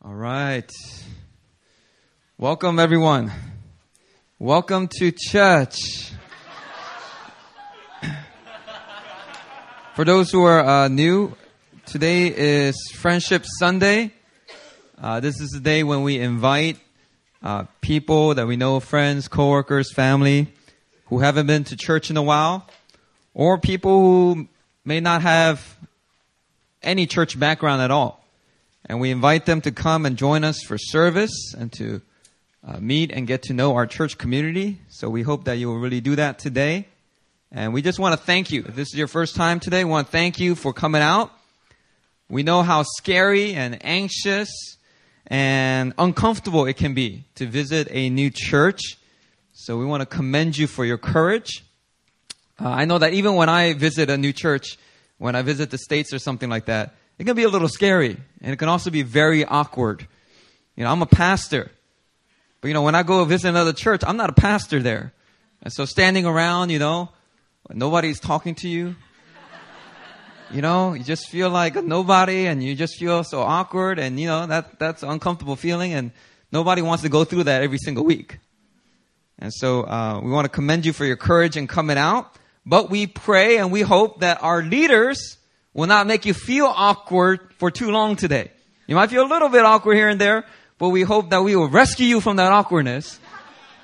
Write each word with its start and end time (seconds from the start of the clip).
All 0.00 0.14
right. 0.14 0.70
Welcome, 2.38 2.78
everyone. 2.78 3.32
Welcome 4.38 4.86
to 4.98 5.10
church. 5.10 6.12
For 9.96 10.04
those 10.04 10.30
who 10.30 10.44
are 10.44 10.60
uh, 10.60 10.86
new, 10.86 11.36
today 11.84 12.28
is 12.28 12.76
Friendship 12.94 13.42
Sunday. 13.58 14.12
Uh, 14.96 15.18
this 15.18 15.40
is 15.40 15.48
the 15.50 15.58
day 15.58 15.82
when 15.82 16.02
we 16.04 16.20
invite 16.20 16.78
uh, 17.42 17.64
people 17.80 18.34
that 18.34 18.46
we 18.46 18.54
know, 18.54 18.78
friends, 18.78 19.26
coworkers, 19.26 19.92
family, 19.92 20.46
who 21.06 21.18
haven't 21.18 21.48
been 21.48 21.64
to 21.64 21.76
church 21.76 22.08
in 22.08 22.16
a 22.16 22.22
while, 22.22 22.68
or 23.34 23.58
people 23.58 23.98
who 24.00 24.48
may 24.84 25.00
not 25.00 25.22
have 25.22 25.76
any 26.84 27.04
church 27.08 27.38
background 27.38 27.82
at 27.82 27.90
all. 27.90 28.17
And 28.86 29.00
we 29.00 29.10
invite 29.10 29.46
them 29.46 29.60
to 29.62 29.70
come 29.70 30.06
and 30.06 30.16
join 30.16 30.44
us 30.44 30.62
for 30.62 30.78
service 30.78 31.54
and 31.56 31.72
to 31.74 32.00
uh, 32.66 32.78
meet 32.78 33.10
and 33.12 33.26
get 33.26 33.42
to 33.44 33.52
know 33.52 33.74
our 33.74 33.86
church 33.86 34.18
community. 34.18 34.78
So 34.88 35.08
we 35.08 35.22
hope 35.22 35.44
that 35.44 35.54
you 35.54 35.68
will 35.68 35.78
really 35.78 36.00
do 36.00 36.16
that 36.16 36.38
today. 36.38 36.86
And 37.50 37.72
we 37.72 37.82
just 37.82 37.98
want 37.98 38.18
to 38.18 38.24
thank 38.24 38.50
you. 38.50 38.64
If 38.66 38.74
this 38.74 38.88
is 38.88 38.94
your 38.94 39.08
first 39.08 39.34
time 39.34 39.60
today, 39.60 39.84
we 39.84 39.90
want 39.90 40.06
to 40.06 40.12
thank 40.12 40.38
you 40.38 40.54
for 40.54 40.72
coming 40.72 41.02
out. 41.02 41.32
We 42.28 42.42
know 42.42 42.62
how 42.62 42.82
scary 42.82 43.54
and 43.54 43.78
anxious 43.82 44.50
and 45.26 45.94
uncomfortable 45.96 46.66
it 46.66 46.76
can 46.76 46.92
be 46.94 47.24
to 47.36 47.46
visit 47.46 47.88
a 47.90 48.10
new 48.10 48.30
church. 48.30 48.98
So 49.52 49.78
we 49.78 49.86
want 49.86 50.02
to 50.02 50.06
commend 50.06 50.58
you 50.58 50.66
for 50.66 50.84
your 50.84 50.98
courage. 50.98 51.64
Uh, 52.60 52.68
I 52.68 52.84
know 52.84 52.98
that 52.98 53.14
even 53.14 53.34
when 53.34 53.48
I 53.48 53.72
visit 53.72 54.10
a 54.10 54.18
new 54.18 54.32
church, 54.32 54.78
when 55.18 55.34
I 55.34 55.42
visit 55.42 55.70
the 55.70 55.78
States 55.78 56.12
or 56.12 56.18
something 56.18 56.50
like 56.50 56.66
that, 56.66 56.94
it 57.18 57.24
can 57.24 57.34
be 57.34 57.42
a 57.42 57.48
little 57.48 57.68
scary 57.68 58.16
and 58.40 58.52
it 58.52 58.56
can 58.56 58.68
also 58.68 58.90
be 58.90 59.02
very 59.02 59.44
awkward. 59.44 60.06
You 60.76 60.84
know, 60.84 60.90
I'm 60.90 61.02
a 61.02 61.06
pastor. 61.06 61.70
But 62.60 62.68
you 62.68 62.74
know, 62.74 62.82
when 62.82 62.94
I 62.94 63.02
go 63.02 63.24
visit 63.24 63.48
another 63.48 63.72
church, 63.72 64.02
I'm 64.06 64.16
not 64.16 64.30
a 64.30 64.34
pastor 64.34 64.80
there. 64.80 65.12
And 65.62 65.72
so 65.72 65.84
standing 65.84 66.26
around, 66.26 66.70
you 66.70 66.78
know, 66.78 67.10
nobody's 67.70 68.20
talking 68.20 68.54
to 68.56 68.68
you. 68.68 68.94
You 70.50 70.62
know, 70.62 70.94
you 70.94 71.04
just 71.04 71.28
feel 71.28 71.50
like 71.50 71.74
nobody 71.84 72.46
and 72.46 72.62
you 72.62 72.74
just 72.74 72.98
feel 72.98 73.22
so 73.22 73.42
awkward 73.42 73.98
and 73.98 74.18
you 74.18 74.28
know, 74.28 74.46
that, 74.46 74.78
that's 74.78 75.02
an 75.02 75.10
uncomfortable 75.10 75.56
feeling 75.56 75.92
and 75.92 76.10
nobody 76.50 76.80
wants 76.80 77.02
to 77.02 77.08
go 77.08 77.24
through 77.24 77.44
that 77.44 77.62
every 77.62 77.78
single 77.78 78.04
week. 78.04 78.38
And 79.38 79.52
so, 79.52 79.82
uh, 79.82 80.20
we 80.22 80.30
want 80.30 80.46
to 80.46 80.48
commend 80.48 80.86
you 80.86 80.92
for 80.92 81.04
your 81.04 81.16
courage 81.16 81.56
in 81.56 81.66
coming 81.66 81.98
out. 81.98 82.34
But 82.64 82.90
we 82.90 83.06
pray 83.06 83.58
and 83.58 83.70
we 83.70 83.82
hope 83.82 84.20
that 84.20 84.42
our 84.42 84.62
leaders 84.62 85.37
will 85.78 85.86
not 85.86 86.08
make 86.08 86.26
you 86.26 86.34
feel 86.34 86.66
awkward 86.66 87.38
for 87.58 87.70
too 87.70 87.92
long 87.92 88.16
today. 88.16 88.50
You 88.88 88.96
might 88.96 89.10
feel 89.10 89.24
a 89.24 89.30
little 89.30 89.48
bit 89.48 89.64
awkward 89.64 89.94
here 89.94 90.08
and 90.08 90.20
there, 90.20 90.44
but 90.76 90.88
we 90.88 91.02
hope 91.02 91.30
that 91.30 91.44
we 91.44 91.54
will 91.54 91.68
rescue 91.68 92.04
you 92.04 92.20
from 92.20 92.34
that 92.38 92.50
awkwardness 92.50 93.20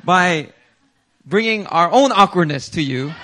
by 0.03 0.49
bringing 1.25 1.69
our 1.69 1.89
own 1.93 2.11
awkwardness 2.11 2.71
to 2.71 2.83
you. 2.83 3.15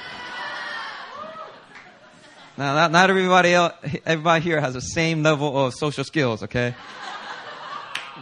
Now, 2.57 2.75
not, 2.75 2.93
not 2.93 3.11
everybody 3.11 3.55
else, 3.55 3.73
everybody 4.07 4.45
here 4.45 4.61
has 4.61 4.75
the 4.75 4.81
same 4.81 5.25
level 5.25 5.67
of 5.67 5.75
social 5.75 6.05
skills, 6.05 6.45
okay? 6.45 6.77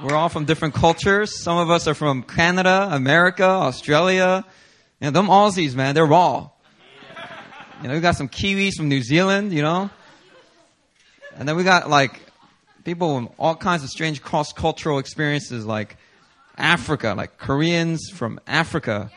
We're 0.02 0.16
all 0.16 0.30
from 0.30 0.46
different 0.46 0.72
cultures. 0.72 1.38
Some 1.38 1.58
of 1.58 1.68
us 1.68 1.86
are 1.86 1.94
from 1.94 2.22
Canada, 2.22 2.88
America, 2.90 3.44
Australia. 3.44 4.46
And 5.02 5.14
them 5.14 5.26
Aussies, 5.26 5.74
man, 5.74 5.94
they're 5.94 6.06
raw. 6.06 6.48
You 7.82 7.88
know, 7.88 7.94
we 7.94 8.00
got 8.00 8.16
some 8.16 8.30
Kiwis 8.30 8.76
from 8.76 8.88
New 8.88 9.02
Zealand, 9.02 9.52
you 9.52 9.60
know. 9.60 9.90
And 11.36 11.48
then 11.48 11.56
we 11.56 11.64
got 11.64 11.88
like 11.88 12.20
people 12.84 13.20
with 13.20 13.30
all 13.38 13.54
kinds 13.54 13.84
of 13.84 13.90
strange 13.90 14.22
cross 14.22 14.52
cultural 14.52 14.98
experiences 14.98 15.64
like 15.64 15.96
Africa, 16.56 17.14
like 17.16 17.38
Koreans 17.38 18.10
from 18.10 18.40
Africa 18.46 19.10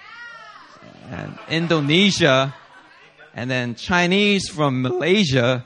and 1.10 1.38
Indonesia 1.50 2.54
and 3.34 3.50
then 3.50 3.76
Chinese 3.76 4.50
from 4.50 4.82
Malaysia. 4.82 5.66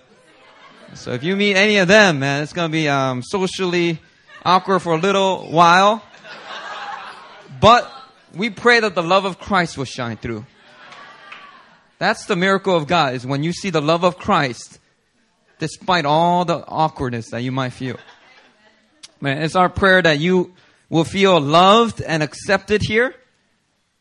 So 0.93 1.11
if 1.11 1.23
you 1.23 1.35
meet 1.35 1.55
any 1.55 1.77
of 1.77 1.87
them, 1.87 2.19
man, 2.19 2.43
it's 2.43 2.53
going 2.53 2.69
to 2.69 2.71
be 2.71 2.87
um, 2.87 3.23
socially 3.23 3.99
awkward 4.43 4.79
for 4.79 4.93
a 4.93 4.97
little 4.97 5.47
while. 5.51 6.03
But 7.59 7.91
we 8.35 8.49
pray 8.49 8.79
that 8.79 8.95
the 8.95 9.03
love 9.03 9.25
of 9.25 9.39
Christ 9.39 9.77
will 9.77 9.85
shine 9.85 10.17
through. 10.17 10.45
That's 11.97 12.25
the 12.25 12.35
miracle 12.35 12.75
of 12.75 12.87
God 12.87 13.15
is 13.15 13.25
when 13.25 13.43
you 13.43 13.53
see 13.53 13.69
the 13.69 13.81
love 13.81 14.03
of 14.03 14.17
Christ 14.17 14.79
despite 15.59 16.05
all 16.05 16.45
the 16.45 16.65
awkwardness 16.67 17.31
that 17.31 17.41
you 17.41 17.51
might 17.51 17.73
feel. 17.73 17.97
Man, 19.21 19.41
it's 19.41 19.55
our 19.55 19.69
prayer 19.69 20.01
that 20.01 20.19
you 20.19 20.53
will 20.89 21.03
feel 21.03 21.39
loved 21.39 22.01
and 22.01 22.21
accepted 22.21 22.81
here 22.83 23.15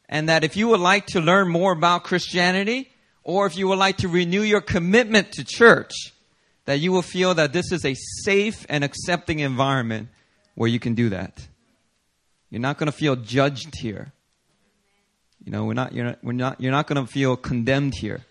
and 0.08 0.28
that 0.28 0.44
if 0.44 0.56
you 0.56 0.68
would 0.68 0.80
like 0.80 1.06
to 1.06 1.20
learn 1.20 1.48
more 1.48 1.72
about 1.72 2.04
Christianity 2.04 2.90
or 3.22 3.46
if 3.46 3.56
you 3.56 3.68
would 3.68 3.78
like 3.78 3.98
to 3.98 4.08
renew 4.08 4.42
your 4.42 4.60
commitment 4.60 5.32
to 5.32 5.44
church, 5.44 5.92
that 6.66 6.80
you 6.80 6.92
will 6.92 7.02
feel 7.02 7.34
that 7.34 7.52
this 7.52 7.72
is 7.72 7.84
a 7.84 7.94
safe 7.94 8.66
and 8.68 8.84
accepting 8.84 9.40
environment 9.40 10.08
where 10.54 10.68
you 10.68 10.78
can 10.78 10.94
do 10.94 11.10
that. 11.10 11.46
You're 12.50 12.60
not 12.60 12.78
going 12.78 12.86
to 12.86 12.96
feel 12.96 13.16
judged 13.16 13.74
here. 13.76 14.12
You 15.44 15.52
know, 15.52 15.64
we're 15.64 15.74
not, 15.74 15.92
you're 15.92 16.04
not, 16.06 16.18
we're 16.22 16.32
not, 16.32 16.60
you're 16.60 16.72
not 16.72 16.86
going 16.86 17.04
to 17.04 17.10
feel 17.10 17.36
condemned 17.36 17.94
here. 17.96 18.24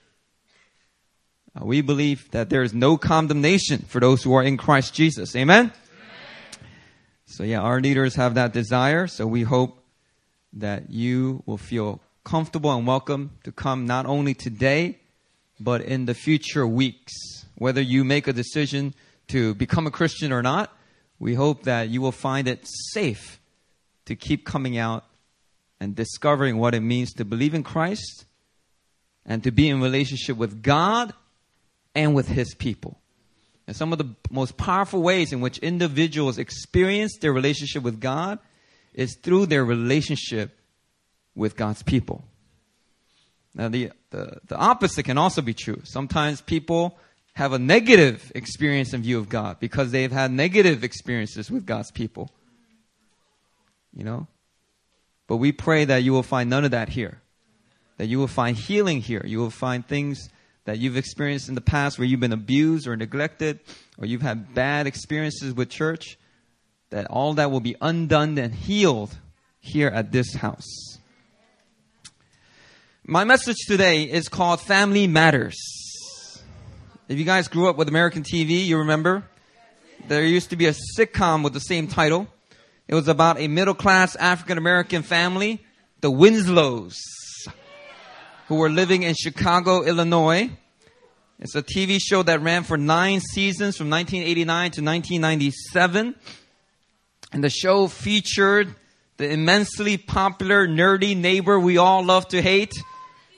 Uh, 1.56 1.66
we 1.66 1.82
believe 1.82 2.30
that 2.32 2.50
there 2.50 2.64
is 2.64 2.74
no 2.74 2.98
condemnation 2.98 3.80
for 3.88 4.00
those 4.00 4.24
who 4.24 4.34
are 4.34 4.42
in 4.42 4.58
Christ 4.58 4.94
Jesus. 4.94 5.36
Amen? 5.36 5.66
Amen? 5.66 5.74
So, 7.26 7.44
yeah, 7.44 7.62
our 7.62 7.80
leaders 7.80 8.16
have 8.16 8.34
that 8.36 8.54
desire. 8.54 9.06
So, 9.06 9.28
we 9.28 9.44
hope 9.44 9.84
that 10.54 10.90
you 10.90 11.44
will 11.46 11.58
feel 11.58 12.02
comfortable 12.24 12.72
and 12.72 12.88
welcome 12.88 13.32
to 13.44 13.52
come 13.52 13.86
not 13.86 14.08
only 14.08 14.34
today, 14.34 14.98
but 15.60 15.82
in 15.82 16.06
the 16.06 16.16
future 16.16 16.66
weeks. 16.66 17.14
Whether 17.56 17.82
you 17.82 18.04
make 18.04 18.28
a 18.28 18.34
decision 18.34 18.96
to 19.28 19.54
become 19.54 19.86
a 19.86 19.92
Christian 19.92 20.32
or 20.32 20.42
not, 20.42 20.76
we 21.20 21.36
hope 21.36 21.64
that 21.64 21.90
you 21.90 22.02
will 22.02 22.12
find 22.12 22.48
it 22.48 22.66
safe 22.94 23.40
to 24.06 24.16
keep 24.16 24.46
coming 24.46 24.78
out 24.78 25.06
and 25.80 25.96
discovering 25.96 26.58
what 26.58 26.74
it 26.74 26.82
means 26.82 27.14
to 27.14 27.26
believe 27.26 27.54
in 27.54 27.64
Christ 27.64 28.26
and 29.26 29.44
to 29.44 29.52
be 29.52 29.70
in 29.70 29.82
relationship 29.82 30.36
with 30.36 30.64
God 30.64 31.14
and 31.96 32.16
with 32.16 32.28
His 32.28 32.54
people. 32.56 33.00
And 33.68 33.76
some 33.76 33.92
of 33.92 33.98
the 33.98 34.10
most 34.30 34.58
powerful 34.58 35.02
ways 35.02 35.32
in 35.32 35.40
which 35.40 35.58
individuals 35.60 36.38
experience 36.38 37.18
their 37.20 37.32
relationship 37.32 37.84
with 37.84 38.00
God 38.02 38.40
is 38.94 39.16
through 39.16 39.46
their 39.46 39.64
relationship 39.64 40.58
with 41.36 41.56
God's 41.56 41.82
people. 41.82 42.24
Now, 43.56 43.70
the, 43.70 43.92
the, 44.10 44.40
the 44.48 44.58
opposite 44.58 45.04
can 45.04 45.18
also 45.18 45.42
be 45.42 45.54
true. 45.54 45.82
Sometimes 45.84 46.42
people 46.42 46.98
have 47.34 47.54
a 47.54 47.60
negative 47.60 48.32
experience 48.36 48.94
and 48.94 49.04
view 49.04 49.18
of 49.18 49.30
God 49.30 49.60
because 49.60 49.92
they've 49.92 50.12
had 50.12 50.32
negative 50.32 50.84
experiences 50.84 51.50
with 51.50 51.66
God's 51.66 51.92
people. 51.92 52.30
You 53.96 54.04
know? 54.04 54.28
But 55.28 55.38
we 55.38 55.52
pray 55.52 55.86
that 55.86 56.04
you 56.04 56.14
will 56.14 56.24
find 56.24 56.50
none 56.50 56.66
of 56.66 56.72
that 56.72 56.90
here. 56.90 57.22
That 57.98 58.08
you 58.08 58.20
will 58.20 58.28
find 58.28 58.58
healing 58.58 59.02
here. 59.02 59.24
You 59.26 59.40
will 59.40 59.50
find 59.50 59.88
things 59.88 60.30
that 60.66 60.80
you've 60.80 60.98
experienced 60.98 61.50
in 61.50 61.56
the 61.56 61.62
past 61.62 62.00
where 62.00 62.08
you've 62.08 62.20
been 62.20 62.32
abused 62.32 62.88
or 62.88 62.96
neglected 62.96 63.60
or 63.98 64.06
you've 64.06 64.22
had 64.22 64.54
bad 64.54 64.88
experiences 64.88 65.54
with 65.54 65.70
church. 65.70 66.18
That 66.90 67.08
all 67.08 67.34
that 67.36 67.50
will 67.50 67.60
be 67.60 67.76
undone 67.82 68.38
and 68.38 68.54
healed 68.54 69.18
here 69.60 69.88
at 69.88 70.12
this 70.12 70.36
house. 70.36 71.00
My 73.04 73.24
message 73.24 73.58
today 73.68 74.04
is 74.04 74.30
called 74.30 74.62
Family 74.62 75.08
Matters. 75.08 75.58
If 77.10 77.18
you 77.18 77.26
guys 77.26 77.48
grew 77.48 77.68
up 77.68 77.78
with 77.78 77.90
American 77.90 78.24
TV, 78.24 78.66
you 78.66 78.78
remember 78.78 79.24
there 80.08 80.24
used 80.24 80.52
to 80.52 80.56
be 80.56 80.68
a 80.68 80.76
sitcom 80.98 81.44
with 81.44 81.54
the 81.54 81.60
same 81.60 81.88
title. 81.88 82.28
It 82.88 82.96
was 82.96 83.08
about 83.08 83.40
a 83.40 83.48
middle 83.48 83.74
class 83.74 84.16
African 84.16 84.58
American 84.58 85.02
family, 85.02 85.66
the 86.02 86.12
Winslows, 86.12 87.02
who 88.48 88.56
were 88.56 88.70
living 88.70 89.04
in 89.04 89.14
Chicago, 89.16 89.84
Illinois. 89.84 90.50
It's 91.40 91.56
a 91.56 91.64
TV 91.64 92.00
show 92.02 92.24
that 92.24 92.42
ran 92.42 92.64
for 92.64 92.78
nine 92.78 93.20
seasons 93.20 93.78
from 93.78 93.90
1989 93.90 94.72
to 94.72 94.82
1997. 94.82 96.16
And 97.32 97.44
the 97.44 97.50
show 97.50 97.88
featured 97.88 98.76
the 99.18 99.32
immensely 99.32 99.98
popular 99.98 100.68
nerdy 100.68 101.16
neighbor 101.16 101.60
we 101.60 101.78
all 101.78 102.04
love 102.04 102.28
to 102.30 102.42
hate, 102.42 102.74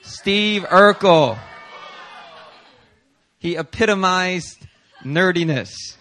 Steve 0.02 0.64
Urkel. 0.64 1.38
He 3.40 3.56
epitomized 3.56 4.58
nerdiness 5.04 5.96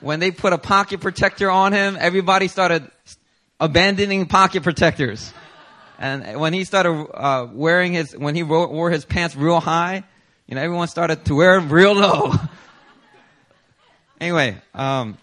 when 0.00 0.20
they 0.20 0.30
put 0.30 0.52
a 0.52 0.58
pocket 0.58 1.00
protector 1.00 1.50
on 1.50 1.72
him, 1.72 1.96
everybody 1.98 2.48
started 2.48 2.88
abandoning 3.58 4.26
pocket 4.26 4.62
protectors. 4.62 5.32
And 5.98 6.38
when 6.38 6.52
he 6.52 6.64
started 6.64 6.92
uh, 7.12 7.48
wearing 7.52 7.92
his, 7.92 8.16
when 8.16 8.34
he 8.34 8.42
wore 8.42 8.90
his 8.90 9.04
pants 9.04 9.34
real 9.34 9.60
high, 9.60 10.04
you 10.46 10.54
know, 10.54 10.62
everyone 10.62 10.88
started 10.88 11.24
to 11.26 11.34
wear 11.34 11.60
them 11.60 11.70
real 11.70 11.92
low. 11.92 12.32
anyway, 14.20 14.56
um, 14.74 15.18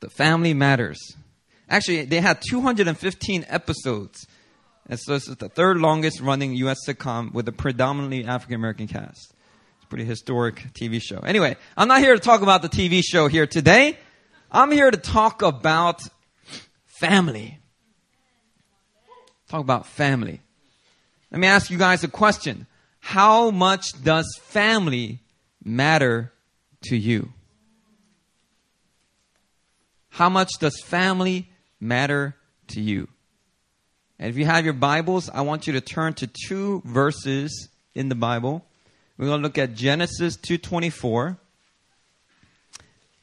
The 0.00 0.10
Family 0.10 0.54
Matters. 0.54 0.98
Actually, 1.68 2.04
they 2.04 2.20
had 2.20 2.40
215 2.48 3.44
episodes. 3.48 4.26
And 4.88 4.98
so 5.00 5.14
this 5.14 5.28
is 5.28 5.36
the 5.36 5.48
third 5.48 5.78
longest 5.78 6.20
running 6.20 6.54
U.S. 6.54 6.78
sitcom 6.86 7.32
with 7.32 7.48
a 7.48 7.52
predominantly 7.52 8.24
African 8.24 8.54
American 8.54 8.86
cast. 8.86 9.34
It's 9.76 9.84
a 9.84 9.86
pretty 9.88 10.04
historic 10.04 10.72
TV 10.72 11.02
show. 11.02 11.18
Anyway, 11.18 11.56
I'm 11.76 11.88
not 11.88 11.98
here 11.98 12.14
to 12.14 12.20
talk 12.20 12.42
about 12.42 12.62
the 12.62 12.68
TV 12.68 13.02
show 13.04 13.26
here 13.26 13.48
today. 13.48 13.98
I'm 14.52 14.70
here 14.70 14.90
to 14.90 14.96
talk 14.96 15.42
about 15.42 16.00
family. 17.00 17.58
Talk 19.48 19.60
about 19.60 19.86
family. 19.86 20.40
Let 21.30 21.40
me 21.40 21.46
ask 21.46 21.70
you 21.70 21.78
guys 21.78 22.02
a 22.02 22.08
question. 22.08 22.66
How 23.00 23.50
much 23.50 24.02
does 24.02 24.26
family 24.42 25.20
matter 25.62 26.32
to 26.84 26.96
you? 26.96 27.32
How 30.08 30.28
much 30.28 30.50
does 30.58 30.80
family 30.80 31.48
matter 31.80 32.34
to 32.68 32.80
you? 32.80 33.08
And 34.18 34.30
if 34.30 34.36
you 34.36 34.46
have 34.46 34.64
your 34.64 34.74
Bibles, 34.74 35.28
I 35.28 35.42
want 35.42 35.66
you 35.66 35.74
to 35.74 35.80
turn 35.80 36.14
to 36.14 36.26
two 36.26 36.82
verses 36.84 37.68
in 37.94 38.08
the 38.08 38.14
Bible. 38.14 38.64
We're 39.18 39.26
going 39.26 39.40
to 39.40 39.42
look 39.42 39.58
at 39.58 39.74
Genesis 39.74 40.36
2:24. 40.36 41.36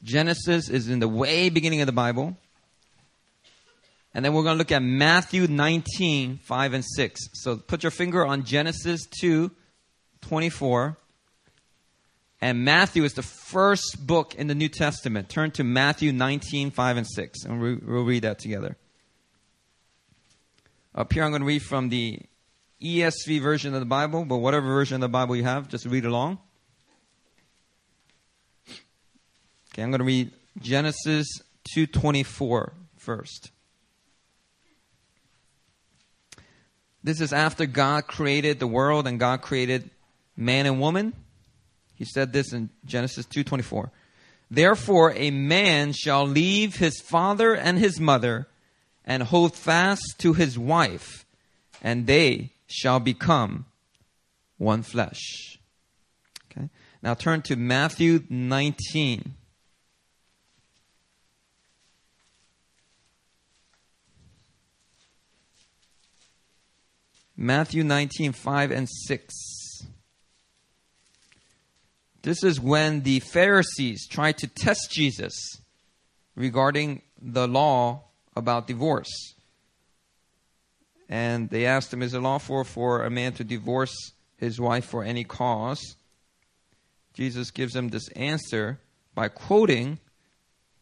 Genesis 0.02 0.68
is 0.68 0.88
in 0.88 1.00
the 1.00 1.08
way 1.08 1.48
beginning 1.48 1.80
of 1.80 1.86
the 1.86 1.92
Bible. 1.92 2.36
And 4.14 4.24
then 4.24 4.32
we're 4.32 4.44
going 4.44 4.54
to 4.54 4.58
look 4.58 4.70
at 4.70 4.82
Matthew 4.82 5.48
19, 5.48 6.38
5 6.38 6.72
and 6.72 6.84
6. 6.84 7.20
So 7.34 7.56
put 7.56 7.82
your 7.82 7.90
finger 7.90 8.24
on 8.24 8.44
Genesis 8.44 9.06
2, 9.20 9.50
24. 10.20 10.96
And 12.40 12.64
Matthew 12.64 13.02
is 13.02 13.14
the 13.14 13.22
first 13.22 14.06
book 14.06 14.34
in 14.36 14.46
the 14.46 14.54
New 14.54 14.68
Testament. 14.68 15.28
Turn 15.28 15.50
to 15.52 15.64
Matthew 15.64 16.12
19, 16.12 16.70
5 16.70 16.96
and 16.96 17.06
6. 17.06 17.44
And 17.44 17.60
we'll 17.60 18.04
read 18.04 18.22
that 18.22 18.38
together. 18.38 18.76
Up 20.94 21.12
here, 21.12 21.24
I'm 21.24 21.30
going 21.30 21.42
to 21.42 21.46
read 21.46 21.62
from 21.62 21.88
the 21.88 22.20
ESV 22.80 23.40
version 23.42 23.74
of 23.74 23.80
the 23.80 23.86
Bible, 23.86 24.24
but 24.24 24.36
whatever 24.36 24.66
version 24.66 24.96
of 24.96 25.00
the 25.00 25.08
Bible 25.08 25.34
you 25.34 25.42
have, 25.42 25.68
just 25.68 25.86
read 25.86 26.04
along. 26.04 26.38
Okay, 29.72 29.82
I'm 29.82 29.90
going 29.90 29.98
to 29.98 30.04
read 30.04 30.30
Genesis 30.60 31.26
2:24 31.74 32.72
first. 32.96 33.50
This 37.04 37.20
is 37.20 37.34
after 37.34 37.66
God 37.66 38.06
created 38.06 38.58
the 38.58 38.66
world 38.66 39.06
and 39.06 39.20
God 39.20 39.42
created 39.42 39.90
man 40.38 40.64
and 40.64 40.80
woman. 40.80 41.12
He 41.94 42.06
said 42.06 42.32
this 42.32 42.52
in 42.52 42.70
Genesis 42.86 43.26
2:24. 43.26 43.90
Therefore 44.50 45.12
a 45.14 45.30
man 45.30 45.92
shall 45.92 46.26
leave 46.26 46.76
his 46.76 47.00
father 47.02 47.54
and 47.54 47.78
his 47.78 48.00
mother 48.00 48.48
and 49.04 49.22
hold 49.22 49.54
fast 49.54 50.14
to 50.18 50.32
his 50.32 50.58
wife 50.58 51.26
and 51.82 52.06
they 52.06 52.50
shall 52.66 53.00
become 53.00 53.66
one 54.56 54.82
flesh. 54.82 55.58
Okay? 56.50 56.70
Now 57.02 57.12
turn 57.12 57.42
to 57.42 57.56
Matthew 57.56 58.24
19 58.30 59.34
Matthew 67.36 67.82
19, 67.82 68.32
5 68.32 68.70
and 68.70 68.88
6. 68.88 69.34
This 72.22 72.42
is 72.44 72.60
when 72.60 73.02
the 73.02 73.20
Pharisees 73.20 74.06
tried 74.08 74.38
to 74.38 74.46
test 74.46 74.90
Jesus 74.92 75.34
regarding 76.36 77.02
the 77.20 77.48
law 77.48 78.04
about 78.36 78.66
divorce. 78.66 79.34
And 81.08 81.50
they 81.50 81.66
asked 81.66 81.92
him, 81.92 82.02
Is 82.02 82.14
it 82.14 82.20
lawful 82.20 82.64
for 82.64 83.04
a 83.04 83.10
man 83.10 83.32
to 83.34 83.44
divorce 83.44 83.94
his 84.36 84.60
wife 84.60 84.86
for 84.86 85.04
any 85.04 85.24
cause? 85.24 85.96
Jesus 87.14 87.50
gives 87.50 87.74
them 87.74 87.88
this 87.88 88.08
answer 88.10 88.80
by 89.14 89.28
quoting 89.28 89.98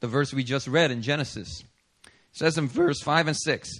the 0.00 0.06
verse 0.06 0.32
we 0.32 0.44
just 0.44 0.68
read 0.68 0.90
in 0.90 1.02
Genesis. 1.02 1.64
It 2.04 2.10
says 2.32 2.56
in 2.56 2.68
verse 2.68 3.00
5 3.00 3.28
and 3.28 3.36
6 3.36 3.70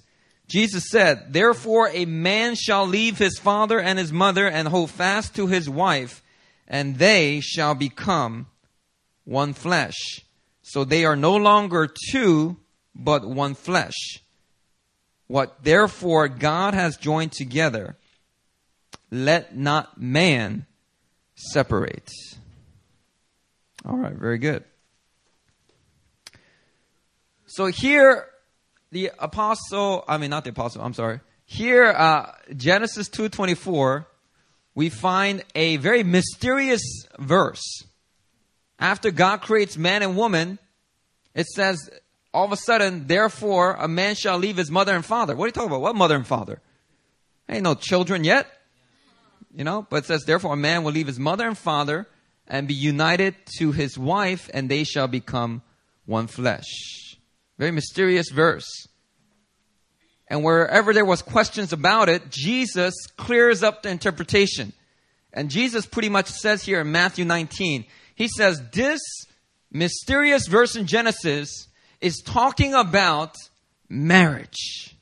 Jesus 0.48 0.90
said, 0.90 1.32
Therefore 1.32 1.88
a 1.92 2.04
man 2.04 2.54
shall 2.54 2.86
leave 2.86 3.18
his 3.18 3.38
father 3.38 3.80
and 3.80 3.98
his 3.98 4.12
mother 4.12 4.46
and 4.46 4.68
hold 4.68 4.90
fast 4.90 5.34
to 5.36 5.46
his 5.46 5.68
wife, 5.68 6.22
and 6.68 6.98
they 6.98 7.40
shall 7.40 7.74
become 7.74 8.46
one 9.24 9.52
flesh. 9.52 9.96
So 10.62 10.84
they 10.84 11.04
are 11.04 11.16
no 11.16 11.36
longer 11.36 11.88
two, 12.10 12.56
but 12.94 13.26
one 13.26 13.54
flesh. 13.54 13.94
What 15.26 15.64
therefore 15.64 16.28
God 16.28 16.74
has 16.74 16.96
joined 16.96 17.32
together, 17.32 17.96
let 19.10 19.56
not 19.56 20.00
man 20.00 20.66
separate. 21.34 22.10
All 23.84 23.96
right, 23.96 24.14
very 24.14 24.38
good. 24.38 24.64
So 27.46 27.66
here 27.66 28.26
the 28.92 29.10
apostle, 29.18 30.04
I 30.06 30.18
mean 30.18 30.30
not 30.30 30.44
the 30.44 30.50
apostle, 30.50 30.82
I'm 30.82 30.94
sorry. 30.94 31.20
Here, 31.46 31.86
uh, 31.86 32.30
Genesis 32.54 33.08
2.24, 33.08 34.06
we 34.74 34.90
find 34.90 35.42
a 35.54 35.78
very 35.78 36.04
mysterious 36.04 36.82
verse. 37.18 37.84
After 38.78 39.10
God 39.10 39.40
creates 39.40 39.76
man 39.76 40.02
and 40.02 40.16
woman, 40.16 40.58
it 41.34 41.46
says, 41.46 41.90
all 42.34 42.44
of 42.44 42.52
a 42.52 42.56
sudden, 42.56 43.06
therefore, 43.06 43.74
a 43.74 43.88
man 43.88 44.14
shall 44.14 44.38
leave 44.38 44.56
his 44.56 44.70
mother 44.70 44.94
and 44.94 45.04
father. 45.04 45.34
What 45.34 45.44
are 45.44 45.48
you 45.48 45.52
talking 45.52 45.70
about? 45.70 45.80
What 45.80 45.96
mother 45.96 46.16
and 46.16 46.26
father? 46.26 46.60
Ain't 47.48 47.64
no 47.64 47.74
children 47.74 48.24
yet. 48.24 48.46
You 49.54 49.64
know, 49.64 49.86
but 49.88 50.04
it 50.04 50.06
says, 50.06 50.24
therefore, 50.24 50.54
a 50.54 50.56
man 50.56 50.84
will 50.84 50.92
leave 50.92 51.06
his 51.06 51.18
mother 51.18 51.46
and 51.46 51.56
father 51.56 52.06
and 52.46 52.68
be 52.68 52.74
united 52.74 53.34
to 53.58 53.72
his 53.72 53.98
wife, 53.98 54.50
and 54.52 54.70
they 54.70 54.84
shall 54.84 55.08
become 55.08 55.62
one 56.06 56.26
flesh. 56.26 57.12
Very 57.62 57.70
mysterious 57.70 58.29
verse. 58.29 58.88
And 60.26 60.43
wherever 60.43 60.93
there 60.93 61.05
was 61.05 61.23
questions 61.23 61.73
about 61.73 62.09
it, 62.09 62.29
Jesus 62.29 62.93
clears 63.17 63.62
up 63.62 63.85
the 63.85 63.88
interpretation. 63.88 64.73
And 65.32 65.49
Jesus 65.49 65.87
pretty 65.87 66.09
much 66.09 66.26
says 66.26 66.64
here 66.64 66.81
in 66.81 66.91
Matthew 66.91 67.25
19, 67.25 67.85
he 68.17 68.26
says 68.26 68.61
this 68.73 69.00
mysterious 69.70 70.49
verse 70.49 70.75
in 70.75 70.88
Genesis 70.88 71.69
is 72.00 72.20
talking 72.26 72.75
about 72.75 73.37
marriage. 73.88 74.97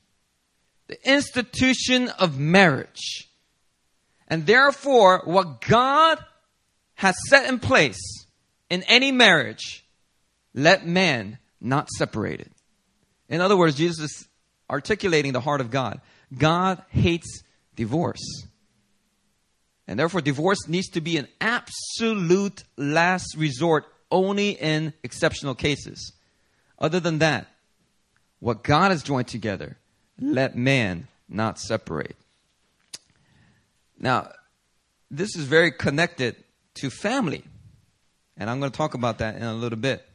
The 0.88 0.98
institution 1.10 2.08
of 2.08 2.38
marriage. 2.38 3.30
And 4.28 4.44
therefore, 4.44 5.22
what 5.24 5.62
God 5.62 6.22
has 6.96 7.16
set 7.26 7.48
in 7.48 7.58
place 7.58 8.26
in 8.68 8.82
any 8.82 9.12
marriage, 9.12 9.82
let 10.52 10.86
man 10.86 11.38
not 11.60 11.88
separated. 11.90 12.50
In 13.28 13.40
other 13.40 13.56
words, 13.56 13.76
Jesus 13.76 14.10
is 14.10 14.28
articulating 14.70 15.32
the 15.32 15.40
heart 15.40 15.60
of 15.60 15.70
God. 15.70 16.00
God 16.36 16.82
hates 16.88 17.42
divorce. 17.76 18.44
And 19.86 19.98
therefore, 19.98 20.20
divorce 20.20 20.68
needs 20.68 20.88
to 20.90 21.00
be 21.00 21.16
an 21.16 21.26
absolute 21.40 22.62
last 22.76 23.34
resort 23.36 23.86
only 24.10 24.50
in 24.50 24.92
exceptional 25.02 25.54
cases. 25.54 26.12
Other 26.78 27.00
than 27.00 27.18
that, 27.18 27.46
what 28.38 28.62
God 28.62 28.90
has 28.90 29.02
joined 29.02 29.28
together, 29.28 29.76
let 30.18 30.56
man 30.56 31.08
not 31.28 31.58
separate. 31.58 32.16
Now, 33.98 34.30
this 35.10 35.36
is 35.36 35.44
very 35.44 35.72
connected 35.72 36.36
to 36.74 36.90
family. 36.90 37.44
And 38.36 38.48
I'm 38.48 38.60
going 38.60 38.72
to 38.72 38.76
talk 38.76 38.94
about 38.94 39.18
that 39.18 39.36
in 39.36 39.42
a 39.42 39.54
little 39.54 39.78
bit. 39.78 40.06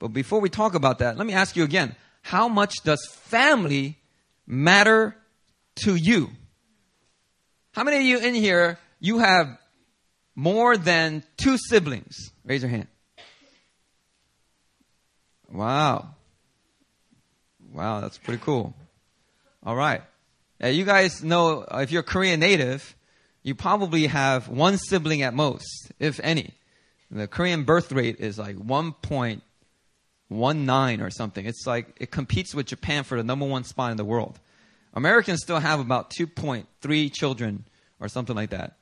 But 0.00 0.08
before 0.08 0.40
we 0.40 0.48
talk 0.48 0.74
about 0.74 0.98
that, 0.98 1.16
let 1.16 1.26
me 1.26 1.34
ask 1.34 1.54
you 1.54 1.62
again 1.62 1.94
how 2.22 2.48
much 2.48 2.74
does 2.82 3.06
family 3.06 3.98
matter 4.46 5.14
to 5.84 5.94
you? 5.94 6.30
How 7.72 7.84
many 7.84 7.98
of 7.98 8.02
you 8.02 8.18
in 8.18 8.34
here, 8.34 8.78
you 8.98 9.18
have 9.18 9.56
more 10.34 10.76
than 10.76 11.22
two 11.36 11.56
siblings? 11.56 12.32
Raise 12.44 12.62
your 12.62 12.70
hand. 12.70 12.88
Wow. 15.52 16.14
Wow, 17.72 18.00
that's 18.00 18.18
pretty 18.18 18.42
cool. 18.42 18.74
All 19.62 19.76
right. 19.76 20.02
Yeah, 20.60 20.68
you 20.68 20.84
guys 20.84 21.22
know 21.22 21.64
if 21.70 21.92
you're 21.92 22.02
Korean 22.02 22.40
native, 22.40 22.96
you 23.42 23.54
probably 23.54 24.06
have 24.06 24.48
one 24.48 24.78
sibling 24.78 25.22
at 25.22 25.34
most, 25.34 25.92
if 25.98 26.20
any. 26.22 26.54
The 27.10 27.26
Korean 27.26 27.64
birth 27.64 27.92
rate 27.92 28.16
is 28.18 28.38
like 28.38 28.56
1.2 28.56 29.40
one 30.30 30.64
nine 30.64 31.00
or 31.00 31.10
something. 31.10 31.44
It's 31.44 31.66
like 31.66 31.96
it 32.00 32.10
competes 32.10 32.54
with 32.54 32.66
Japan 32.66 33.04
for 33.04 33.18
the 33.18 33.24
number 33.24 33.44
one 33.44 33.64
spot 33.64 33.90
in 33.90 33.96
the 33.96 34.04
world. 34.04 34.38
Americans 34.94 35.42
still 35.42 35.58
have 35.58 35.80
about 35.80 36.10
2.3 36.10 37.12
children 37.12 37.64
or 37.98 38.08
something 38.08 38.34
like 38.34 38.50
that. 38.50 38.76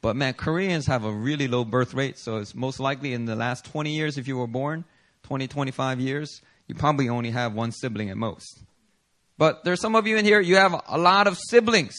But 0.00 0.16
man, 0.16 0.34
Koreans 0.34 0.86
have 0.86 1.04
a 1.04 1.12
really 1.12 1.48
low 1.48 1.64
birth 1.64 1.94
rate, 1.94 2.18
so 2.18 2.36
it's 2.38 2.54
most 2.54 2.80
likely 2.80 3.12
in 3.12 3.24
the 3.24 3.36
last 3.36 3.64
20 3.66 3.90
years, 3.90 4.18
if 4.18 4.28
you 4.28 4.36
were 4.36 4.46
born, 4.46 4.84
20, 5.24 5.48
25 5.48 6.00
years, 6.00 6.40
you 6.66 6.74
probably 6.74 7.08
only 7.08 7.30
have 7.30 7.54
one 7.54 7.72
sibling 7.72 8.10
at 8.10 8.16
most. 8.16 8.62
But 9.38 9.64
there's 9.64 9.80
some 9.80 9.94
of 9.94 10.06
you 10.06 10.16
in 10.16 10.24
here, 10.24 10.40
you 10.40 10.56
have 10.56 10.80
a 10.88 10.98
lot 10.98 11.26
of 11.26 11.38
siblings. 11.38 11.94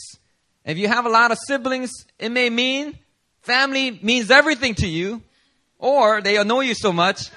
If 0.66 0.77
you 0.77 0.88
have 0.88 1.06
a 1.06 1.10
lot 1.10 1.32
of 1.32 1.38
siblings, 1.48 1.92
it 2.20 2.30
may 2.30 2.50
mean 2.50 2.98
family 3.42 4.00
means 4.01 4.32
everything 4.32 4.75
to 4.75 4.88
you, 4.88 5.22
or 5.77 6.22
they 6.22 6.38
annoy 6.38 6.62
you 6.62 6.74
so 6.74 6.92
much, 6.92 7.30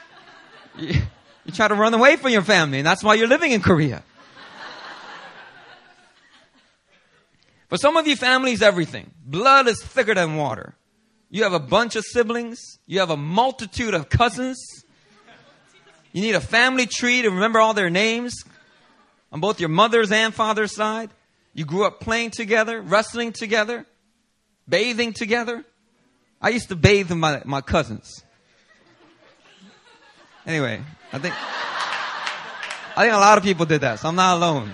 you, 1.50 1.56
try 1.56 1.68
to 1.68 1.74
run 1.74 1.94
away 1.94 2.16
from 2.16 2.30
your 2.30 2.42
family, 2.42 2.78
and 2.78 2.86
that's 2.86 3.02
why 3.02 3.14
you're 3.14 3.28
living 3.28 3.52
in 3.52 3.60
Korea. 3.60 4.02
For 7.68 7.76
some 7.76 7.96
of 7.96 8.06
you, 8.06 8.16
family 8.16 8.52
is 8.52 8.62
everything. 8.62 9.12
Blood 9.24 9.68
is 9.68 9.80
thicker 9.80 10.14
than 10.14 10.36
water. 10.36 10.74
You 11.30 11.44
have 11.44 11.52
a 11.52 11.60
bunch 11.60 11.94
of 11.94 12.04
siblings. 12.04 12.58
You 12.86 12.98
have 12.98 13.10
a 13.10 13.16
multitude 13.16 13.94
of 13.94 14.08
cousins. 14.08 14.58
You 16.12 16.22
need 16.22 16.34
a 16.34 16.40
family 16.40 16.86
tree 16.86 17.22
to 17.22 17.30
remember 17.30 17.60
all 17.60 17.72
their 17.72 17.90
names 17.90 18.34
on 19.30 19.38
both 19.38 19.60
your 19.60 19.68
mother's 19.68 20.10
and 20.10 20.34
father's 20.34 20.74
side. 20.74 21.10
You 21.54 21.64
grew 21.64 21.84
up 21.84 22.00
playing 22.00 22.30
together, 22.30 22.80
wrestling 22.80 23.32
together, 23.32 23.86
bathing 24.68 25.12
together. 25.12 25.64
I 26.42 26.48
used 26.48 26.70
to 26.70 26.76
bathe 26.76 27.10
with 27.10 27.18
my, 27.18 27.42
my 27.44 27.60
cousins. 27.60 28.24
Anyway, 30.44 30.80
I 31.12 31.18
think 31.18 31.34
I 32.96 33.04
think 33.04 33.14
a 33.14 33.18
lot 33.18 33.38
of 33.38 33.44
people 33.44 33.66
did 33.66 33.80
that, 33.80 33.98
so 33.98 34.08
I'm 34.08 34.16
not 34.16 34.36
alone. 34.36 34.72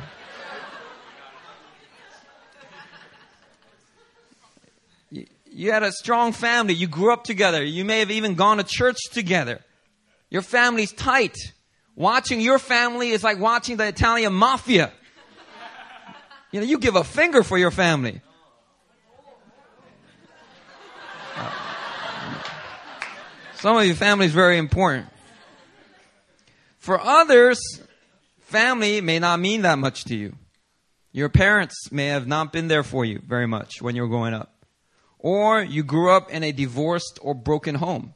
You 5.57 5.73
had 5.73 5.83
a 5.83 5.93
strong 5.93 6.33
family. 6.33 6.75
You 6.75 6.87
grew 6.87 7.13
up 7.13 7.25
together. 7.25 7.65
You 7.65 7.85
may 7.85 8.01
have 8.01 8.11
even 8.11 8.35
gone 8.35 8.59
to 8.59 8.65
church 8.65 8.99
together. 9.13 9.61
Your 10.29 10.43
family's 10.43 10.93
tight. 10.93 11.37
Watching 11.95 12.43
your 12.43 12.59
family 12.59 13.11
is 13.11 13.25
like 13.25 13.39
watching 13.39 13.79
the 13.79 13.87
Italian 13.87 14.35
mafia. 14.35 14.93
You 16.53 16.61
know, 16.61 16.67
you 16.67 16.79
give 16.79 16.95
a 16.95 17.05
finger 17.05 17.43
for 17.43 17.57
your 17.57 17.71
family. 17.71 18.21
Some 23.55 23.79
of 23.79 23.87
your 23.87 23.95
family 23.95 24.27
is 24.27 24.33
very 24.33 24.59
important. 24.59 25.07
For 26.87 27.01
others, 27.01 27.59
family 28.39 29.01
may 29.01 29.19
not 29.19 29.41
mean 29.41 29.63
that 29.63 29.77
much 29.77 30.05
to 30.05 30.15
you. 30.15 30.37
Your 31.11 31.29
parents 31.29 31.91
may 31.91 32.07
have 32.07 32.29
not 32.29 32.53
been 32.53 32.69
there 32.69 32.85
for 32.85 33.05
you 33.05 33.21
very 33.27 33.49
much 33.49 33.83
when 33.83 33.97
you 33.97 34.03
were 34.03 34.09
growing 34.09 34.35
up. 34.35 34.65
Or 35.19 35.61
you 35.61 35.83
grew 35.83 36.13
up 36.13 36.31
in 36.31 36.45
a 36.45 36.53
divorced 36.53 37.19
or 37.21 37.35
broken 37.35 37.75
home. 37.75 38.15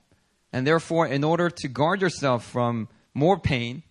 And 0.53 0.65
therefore, 0.65 1.09
in 1.09 1.25
order 1.25 1.51
to 1.51 1.67
guard 1.67 2.01
yourself 2.01 2.45
from 2.45 2.87
more 3.13 3.41
pain, 3.41 3.83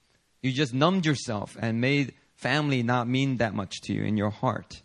you 0.42 0.54
just 0.54 0.74
numbed 0.74 1.06
yourself 1.06 1.58
and 1.60 1.82
made 1.82 2.14
family 2.38 2.82
not 2.82 3.06
mean 3.06 3.36
that 3.36 3.54
much 3.54 3.82
to 3.82 3.94
you 3.94 4.04
in 4.04 4.16
your 4.16 4.30
heart. 4.30 4.82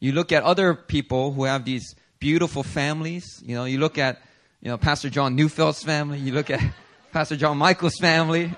You 0.00 0.12
look 0.12 0.32
at 0.32 0.42
other 0.42 0.74
people 0.74 1.32
who 1.32 1.44
have 1.44 1.64
these 1.64 1.94
beautiful 2.18 2.62
families. 2.62 3.42
You 3.42 3.54
know, 3.54 3.64
you 3.64 3.78
look 3.78 3.96
at, 3.96 4.20
you 4.60 4.68
know, 4.68 4.76
Pastor 4.76 5.08
John 5.08 5.34
Newfeld's 5.34 5.82
family. 5.82 6.18
You 6.18 6.32
look 6.32 6.50
at 6.50 6.60
Pastor 7.10 7.36
John 7.36 7.56
Michael's 7.56 7.96
family. 7.98 8.54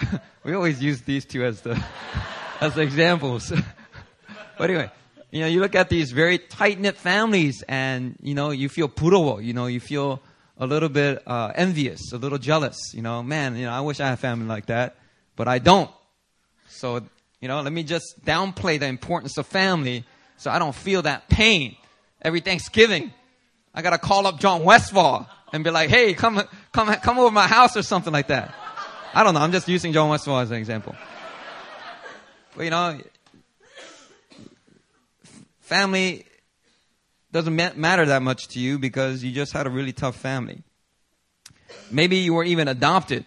we 0.44 0.54
always 0.54 0.82
use 0.82 1.02
these 1.02 1.24
two 1.24 1.44
as 1.44 1.60
the, 1.60 1.82
as 2.60 2.74
the 2.74 2.82
examples. 2.82 3.52
but 4.58 4.70
anyway, 4.70 4.90
you 5.30 5.40
know, 5.40 5.46
you 5.46 5.60
look 5.60 5.74
at 5.74 5.88
these 5.88 6.12
very 6.12 6.38
tight 6.38 6.80
knit 6.80 6.96
families 6.96 7.62
and, 7.68 8.16
you 8.22 8.34
know, 8.34 8.50
you 8.50 8.68
feel 8.68 8.88
purowo, 8.88 9.44
you 9.44 9.52
know, 9.52 9.66
you 9.66 9.80
feel 9.80 10.22
a 10.56 10.66
little 10.66 10.88
bit 10.88 11.22
uh, 11.26 11.52
envious, 11.54 12.12
a 12.12 12.16
little 12.18 12.38
jealous, 12.38 12.76
you 12.94 13.02
know, 13.02 13.22
man, 13.22 13.56
you 13.56 13.66
know, 13.66 13.72
I 13.72 13.80
wish 13.80 14.00
I 14.00 14.08
had 14.08 14.18
family 14.18 14.46
like 14.46 14.66
that, 14.66 14.96
but 15.36 15.46
I 15.48 15.58
don't. 15.58 15.90
So, 16.68 17.02
you 17.40 17.48
know, 17.48 17.60
let 17.60 17.72
me 17.72 17.82
just 17.82 18.24
downplay 18.24 18.80
the 18.80 18.86
importance 18.86 19.38
of 19.38 19.46
family 19.46 20.04
so 20.36 20.50
I 20.50 20.58
don't 20.58 20.74
feel 20.74 21.02
that 21.02 21.28
pain. 21.28 21.76
Every 22.22 22.40
Thanksgiving, 22.40 23.12
I 23.74 23.82
gotta 23.82 23.98
call 23.98 24.26
up 24.26 24.40
John 24.40 24.64
Westfall 24.64 25.28
and 25.52 25.62
be 25.62 25.70
like, 25.70 25.90
hey, 25.90 26.14
come, 26.14 26.42
come, 26.72 26.92
come 26.96 27.18
over 27.18 27.30
my 27.30 27.46
house 27.46 27.76
or 27.76 27.82
something 27.82 28.12
like 28.12 28.28
that. 28.28 28.54
I 29.14 29.24
don't 29.24 29.34
know, 29.34 29.40
I'm 29.40 29.52
just 29.52 29.68
using 29.68 29.92
John 29.92 30.08
Westfall 30.10 30.38
as 30.38 30.50
an 30.50 30.58
example. 30.58 30.94
But, 32.56 32.64
you 32.64 32.70
know, 32.70 32.98
family 35.60 36.26
doesn't 37.32 37.54
matter 37.54 38.06
that 38.06 38.22
much 38.22 38.48
to 38.48 38.60
you 38.60 38.78
because 38.78 39.22
you 39.22 39.32
just 39.32 39.52
had 39.52 39.66
a 39.66 39.70
really 39.70 39.92
tough 39.92 40.16
family. 40.16 40.62
Maybe 41.90 42.16
you 42.16 42.34
were 42.34 42.44
even 42.44 42.68
adopted 42.68 43.24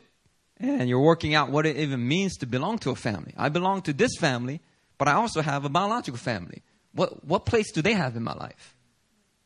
and 0.60 0.90
you're 0.90 1.00
working 1.00 1.34
out 1.34 1.50
what 1.50 1.66
it 1.66 1.78
even 1.78 2.08
means 2.08 2.38
to 2.38 2.46
belong 2.46 2.80
to 2.80 2.92
a 2.92 2.96
family. 2.96 3.34
I 3.38 3.50
belong 3.50 3.82
to 3.84 3.94
this 3.94 4.12
family, 4.20 4.62
but 4.98 5.08
I 5.08 5.14
also 5.14 5.42
have 5.42 5.66
a 5.66 5.70
biological 5.70 6.18
family. 6.18 6.62
What, 6.94 7.24
what 7.26 7.46
place 7.46 7.72
do 7.72 7.82
they 7.82 7.94
have 7.94 8.16
in 8.16 8.24
my 8.24 8.34
life? 8.34 8.76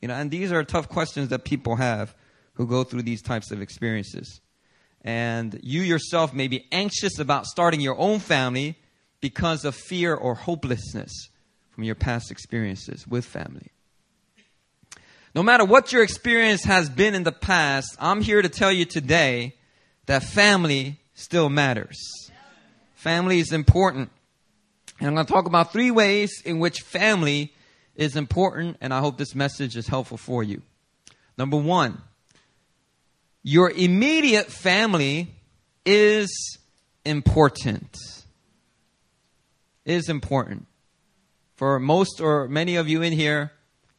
You 0.01 0.07
know, 0.07 0.15
and 0.15 0.31
these 0.31 0.51
are 0.51 0.63
tough 0.63 0.89
questions 0.89 1.29
that 1.29 1.45
people 1.45 1.77
have 1.77 2.15
who 2.53 2.67
go 2.67 2.83
through 2.83 3.03
these 3.03 3.21
types 3.21 3.51
of 3.51 3.61
experiences. 3.61 4.41
And 5.05 5.59
you 5.61 5.81
yourself 5.81 6.33
may 6.33 6.47
be 6.47 6.65
anxious 6.71 7.19
about 7.19 7.45
starting 7.45 7.79
your 7.79 7.97
own 7.97 8.19
family 8.19 8.75
because 9.21 9.63
of 9.63 9.75
fear 9.75 10.15
or 10.15 10.33
hopelessness 10.33 11.29
from 11.69 11.83
your 11.83 11.93
past 11.93 12.31
experiences 12.31 13.07
with 13.07 13.23
family. 13.23 13.67
No 15.35 15.43
matter 15.43 15.63
what 15.63 15.93
your 15.93 16.01
experience 16.01 16.63
has 16.63 16.89
been 16.89 17.13
in 17.13 17.23
the 17.23 17.31
past, 17.31 17.95
I'm 17.99 18.21
here 18.21 18.41
to 18.41 18.49
tell 18.49 18.71
you 18.71 18.85
today 18.85 19.53
that 20.07 20.23
family 20.23 20.97
still 21.13 21.49
matters. 21.49 21.99
Family 22.95 23.39
is 23.39 23.51
important. 23.51 24.09
And 24.99 25.09
I'm 25.09 25.13
going 25.13 25.25
to 25.27 25.31
talk 25.31 25.45
about 25.45 25.71
three 25.71 25.91
ways 25.91 26.41
in 26.43 26.59
which 26.59 26.79
family 26.79 27.53
is 27.95 28.15
important, 28.15 28.77
and 28.81 28.93
I 28.93 29.01
hope 29.01 29.17
this 29.17 29.35
message 29.35 29.75
is 29.75 29.87
helpful 29.87 30.17
for 30.17 30.41
you. 30.41 30.61
Number 31.37 31.57
one, 31.57 32.01
your 33.47 33.69
immediate 33.69 34.47
family 34.47 35.27
is 35.85 36.57
important. 37.05 37.95
Is 39.85 40.09
important. 40.09 40.65
For 41.53 41.79
most 41.79 42.21
or 42.21 42.47
many 42.47 42.75
of 42.77 42.89
you 42.89 43.03
in 43.03 43.13
here, 43.13 43.51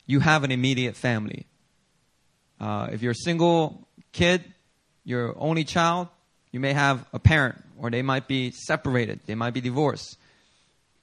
you 0.05 0.19
have 0.19 0.43
an 0.43 0.51
immediate 0.51 0.97
family. 0.97 1.47
Uh, 2.61 2.89
if 2.91 3.03
you're 3.03 3.13
a 3.13 3.23
single 3.23 3.87
kid, 4.11 4.43
your 5.05 5.33
only 5.39 5.63
child, 5.63 6.09
you 6.51 6.59
may 6.59 6.73
have 6.73 7.07
a 7.13 7.21
parent, 7.21 7.63
or 7.79 7.89
they 7.89 8.03
might 8.03 8.27
be 8.27 8.51
separated, 8.51 9.21
they 9.27 9.37
might 9.37 9.55
be 9.55 9.61
divorced. 9.61 10.19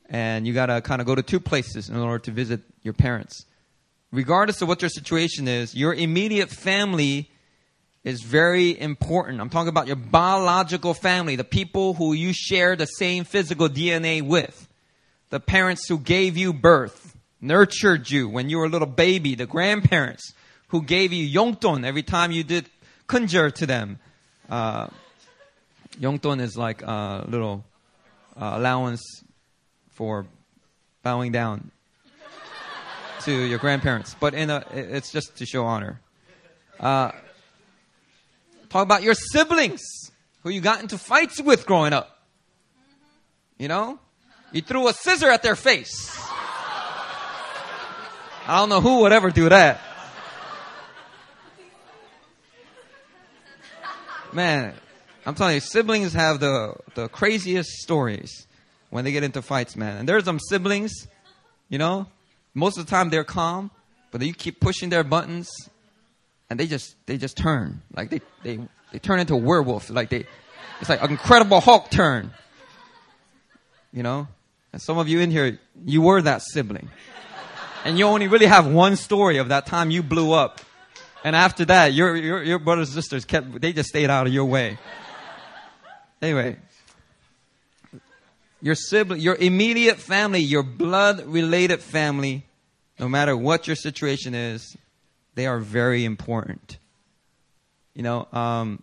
And 0.10 0.46
you 0.46 0.54
gotta 0.54 0.82
kind 0.82 1.00
of 1.00 1.08
go 1.08 1.16
to 1.16 1.24
two 1.24 1.40
places 1.40 1.88
in 1.88 1.96
order 1.96 2.20
to 2.20 2.32
visit 2.32 2.60
your 2.82 2.94
parents. 2.94 3.46
Regardless 4.12 4.62
of 4.62 4.68
what 4.68 4.82
your 4.82 4.90
situation 4.90 5.48
is, 5.48 5.74
your 5.74 5.94
immediate 5.94 6.50
family 6.50 7.30
is 8.04 8.22
very 8.22 8.80
important. 8.80 9.40
I'm 9.40 9.50
talking 9.50 9.70
about 9.70 9.88
your 9.88 9.96
biological 9.96 10.94
family, 10.94 11.36
the 11.36 11.44
people 11.44 11.94
who 11.94 12.14
you 12.14 12.34
share 12.34 12.76
the 12.76 12.86
same 12.86 13.24
physical 13.24 13.70
DNA 13.70 14.22
with 14.22 14.68
the 15.30 15.40
parents 15.40 15.88
who 15.88 15.98
gave 15.98 16.38
you 16.38 16.54
birth, 16.54 17.18
nurtured 17.42 18.10
you 18.10 18.30
when 18.30 18.50
you 18.50 18.60
were 18.60 18.66
a 18.66 18.70
little 18.70 18.88
baby, 18.88 19.34
the 19.34 19.48
grandparents 19.48 20.34
who 20.68 20.84
gave 20.84 21.12
you 21.12 21.28
yongton 21.28 21.84
every 21.86 22.04
time 22.04 22.32
you 22.32 22.44
did 22.44 22.70
kunjer 23.08 23.52
to 23.52 23.66
them. 23.66 23.98
Uh, 24.48 24.88
yongton 26.00 26.40
is 26.40 26.56
like 26.56 26.84
a 26.84 27.26
little 27.28 27.64
uh, 28.40 28.52
allowance 28.56 29.02
for 29.92 30.28
bowing 31.02 31.32
down 31.32 31.72
to 33.22 33.32
your 33.32 33.58
grandparents, 33.58 34.16
but 34.20 34.34
in 34.34 34.50
a, 34.50 34.64
it's 34.72 35.12
just 35.12 35.38
to 35.38 35.46
show 35.46 35.66
honor. 35.66 36.00
Uh, 36.80 37.12
talk 38.74 38.82
about 38.82 39.04
your 39.04 39.14
siblings 39.14 39.84
who 40.42 40.50
you 40.50 40.60
got 40.60 40.82
into 40.82 40.98
fights 40.98 41.40
with 41.40 41.68
growing 41.68 41.94
up. 41.94 42.10
You 43.60 43.68
know, 43.68 44.00
you 44.52 44.62
threw 44.62 44.88
a 44.88 44.94
scissor 44.94 45.30
at 45.30 45.44
their 45.44 45.56
face. 45.56 46.12
I 48.46 48.58
don't 48.58 48.70
know 48.70 48.82
who 48.82 49.02
would 49.02 49.14
ever 49.14 49.30
do 49.30 49.48
that. 49.48 49.80
Man, 54.34 54.74
I'm 55.24 55.36
telling 55.36 55.54
you, 55.54 55.60
siblings 55.60 56.14
have 56.14 56.40
the, 56.40 56.76
the 56.96 57.08
craziest 57.10 57.70
stories 57.70 58.48
when 58.90 59.06
they 59.06 59.12
get 59.12 59.24
into 59.24 59.44
fights, 59.44 59.76
man. 59.76 59.98
And 59.98 60.10
there's 60.10 60.26
some 60.26 60.40
siblings, 60.40 61.08
you 61.70 61.78
know, 61.78 62.08
most 62.56 62.80
of 62.80 62.88
the 62.88 62.90
time 62.90 63.12
they're 63.12 63.24
calm, 63.24 63.70
but 64.10 64.24
you 64.24 64.34
keep 64.34 64.60
pushing 64.60 64.90
their 64.90 65.04
buttons 65.04 65.48
and 66.54 66.60
they 66.60 66.68
just, 66.68 66.96
they 67.08 67.18
just 67.18 67.36
turn. 67.36 67.82
Like 67.96 68.12
they, 68.12 68.22
they, 68.44 68.60
they 68.92 69.00
turn 69.00 69.20
into 69.20 69.34
a 69.34 69.38
werewolf. 69.38 69.90
Like 69.90 70.10
they, 70.10 70.28
it's 70.80 70.88
like 70.88 71.02
an 71.02 71.10
incredible 71.10 71.60
Hulk 71.60 71.90
turn. 71.90 72.32
You 73.92 74.04
know? 74.04 74.28
And 74.72 74.80
some 74.80 75.00
of 75.00 75.08
you 75.08 75.20
in 75.20 75.32
here, 75.32 75.58
you 75.84 76.04
were 76.04 76.22
that 76.22 76.44
sibling. 76.44 76.90
And 77.86 77.98
you 77.98 78.06
only 78.06 78.28
really 78.28 78.46
have 78.46 78.68
one 78.68 78.98
story 78.98 79.38
of 79.38 79.50
that 79.50 79.66
time 79.66 79.90
you 79.90 80.04
blew 80.04 80.32
up. 80.32 80.62
And 81.24 81.36
after 81.36 81.66
that, 81.66 81.92
your, 81.94 82.16
your, 82.16 82.44
your 82.44 82.60
brothers 82.60 82.90
and 82.90 83.04
sisters 83.04 83.26
kept, 83.26 83.60
they 83.60 83.74
just 83.74 83.90
stayed 83.90 84.12
out 84.12 84.28
of 84.28 84.32
your 84.32 84.46
way. 84.46 84.78
Anyway, 86.22 86.58
your 88.62 88.76
sibling, 88.76 89.22
your 89.22 89.38
immediate 89.38 89.98
family, 89.98 90.42
your 90.42 90.62
blood 90.62 91.26
related 91.26 91.82
family, 91.82 92.46
no 93.00 93.10
matter 93.10 93.36
what 93.36 93.66
your 93.66 93.76
situation 93.76 94.36
is, 94.36 94.78
they 95.36 95.48
are 95.48 95.60
very 95.60 96.06
important. 96.06 96.78
You 97.94 98.04
know, 98.04 98.28
um, 98.32 98.82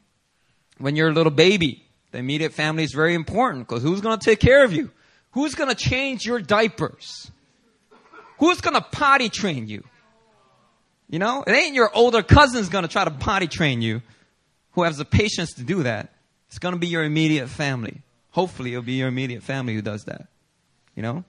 when 0.79 0.97
you're 0.97 1.09
a 1.09 1.13
little 1.13 1.33
baby, 1.33 1.85
the 2.13 2.19
immediate 2.19 2.53
family 2.53 2.85
is 2.85 2.93
very 2.93 3.15
important 3.15 3.67
because 3.67 3.83
who's 3.83 4.01
going 4.01 4.19
to 4.19 4.25
take 4.25 4.41
care 4.41 4.65
of 4.65 4.73
you? 4.73 4.91
Who's 5.33 5.55
going 5.55 5.69
to 5.69 5.77
change 5.77 6.25
your 6.25 6.41
diapers? 6.41 7.31
Who's 8.39 8.61
going 8.61 8.75
to 8.75 8.81
potty 8.81 9.29
train 9.29 9.69
you? 9.69 9.85
You 11.09 11.19
know, 11.19 11.45
it 11.47 11.53
ain't 11.53 11.75
your 11.75 11.91
older 11.95 12.23
cousin's 12.23 12.69
going 12.69 12.83
to 12.83 12.89
try 12.89 13.05
to 13.05 13.11
potty 13.11 13.49
train 13.49 13.83
you 13.83 14.03
who 14.73 14.85
has 14.85 14.97
the 14.97 15.05
patience 15.05 15.55
to 15.55 15.63
do 15.63 15.83
that. 15.83 16.13
It's 16.49 16.59
going 16.59 16.75
to 16.75 16.79
be 16.79 16.87
your 16.87 17.05
immediate 17.05 17.49
family. 17.49 18.03
Hopefully, 18.31 18.71
it'll 18.71 18.83
be 18.83 18.95
your 18.95 19.09
immediate 19.09 19.43
family 19.43 19.75
who 19.75 19.83
does 19.83 20.05
that. 20.05 20.29
You 20.95 21.03
know? 21.03 21.25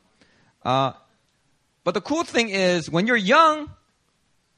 Uh, 0.63 0.93
but 1.83 1.93
the 1.95 2.01
cool 2.01 2.23
thing 2.23 2.49
is, 2.49 2.89
when 2.89 3.07
you're 3.07 3.17
young, 3.17 3.71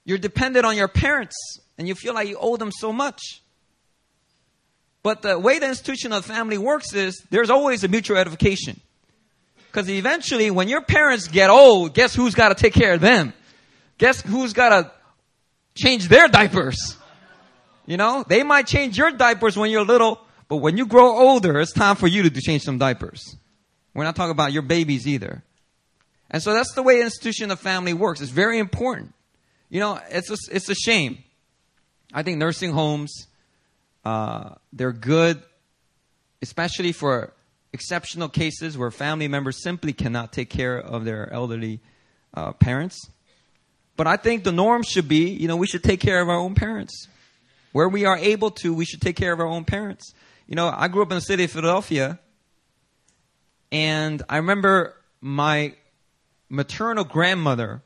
you're 0.05 0.17
dependent 0.17 0.65
on 0.65 0.75
your 0.75 0.87
parents 0.87 1.35
and 1.77 1.87
you 1.87 1.95
feel 1.95 2.13
like 2.13 2.27
you 2.27 2.37
owe 2.39 2.57
them 2.57 2.71
so 2.71 2.91
much. 2.91 3.21
But 5.01 5.21
the 5.21 5.37
way 5.37 5.59
the 5.59 5.67
institution 5.67 6.13
of 6.13 6.25
the 6.25 6.33
family 6.33 6.57
works 6.57 6.93
is 6.93 7.21
there's 7.29 7.49
always 7.49 7.83
a 7.83 7.87
mutual 7.87 8.17
edification. 8.17 8.79
Because 9.67 9.89
eventually, 9.89 10.51
when 10.51 10.67
your 10.67 10.81
parents 10.81 11.27
get 11.27 11.49
old, 11.49 11.93
guess 11.93 12.13
who's 12.13 12.35
got 12.35 12.49
to 12.49 12.55
take 12.55 12.73
care 12.73 12.93
of 12.93 13.01
them? 13.01 13.33
Guess 13.97 14.21
who's 14.21 14.53
got 14.53 14.69
to 14.69 14.91
change 15.75 16.07
their 16.07 16.27
diapers? 16.27 16.95
You 17.85 17.97
know, 17.97 18.23
they 18.27 18.43
might 18.43 18.67
change 18.67 18.97
your 18.97 19.11
diapers 19.11 19.57
when 19.57 19.71
you're 19.71 19.83
little, 19.83 20.21
but 20.47 20.57
when 20.57 20.77
you 20.77 20.85
grow 20.85 21.17
older, 21.17 21.59
it's 21.59 21.73
time 21.73 21.95
for 21.95 22.07
you 22.07 22.29
to 22.29 22.41
change 22.41 22.61
some 22.61 22.77
diapers. 22.77 23.35
We're 23.93 24.05
not 24.05 24.15
talking 24.15 24.31
about 24.31 24.53
your 24.53 24.61
babies 24.61 25.07
either. 25.07 25.43
And 26.29 26.41
so 26.41 26.53
that's 26.53 26.73
the 26.73 26.83
way 26.83 26.97
the 26.97 27.03
institution 27.03 27.51
of 27.51 27.59
family 27.59 27.93
works. 27.93 28.21
It's 28.21 28.31
very 28.31 28.59
important. 28.59 29.13
You 29.73 29.79
know, 29.79 29.99
it's 30.07 30.29
a, 30.29 30.37
it's 30.55 30.69
a 30.69 30.75
shame. 30.75 31.23
I 32.13 32.21
think 32.21 32.37
nursing 32.37 32.73
homes, 32.73 33.25
uh, 34.05 34.51
they're 34.71 34.93
good, 34.93 35.41
especially 36.43 36.91
for 36.91 37.33
exceptional 37.73 38.29
cases 38.29 38.77
where 38.77 38.91
family 38.91 39.27
members 39.27 39.63
simply 39.63 39.91
cannot 39.91 40.31
take 40.31 40.51
care 40.51 40.77
of 40.77 41.05
their 41.05 41.33
elderly 41.33 41.79
uh, 42.35 42.51
parents. 42.51 43.09
But 43.97 44.05
I 44.05 44.15
think 44.15 44.43
the 44.43 44.51
norm 44.51 44.83
should 44.83 45.07
be, 45.07 45.31
you 45.31 45.47
know, 45.47 45.55
we 45.55 45.65
should 45.65 45.83
take 45.83 45.99
care 45.99 46.21
of 46.21 46.29
our 46.29 46.37
own 46.37 46.53
parents. 46.53 47.07
Where 47.71 47.89
we 47.89 48.05
are 48.05 48.17
able 48.17 48.51
to, 48.61 48.75
we 48.75 48.85
should 48.85 49.01
take 49.01 49.15
care 49.15 49.33
of 49.33 49.39
our 49.39 49.47
own 49.47 49.65
parents. 49.65 50.13
You 50.45 50.53
know, 50.53 50.71
I 50.71 50.87
grew 50.87 51.01
up 51.01 51.09
in 51.09 51.15
the 51.15 51.21
city 51.21 51.45
of 51.45 51.51
Philadelphia, 51.51 52.19
and 53.71 54.21
I 54.29 54.37
remember 54.37 54.93
my 55.19 55.73
maternal 56.47 57.05
grandmother, 57.05 57.81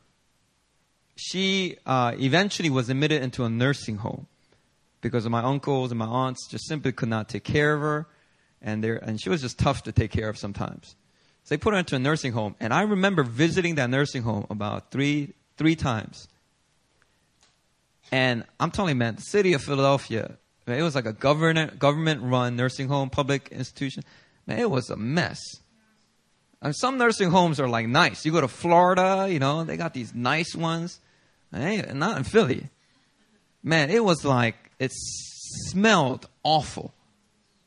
she 1.18 1.78
uh, 1.86 2.14
eventually 2.20 2.70
was 2.70 2.90
admitted 2.90 3.22
into 3.22 3.44
a 3.44 3.50
nursing 3.50 3.98
home 3.98 4.28
because 5.02 5.26
of 5.26 5.32
my 5.32 5.42
uncles 5.42 5.92
and 5.92 6.00
my 6.00 6.06
aunts 6.06 6.48
just 6.48 6.68
simply 6.68 6.92
could 6.92 7.10
not 7.10 7.30
take 7.30 7.44
care 7.44 7.74
of 7.74 7.82
her, 7.82 8.08
and 8.62 8.84
and 8.84 9.22
she 9.22 9.30
was 9.30 9.42
just 9.42 9.60
tough 9.60 9.84
to 9.84 9.92
take 9.92 10.12
care 10.12 10.30
of 10.30 10.38
sometimes. 10.38 10.96
So 11.44 11.56
they 11.56 11.58
put 11.58 11.74
her 11.74 11.80
into 11.80 11.96
a 11.96 12.00
nursing 12.00 12.34
home, 12.34 12.56
and 12.60 12.74
I 12.74 12.82
remember 12.82 13.24
visiting 13.24 13.76
that 13.76 13.90
nursing 13.90 14.24
home 14.24 14.46
about 14.50 14.92
three 14.92 15.34
three 15.58 15.76
times. 15.76 16.28
And 18.12 18.46
I'm 18.60 18.72
telling 18.72 18.96
you, 18.96 19.00
man, 19.00 19.16
the 19.16 19.22
city 19.22 19.54
of 19.54 19.62
Philadelphia, 19.62 20.38
man, 20.66 20.80
it 20.80 20.84
was 20.84 20.96
like 20.96 21.06
a 21.06 21.14
government 21.14 21.80
government 21.80 22.22
run 22.22 22.56
nursing 22.56 22.88
home, 22.88 23.10
public 23.10 23.50
institution. 23.52 24.04
Man, 24.46 24.60
it 24.60 24.70
was 24.70 24.90
a 24.90 24.96
mess. 24.96 25.40
And 26.62 26.76
some 26.76 26.98
nursing 26.98 27.30
homes 27.30 27.60
are 27.60 27.68
like 27.68 27.88
nice. 27.88 28.26
You 28.26 28.32
go 28.32 28.42
to 28.42 28.48
Florida, 28.48 29.28
you 29.30 29.39
know, 29.39 29.63
they 29.63 29.78
got 29.78 29.94
these 29.94 30.15
nice 30.15 30.56
ones. 30.56 31.00
Hey, 31.52 31.84
not 31.94 32.18
in 32.18 32.24
Philly. 32.24 32.70
Man, 33.64 33.90
it 33.90 34.04
was 34.04 34.24
like 34.26 34.56
it 34.80 34.92
smelled 34.94 36.28
awful. 36.44 36.94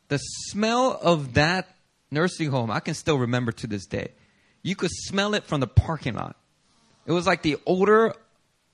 The 0.08 0.18
smell 0.18 0.98
of 1.00 1.34
that 1.34 1.68
nursing 2.10 2.50
home, 2.50 2.70
I 2.70 2.80
can 2.80 2.94
still 2.94 3.18
remember 3.18 3.52
to 3.52 3.66
this 3.66 3.86
day. 3.86 4.12
You 4.62 4.76
could 4.76 4.90
smell 4.90 5.34
it 5.34 5.44
from 5.44 5.60
the 5.60 5.66
parking 5.66 6.14
lot. 6.14 6.36
It 7.06 7.12
was 7.12 7.26
like 7.26 7.42
the 7.42 7.56
odor 7.66 8.14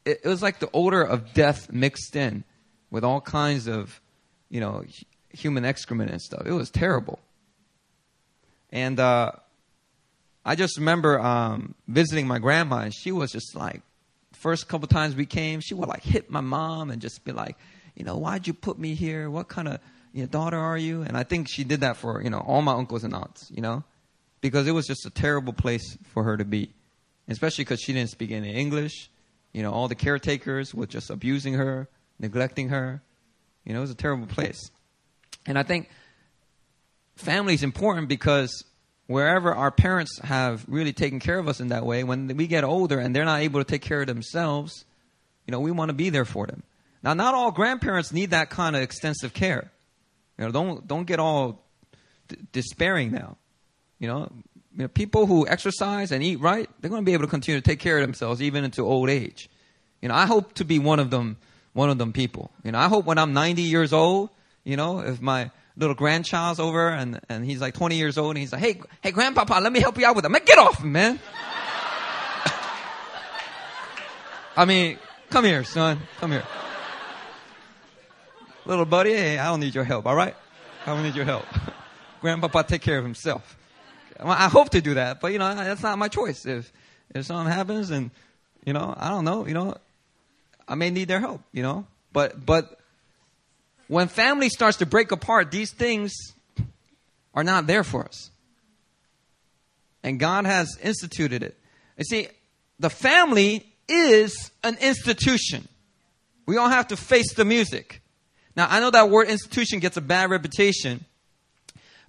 it, 0.07 0.25
was 0.25 0.40
like 0.40 0.61
the 0.61 0.71
odor 0.73 1.03
of 1.03 1.35
death 1.35 1.71
mixed 1.71 2.16
in 2.16 2.45
with 2.90 3.05
all 3.05 3.21
kinds 3.21 3.66
of, 3.66 4.01
you 4.49 4.61
know, 4.61 4.85
human 5.31 5.64
excrement 5.64 6.11
and 6.11 6.23
stuff. 6.23 6.42
It 6.47 6.53
was 6.53 6.71
terrible. 6.71 7.19
And 8.71 8.99
uh, 9.01 9.33
I 10.45 10.55
just 10.55 10.79
remember 10.79 11.21
um, 11.21 11.75
visiting 11.88 12.27
my 12.27 12.38
grandma, 12.38 12.79
and 12.79 12.95
she 12.95 13.11
was 13.12 13.33
just 13.33 13.55
like, 13.57 13.83
first 14.37 14.68
couple 14.68 14.87
times 14.88 15.16
we 15.16 15.27
came, 15.27 15.61
she 15.61 15.75
would 15.75 15.88
like 15.88 16.03
hit 16.03 16.31
my 16.31 16.40
mom 16.40 16.90
and 16.90 17.01
just 17.01 17.25
be 17.25 17.33
like, 17.33 17.57
you 17.94 18.05
know, 18.05 18.16
why'd 18.16 18.46
you 18.46 18.55
put 18.55 18.79
me 18.79 18.94
here? 18.94 19.31
What 19.31 19.49
kind 19.49 19.68
of 19.68 19.81
you 20.12 20.22
know, 20.22 20.29
daughter 20.29 20.59
are 20.59 20.79
you? 20.79 21.03
And 21.03 21.16
I 21.16 21.25
think 21.25 21.49
she 21.49 21.64
did 21.64 21.81
that 21.81 21.96
for, 21.96 22.22
you 22.22 22.31
know, 22.31 22.38
all 22.38 22.62
my 22.62 22.72
uncles 22.72 23.05
and 23.05 23.14
aunts, 23.14 23.51
you 23.55 23.61
know, 23.61 23.85
because 24.40 24.66
it 24.66 24.72
was 24.72 24.87
just 24.87 25.05
a 25.07 25.11
terrible 25.11 25.53
place 25.53 25.99
for 26.05 26.22
her 26.25 26.37
to 26.37 26.44
be, 26.44 26.70
especially 27.29 27.64
because 27.64 27.81
she 27.81 27.92
didn't 27.92 28.11
speak 28.11 28.31
any 28.31 28.55
English. 28.55 29.11
You 29.53 29.62
know, 29.62 29.72
all 29.72 29.88
the 29.88 29.94
caretakers 29.94 30.75
were 30.75 30.87
just 30.87 31.11
abusing 31.11 31.55
her, 31.55 31.88
neglecting 32.18 32.68
her. 32.68 33.03
You 33.64 33.72
know, 33.72 33.81
it 33.81 33.83
was 33.83 33.90
a 33.90 33.94
terrible 33.94 34.27
place. 34.27 34.70
And 35.46 35.59
I 35.59 35.62
think 35.62 35.88
family 37.16 37.55
is 37.55 37.62
important 37.62 38.09
because 38.09 38.64
wherever 39.07 39.55
our 39.55 39.71
parents 39.71 40.19
have 40.23 40.64
really 40.69 40.92
taken 40.92 41.21
care 41.21 41.38
of 41.38 41.49
us 41.49 41.61
in 41.61 41.69
that 41.69 41.85
way, 41.85 42.05
when 42.05 42.37
we 42.37 42.47
get 42.47 42.64
older 42.64 42.99
and 42.99 43.14
they're 43.14 43.25
not 43.25 43.40
able 43.40 43.61
to 43.61 43.64
take 43.64 43.83
care 43.83 44.01
of 44.01 44.07
themselves, 44.07 44.85
you 45.47 45.53
know, 45.53 45.61
we 45.61 45.71
want 45.71 45.90
to 45.90 45.95
be 45.95 46.11
there 46.11 46.25
for 46.25 46.47
them. 46.47 46.62
Now, 47.03 47.14
not 47.14 47.35
all 47.35 47.53
grandparents 47.53 48.12
need 48.12 48.31
that 48.31 48.51
kind 48.51 48.75
of 48.75 48.83
extensive 48.83 49.33
care. 49.33 49.71
You 50.38 50.45
know, 50.45 50.51
don't 50.51 50.87
don't 50.87 51.05
get 51.05 51.21
all 51.21 51.64
d- 52.29 52.37
despairing 52.53 53.12
now. 53.12 53.37
You 53.99 54.09
know, 54.09 54.33
you 54.73 54.83
know, 54.83 54.88
people 54.88 55.27
who 55.27 55.47
exercise 55.47 56.12
and 56.12 56.23
eat 56.23 56.40
right, 56.40 56.69
they're 56.81 56.90
going 56.90 57.03
to 57.03 57.07
be 57.07 57.14
able 57.14 57.25
to 57.25 57.31
continue 57.31 57.61
to 57.61 57.64
take 57.66 57.79
care 57.79 57.99
of 57.99 58.03
themselves 58.03 58.42
even 58.42 58.64
into 58.64 58.83
old 58.83 59.09
age. 59.09 59.49
You 60.03 60.09
know, 60.09 60.14
I 60.14 60.27
hope 60.27 60.55
to 60.55 60.64
be 60.64 60.79
one 60.79 61.01
of 61.01 61.11
them, 61.11 61.38
one 61.73 61.88
of 61.88 61.99
them 61.99 62.12
people. 62.12 62.51
You 62.64 62.73
know, 62.73 62.79
I 62.79 62.88
hope 62.88 63.07
when 63.07 63.19
I'm 63.19 63.33
90 63.33 63.62
years 63.62 63.92
old, 63.92 64.31
you 64.64 64.77
know, 64.77 65.01
if 65.01 65.23
my 65.23 65.51
little 65.76 65.94
grandchild's 65.94 66.58
over 66.58 66.88
and, 66.88 67.20
and 67.28 67.44
he's 67.44 67.60
like 67.60 67.74
20 67.74 67.96
years 67.96 68.18
old 68.18 68.30
and 68.30 68.38
he's 68.38 68.52
like, 68.52 68.62
hey, 68.62 68.80
hey, 69.02 69.10
grandpapa, 69.10 69.60
let 69.60 69.72
me 69.72 69.80
help 69.80 69.98
you 69.98 70.06
out 70.06 70.16
with 70.16 70.22
that. 70.22 70.30
Man, 70.30 70.42
get 70.44 70.58
off, 70.58 70.82
man. 70.82 71.20
I 74.56 74.64
mean, 74.64 74.98
come 75.28 75.44
here, 75.44 75.64
son. 75.64 76.00
Come 76.18 76.32
here. 76.32 76.44
Little 78.64 78.86
buddy, 78.86 79.12
hey, 79.12 79.38
I 79.38 79.46
don't 79.46 79.60
need 79.60 79.74
your 79.74 79.84
help, 79.84 80.06
all 80.06 80.16
right? 80.16 80.34
I 80.86 80.94
don't 80.94 81.02
need 81.02 81.14
your 81.14 81.26
help. 81.26 81.44
grandpapa 82.20 82.64
take 82.64 82.82
care 82.82 82.98
of 82.98 83.04
himself. 83.04 83.56
I 84.18 84.48
hope 84.48 84.70
to 84.70 84.80
do 84.80 84.94
that, 84.94 85.20
but 85.20 85.32
you 85.32 85.38
know, 85.38 85.54
that's 85.54 85.82
not 85.82 85.98
my 85.98 86.08
choice. 86.08 86.46
If, 86.46 86.72
if 87.14 87.26
something 87.26 87.52
happens 87.52 87.90
and, 87.90 88.10
you 88.64 88.72
know, 88.72 88.94
I 88.96 89.10
don't 89.10 89.26
know, 89.26 89.46
you 89.46 89.52
know, 89.52 89.76
I 90.66 90.74
may 90.74 90.90
need 90.90 91.08
their 91.08 91.20
help, 91.20 91.42
you 91.52 91.62
know, 91.62 91.86
but, 92.12 92.44
but 92.44 92.80
when 93.88 94.09
family 94.09 94.49
starts 94.49 94.79
to 94.79 94.87
break 94.87 95.12
apart, 95.12 95.51
these 95.51 95.72
things 95.72 96.12
are 97.35 97.44
not 97.44 97.66
there 97.66 97.85
for 97.85 98.05
us. 98.05 98.31
And 100.03 100.18
God 100.18 100.46
has 100.46 100.77
instituted 100.83 101.42
it. 101.42 101.59
You 101.99 102.05
see, 102.05 102.29
the 102.79 102.90
family 102.90 103.66
is 103.88 104.51
an 104.62 104.77
institution. 104.81 105.68
We 106.46 106.57
all 106.57 106.68
have 106.68 106.88
to 106.88 106.96
face 106.96 107.35
the 107.35 107.44
music. 107.44 108.03
Now, 108.57 108.68
I 108.70 108.81
know 108.81 108.90
that 108.90 109.11
word 109.11 109.29
institution 109.29 109.81
gets 109.81 109.96
a 109.96 110.01
bad 110.01 110.31
reputation 110.31 111.05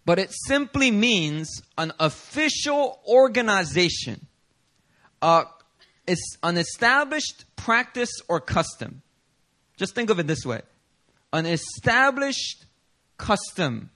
but 0.08 0.20
it 0.20 0.32
simply 0.32 0.90
means 0.90 1.62
an 1.78 1.92
official 2.00 2.98
organization. 3.06 4.26
Uh, 5.22 5.44
it's 6.08 6.38
an 6.42 6.56
established 6.56 7.44
practice 7.58 8.22
or 8.30 8.40
custom. 8.40 9.02
Just 9.76 9.96
think 9.96 10.10
of 10.10 10.18
it 10.18 10.26
this 10.26 10.46
way 10.46 10.62
an 11.34 11.46
established 11.46 12.66
custom 13.18 13.90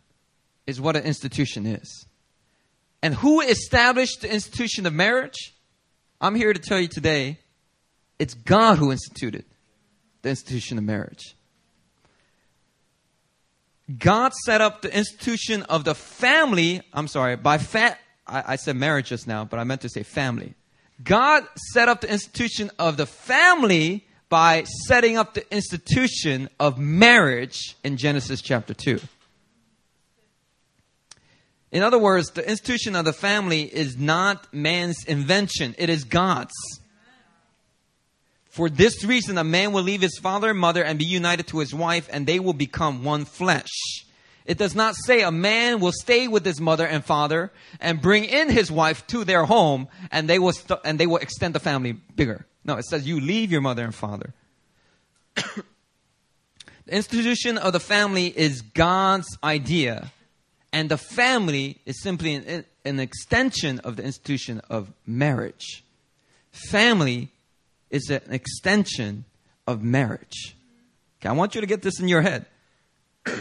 is 0.68 0.80
what 0.80 0.96
an 0.96 1.04
institution 1.04 1.66
is. 1.66 2.06
And 3.02 3.16
who 3.16 3.42
established 3.42 4.22
the 4.22 4.32
institution 4.32 4.86
of 4.86 4.94
marriage? 4.94 5.56
I'm 6.20 6.36
here 6.36 6.54
to 6.54 6.60
tell 6.60 6.80
you 6.80 6.88
today 6.88 7.40
it's 8.20 8.34
God 8.36 8.78
who 8.78 8.92
instituted 8.92 9.46
the 10.22 10.30
institution 10.30 10.78
of 10.78 10.84
marriage. 10.84 11.36
God 13.98 14.32
set 14.46 14.62
up 14.62 14.82
the 14.82 14.96
institution 14.96 15.64
of 15.64 15.84
the 15.84 15.96
family. 15.96 16.82
I'm 16.94 17.08
sorry, 17.08 17.36
by 17.36 17.58
fat. 17.58 18.00
I, 18.28 18.44
I 18.50 18.56
said 18.56 18.76
marriage 18.76 19.10
just 19.10 19.28
now, 19.28 19.44
but 19.44 19.60
I 19.60 19.64
meant 19.64 19.82
to 19.82 19.90
say 19.90 20.04
family. 20.04 20.54
God 21.04 21.44
set 21.56 21.90
up 21.90 22.02
the 22.02 22.12
institution 22.12 22.70
of 22.78 22.98
the 22.98 23.08
family 23.08 24.06
by 24.32 24.64
setting 24.64 25.18
up 25.18 25.34
the 25.34 25.54
institution 25.54 26.50
of 26.58 26.80
marriage 26.80 27.76
in 27.84 27.98
Genesis 27.98 28.42
chapter 28.42 28.74
2. 28.74 28.98
In 31.74 31.84
other 31.84 32.00
words, 32.00 32.32
the 32.32 32.50
institution 32.50 32.96
of 32.96 33.04
the 33.04 33.12
family 33.12 33.64
is 33.64 33.98
not 33.98 34.54
man's 34.54 35.04
invention, 35.04 35.76
it 35.78 35.90
is 35.90 36.06
God's. 36.06 36.54
For 38.46 38.70
this 38.70 39.04
reason, 39.04 39.38
a 39.38 39.44
man 39.44 39.74
will 39.74 39.84
leave 39.84 40.02
his 40.02 40.18
father 40.18 40.52
and 40.52 40.60
mother 40.60 40.84
and 40.84 40.98
be 40.98 41.06
united 41.06 41.48
to 41.48 41.60
his 41.60 41.74
wife, 41.74 42.08
and 42.10 42.26
they 42.26 42.40
will 42.40 42.54
become 42.54 43.04
one 43.04 43.26
flesh. 43.26 44.06
It 44.46 44.58
does 44.58 44.76
not 44.76 44.96
say 44.96 45.24
a 45.24 45.32
man 45.32 45.82
will 45.82 45.92
stay 45.92 46.30
with 46.30 46.46
his 46.46 46.62
mother 46.62 46.88
and 46.88 47.04
father 47.04 47.52
and 47.82 48.02
bring 48.02 48.24
in 48.24 48.50
his 48.50 48.72
wife 48.72 49.06
to 49.08 49.26
their 49.26 49.44
home, 49.44 49.90
and 50.10 50.30
they 50.30 50.40
will 50.40 50.54
st- 50.54 50.80
and 50.86 50.98
they 50.98 51.06
will 51.08 51.18
extend 51.18 51.54
the 51.54 51.60
family 51.60 51.92
bigger. 51.92 52.46
No, 52.64 52.78
it 52.78 52.86
says 52.86 53.08
you 53.08 53.20
leave 53.20 53.52
your 53.52 53.62
mother 53.62 53.84
and 53.84 53.94
father. 53.94 54.34
the 55.36 55.64
institution 56.88 57.58
of 57.58 57.74
the 57.74 57.80
family 57.80 58.28
is 58.28 58.62
God's 58.62 59.38
idea, 59.44 60.12
and 60.72 60.90
the 60.90 60.98
family 60.98 61.78
is 61.86 62.02
simply 62.02 62.36
an, 62.36 62.66
an 62.86 63.00
extension 63.00 63.80
of 63.80 63.96
the 63.96 64.04
institution 64.04 64.62
of 64.70 64.92
marriage. 65.06 65.84
Family 66.52 67.30
is 67.90 68.10
an 68.10 68.22
extension 68.30 69.26
of 69.68 69.84
marriage. 69.84 70.56
Okay, 71.20 71.30
I 71.30 71.34
want 71.34 71.56
you 71.56 71.62
to 71.62 71.68
get 71.68 71.82
this 71.82 72.00
in 72.00 72.08
your 72.08 72.22
head. 72.22 72.46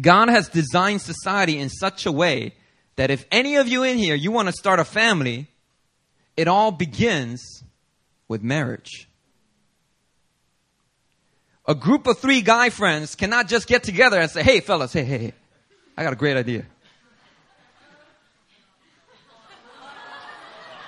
God 0.00 0.28
has 0.28 0.48
designed 0.48 1.00
society 1.00 1.58
in 1.58 1.68
such 1.68 2.06
a 2.06 2.12
way 2.12 2.54
that 2.96 3.10
if 3.10 3.24
any 3.30 3.56
of 3.56 3.68
you 3.68 3.82
in 3.82 3.98
here 3.98 4.14
you 4.14 4.30
want 4.30 4.48
to 4.48 4.52
start 4.52 4.78
a 4.80 4.84
family, 4.84 5.48
it 6.36 6.48
all 6.48 6.70
begins 6.70 7.57
with 8.28 8.42
marriage. 8.42 9.08
A 11.66 11.74
group 11.74 12.06
of 12.06 12.18
three 12.18 12.40
guy 12.40 12.70
friends 12.70 13.14
cannot 13.14 13.48
just 13.48 13.66
get 13.66 13.82
together 13.82 14.20
and 14.20 14.30
say, 14.30 14.42
"Hey 14.42 14.60
fellas, 14.60 14.92
hey 14.92 15.04
hey, 15.04 15.18
hey 15.18 15.32
I 15.96 16.04
got 16.04 16.12
a 16.12 16.16
great 16.16 16.36
idea." 16.36 16.64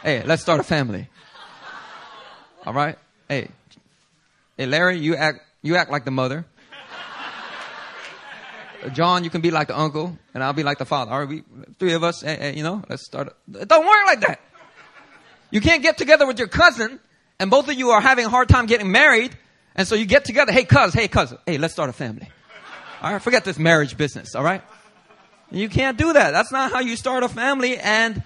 Hey, 0.03 0.22
let's 0.22 0.40
start 0.40 0.61
a 0.61 0.62
family. 0.62 1.09
All 2.64 2.72
right? 2.72 2.96
Hey. 3.29 3.48
Hey, 4.57 4.64
Larry, 4.64 4.98
you 4.98 5.14
act, 5.14 5.40
you 5.61 5.76
act 5.76 5.90
like 5.90 6.07
the 6.07 6.11
mother. 6.11 6.46
John, 8.94 9.24
you 9.24 9.31
can 9.31 9.42
be 9.42 9.50
like 9.50 9.68
the 9.68 9.79
uncle, 9.79 10.18
and 10.33 10.42
I'll 10.42 10.55
be 10.55 10.62
like 10.62 10.79
the 10.79 10.87
father. 10.87 11.12
All 11.12 11.20
right, 11.20 11.29
we, 11.29 11.42
three 11.79 11.92
of 11.92 12.03
us, 12.03 12.22
hey, 12.22 12.37
hey, 12.37 12.57
you 12.57 12.62
know, 12.62 12.83
let's 12.88 13.05
start. 13.05 13.37
It 13.55 13.68
don't 13.68 13.85
work 13.85 14.07
like 14.07 14.20
that. 14.20 14.40
You 15.50 15.61
can't 15.61 15.83
get 15.83 15.98
together 15.98 16.26
with 16.26 16.38
your 16.38 16.48
cousin, 16.48 16.98
and 17.40 17.50
both 17.50 17.68
of 17.68 17.74
you 17.74 17.90
are 17.90 18.00
having 18.00 18.26
a 18.26 18.29
hard 18.29 18.48
time 18.48 18.66
getting 18.66 18.92
married, 18.92 19.37
and 19.74 19.88
so 19.88 19.94
you 19.94 20.05
get 20.05 20.26
together, 20.26 20.53
hey, 20.53 20.64
cuz, 20.64 20.92
hey, 20.92 21.09
cousin, 21.09 21.38
hey, 21.46 21.57
let's 21.59 21.72
start 21.72 21.88
a 21.88 21.92
family. 21.92 22.29
All 23.03 23.12
right, 23.12 23.20
forget 23.20 23.44
this 23.44 23.59
marriage 23.59 23.96
business, 23.96 24.35
all 24.35 24.44
right? 24.44 24.62
You 25.50 25.70
can't 25.70 25.96
do 25.96 26.12
that. 26.12 26.33
That's 26.33 26.53
not 26.53 26.70
how 26.70 26.81
you 26.81 26.96
start 26.96 27.24
a 27.24 27.29
family, 27.29 27.79
and 27.79 28.22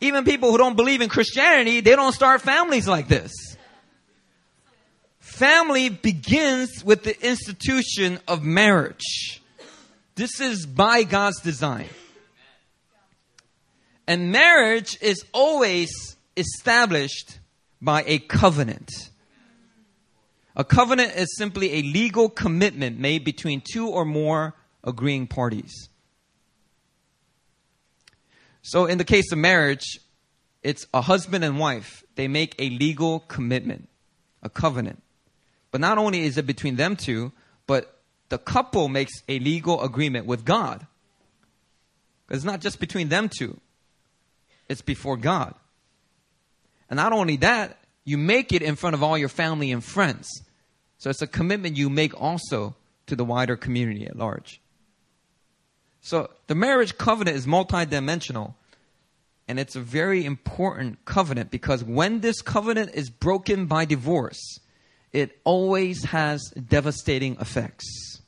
even 0.00 0.24
people 0.24 0.50
who 0.50 0.58
don't 0.58 0.74
believe 0.74 1.02
in 1.02 1.10
Christianity, 1.10 1.80
they 1.80 1.94
don't 1.94 2.14
start 2.14 2.40
families 2.40 2.88
like 2.88 3.08
this. 3.08 3.32
Family 5.20 5.90
begins 5.90 6.82
with 6.82 7.04
the 7.04 7.26
institution 7.26 8.18
of 8.26 8.42
marriage. 8.42 9.42
This 10.14 10.40
is 10.40 10.64
by 10.64 11.02
God's 11.02 11.42
design. 11.42 11.90
And 14.06 14.32
marriage 14.32 14.96
is 15.02 15.26
always 15.34 16.16
established 16.38 17.38
by 17.80 18.04
a 18.06 18.18
covenant. 18.18 18.90
A 20.56 20.64
covenant 20.64 21.14
is 21.14 21.36
simply 21.36 21.74
a 21.74 21.82
legal 21.82 22.28
commitment 22.28 22.98
made 22.98 23.24
between 23.24 23.60
two 23.60 23.88
or 23.88 24.04
more 24.04 24.54
agreeing 24.82 25.26
parties. 25.26 25.88
So, 28.62 28.86
in 28.86 28.98
the 28.98 29.04
case 29.04 29.30
of 29.30 29.38
marriage, 29.38 29.84
it's 30.62 30.86
a 30.92 31.02
husband 31.02 31.44
and 31.44 31.58
wife. 31.58 32.02
They 32.16 32.26
make 32.26 32.54
a 32.58 32.70
legal 32.70 33.20
commitment, 33.20 33.88
a 34.42 34.48
covenant. 34.48 35.02
But 35.70 35.80
not 35.80 35.98
only 35.98 36.24
is 36.24 36.38
it 36.38 36.46
between 36.46 36.76
them 36.76 36.96
two, 36.96 37.32
but 37.66 38.00
the 38.28 38.38
couple 38.38 38.88
makes 38.88 39.12
a 39.28 39.38
legal 39.38 39.82
agreement 39.82 40.26
with 40.26 40.44
God. 40.44 40.86
It's 42.30 42.44
not 42.44 42.60
just 42.60 42.80
between 42.80 43.08
them 43.08 43.28
two, 43.28 43.60
it's 44.68 44.82
before 44.82 45.16
God. 45.16 45.54
And 46.88 46.96
not 46.96 47.12
only 47.12 47.36
that, 47.38 47.78
you 48.04 48.18
make 48.18 48.52
it 48.52 48.62
in 48.62 48.76
front 48.76 48.94
of 48.94 49.02
all 49.02 49.18
your 49.18 49.28
family 49.28 49.72
and 49.72 49.82
friends. 49.82 50.28
So 50.98 51.10
it's 51.10 51.22
a 51.22 51.26
commitment 51.26 51.76
you 51.76 51.90
make 51.90 52.18
also 52.20 52.74
to 53.06 53.16
the 53.16 53.24
wider 53.24 53.56
community 53.56 54.06
at 54.06 54.16
large. 54.16 54.60
So 56.00 56.30
the 56.46 56.54
marriage 56.54 56.96
covenant 56.96 57.36
is 57.36 57.46
multidimensional. 57.46 58.54
And 59.48 59.60
it's 59.60 59.76
a 59.76 59.80
very 59.80 60.24
important 60.24 61.04
covenant 61.04 61.50
because 61.50 61.84
when 61.84 62.20
this 62.20 62.42
covenant 62.42 62.90
is 62.94 63.10
broken 63.10 63.66
by 63.66 63.84
divorce, 63.84 64.58
it 65.12 65.38
always 65.44 66.04
has 66.04 66.42
devastating 66.50 67.36
effects. 67.40 68.20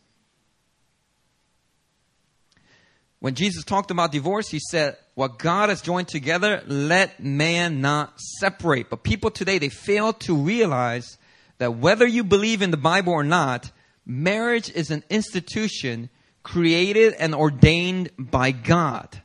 When 3.21 3.35
Jesus 3.35 3.65
talked 3.65 3.91
about 3.91 4.13
divorce, 4.13 4.49
he 4.49 4.61
said, 4.71 4.97
What 5.19 5.37
God 5.37 5.69
has 5.69 5.83
joined 5.83 6.07
together, 6.07 6.63
let 6.69 7.19
man 7.19 7.81
not 7.81 8.21
separate. 8.21 8.89
But 8.89 9.03
people 9.03 9.33
today, 9.33 9.59
they 9.59 9.69
fail 9.69 10.13
to 10.13 10.37
realize 10.37 11.19
that 11.57 11.75
whether 11.75 12.07
you 12.07 12.23
believe 12.23 12.63
in 12.63 12.71
the 12.71 12.77
Bible 12.77 13.15
or 13.15 13.25
not, 13.25 13.73
marriage 14.07 14.71
is 14.71 14.93
an 14.93 15.03
institution 15.11 16.09
created 16.45 17.15
and 17.15 17.35
ordained 17.35 18.13
by 18.17 18.53
God. 18.53 19.21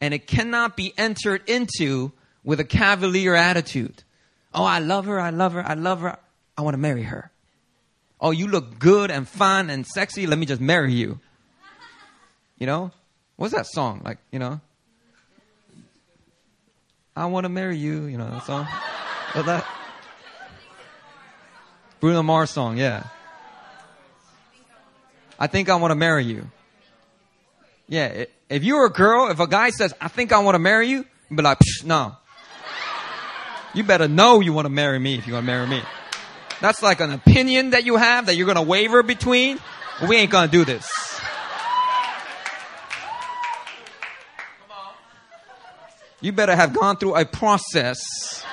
And 0.00 0.12
it 0.12 0.26
cannot 0.26 0.76
be 0.76 0.92
entered 0.98 1.48
into 1.48 2.10
with 2.42 2.58
a 2.58 2.64
cavalier 2.64 3.36
attitude. 3.36 4.02
Oh, 4.52 4.64
I 4.64 4.80
love 4.80 5.04
her, 5.04 5.20
I 5.20 5.30
love 5.30 5.52
her, 5.52 5.64
I 5.64 5.74
love 5.74 6.00
her. 6.00 6.18
I 6.56 6.62
want 6.62 6.74
to 6.74 6.78
marry 6.78 7.04
her. 7.04 7.30
Oh, 8.20 8.32
you 8.32 8.48
look 8.48 8.80
good 8.80 9.12
and 9.12 9.28
fun 9.28 9.70
and 9.70 9.86
sexy. 9.86 10.26
Let 10.26 10.40
me 10.40 10.46
just 10.46 10.60
marry 10.60 10.94
you. 10.94 11.20
You 12.58 12.66
know? 12.66 12.90
What's 13.36 13.54
that 13.54 13.68
song? 13.68 14.02
Like, 14.04 14.18
you 14.32 14.40
know? 14.40 14.60
I 17.18 17.26
want 17.26 17.44
to 17.44 17.48
marry 17.48 17.76
you. 17.76 18.04
You 18.04 18.16
know 18.16 18.30
that 18.30 18.46
song? 18.46 18.64
What's 19.32 19.46
that? 19.46 19.66
Bruno 21.98 22.22
Mars 22.22 22.50
song, 22.50 22.76
yeah. 22.76 23.08
I 25.36 25.48
think 25.48 25.68
I 25.68 25.74
want 25.76 25.90
to 25.90 25.96
marry 25.96 26.24
you. 26.24 26.48
Yeah, 27.88 28.26
if 28.48 28.62
you're 28.62 28.84
a 28.84 28.90
girl, 28.90 29.30
if 29.30 29.40
a 29.40 29.48
guy 29.48 29.70
says, 29.70 29.92
I 30.00 30.06
think 30.06 30.32
I 30.32 30.38
want 30.38 30.54
to 30.54 30.60
marry 30.60 30.88
you, 30.88 31.04
you'd 31.28 31.36
be 31.36 31.42
like, 31.42 31.58
no. 31.84 32.14
You 33.74 33.82
better 33.82 34.06
know 34.06 34.38
you 34.38 34.52
want 34.52 34.66
to 34.66 34.70
marry 34.70 35.00
me 35.00 35.16
if 35.16 35.26
you 35.26 35.32
want 35.32 35.44
to 35.44 35.52
marry 35.52 35.66
me. 35.66 35.82
That's 36.60 36.82
like 36.82 37.00
an 37.00 37.10
opinion 37.10 37.70
that 37.70 37.84
you 37.84 37.96
have 37.96 38.26
that 38.26 38.36
you're 38.36 38.46
going 38.46 38.56
to 38.56 38.62
waver 38.62 39.02
between. 39.02 39.58
We 40.08 40.18
ain't 40.18 40.30
going 40.30 40.48
to 40.48 40.52
do 40.52 40.64
this. 40.64 40.88
You 46.20 46.32
better 46.32 46.56
have 46.56 46.72
gone 46.72 46.96
through 46.96 47.14
a 47.14 47.24
process 47.24 48.44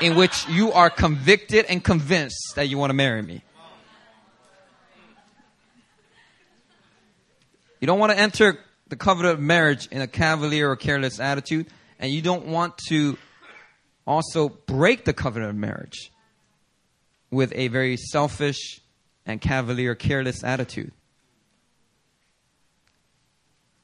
in 0.00 0.16
which 0.16 0.48
you 0.48 0.72
are 0.72 0.88
convicted 0.88 1.66
and 1.66 1.84
convinced 1.84 2.54
that 2.56 2.68
you 2.68 2.78
want 2.78 2.90
to 2.90 2.94
marry 2.94 3.20
me. 3.20 3.42
You 7.80 7.86
don't 7.86 7.98
want 7.98 8.12
to 8.12 8.18
enter 8.18 8.58
the 8.88 8.96
covenant 8.96 9.34
of 9.34 9.40
marriage 9.40 9.88
in 9.88 10.00
a 10.00 10.06
cavalier 10.06 10.70
or 10.70 10.76
careless 10.76 11.20
attitude, 11.20 11.66
and 11.98 12.10
you 12.10 12.22
don't 12.22 12.46
want 12.46 12.78
to 12.88 13.18
also 14.06 14.48
break 14.48 15.04
the 15.04 15.12
covenant 15.12 15.50
of 15.50 15.56
marriage 15.56 16.10
with 17.30 17.52
a 17.54 17.68
very 17.68 17.96
selfish 17.96 18.80
and 19.26 19.40
cavalier, 19.40 19.94
careless 19.94 20.42
attitude. 20.42 20.92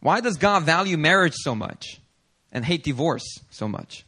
Why 0.00 0.20
does 0.20 0.36
God 0.36 0.62
value 0.62 0.96
marriage 0.96 1.34
so 1.34 1.54
much 1.54 2.00
and 2.52 2.64
hate 2.64 2.82
divorce 2.84 3.40
so 3.50 3.68
much? 3.68 4.04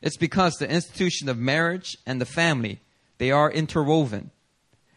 It's 0.00 0.16
because 0.16 0.54
the 0.54 0.70
institution 0.70 1.28
of 1.28 1.38
marriage 1.38 1.96
and 2.06 2.20
the 2.20 2.26
family, 2.26 2.80
they 3.18 3.30
are 3.30 3.50
interwoven. 3.50 4.30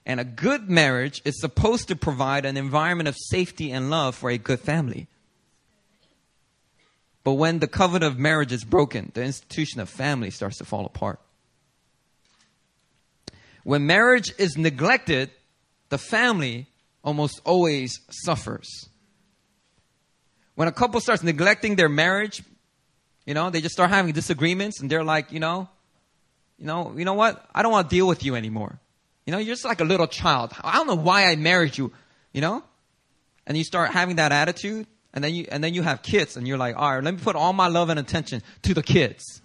And 0.05 0.19
a 0.19 0.25
good 0.25 0.69
marriage 0.69 1.21
is 1.25 1.39
supposed 1.39 1.87
to 1.87 1.95
provide 1.95 2.45
an 2.45 2.57
environment 2.57 3.07
of 3.07 3.15
safety 3.17 3.71
and 3.71 3.89
love 3.89 4.15
for 4.15 4.29
a 4.29 4.37
good 4.37 4.59
family. 4.59 5.07
But 7.23 7.33
when 7.33 7.59
the 7.59 7.67
covenant 7.67 8.13
of 8.13 8.19
marriage 8.19 8.51
is 8.51 8.63
broken, 8.63 9.11
the 9.13 9.23
institution 9.23 9.79
of 9.79 9.89
family 9.89 10.31
starts 10.31 10.57
to 10.57 10.65
fall 10.65 10.85
apart. 10.85 11.19
When 13.63 13.85
marriage 13.85 14.33
is 14.39 14.57
neglected, 14.57 15.29
the 15.89 15.99
family 15.99 16.67
almost 17.03 17.39
always 17.45 17.99
suffers. 18.09 18.89
When 20.55 20.67
a 20.67 20.71
couple 20.71 20.99
starts 20.99 21.23
neglecting 21.23 21.75
their 21.75 21.89
marriage, 21.89 22.43
you 23.25 23.33
know, 23.33 23.49
they 23.49 23.61
just 23.61 23.73
start 23.73 23.89
having 23.89 24.11
disagreements 24.13 24.81
and 24.81 24.89
they're 24.89 25.03
like, 25.03 25.31
you 25.31 25.39
know, 25.39 25.69
you 26.57 26.65
know, 26.65 26.93
you 26.95 27.05
know 27.05 27.13
what? 27.13 27.43
I 27.53 27.63
don't 27.63 27.71
want 27.71 27.89
to 27.89 27.95
deal 27.95 28.07
with 28.07 28.23
you 28.23 28.35
anymore. 28.35 28.79
You 29.25 29.31
know, 29.31 29.37
you're 29.37 29.55
just 29.55 29.65
like 29.65 29.81
a 29.81 29.85
little 29.85 30.07
child. 30.07 30.51
I 30.61 30.75
don't 30.75 30.87
know 30.87 30.95
why 30.95 31.25
I 31.25 31.35
married 31.35 31.77
you, 31.77 31.91
you 32.33 32.41
know? 32.41 32.63
And 33.47 33.57
you 33.57 33.63
start 33.63 33.91
having 33.91 34.17
that 34.17 34.31
attitude 34.31 34.87
And 35.13 35.23
then 35.23 35.35
you, 35.35 35.45
and 35.51 35.63
then 35.63 35.73
you 35.73 35.81
have 35.81 36.01
kids 36.01 36.37
and 36.37 36.47
you're 36.47 36.57
like, 36.57 36.75
all 36.77 36.95
right, 36.95 37.03
let 37.03 37.13
me 37.13 37.19
put 37.19 37.35
all 37.35 37.53
my 37.53 37.67
love 37.67 37.89
and 37.89 37.99
attention 37.99 38.41
to 38.63 38.73
the 38.73 38.83
kids. 38.83 39.41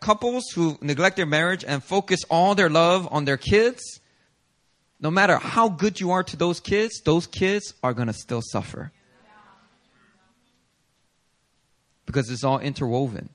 couples 0.00 0.44
who 0.54 0.78
neglect 0.82 1.16
their 1.16 1.26
marriage 1.26 1.64
and 1.64 1.82
focus 1.82 2.20
all 2.28 2.54
their 2.54 2.68
love 2.68 3.08
on 3.10 3.24
their 3.24 3.38
kids, 3.38 4.00
no 5.02 5.10
matter 5.10 5.36
how 5.36 5.68
good 5.68 5.98
you 5.98 6.12
are 6.12 6.22
to 6.22 6.36
those 6.36 6.60
kids, 6.60 7.02
those 7.04 7.26
kids 7.26 7.74
are 7.82 7.92
going 7.92 8.06
to 8.06 8.12
still 8.12 8.40
suffer. 8.40 8.92
Because 12.06 12.30
it's 12.30 12.44
all 12.44 12.60
interwoven. 12.60 13.28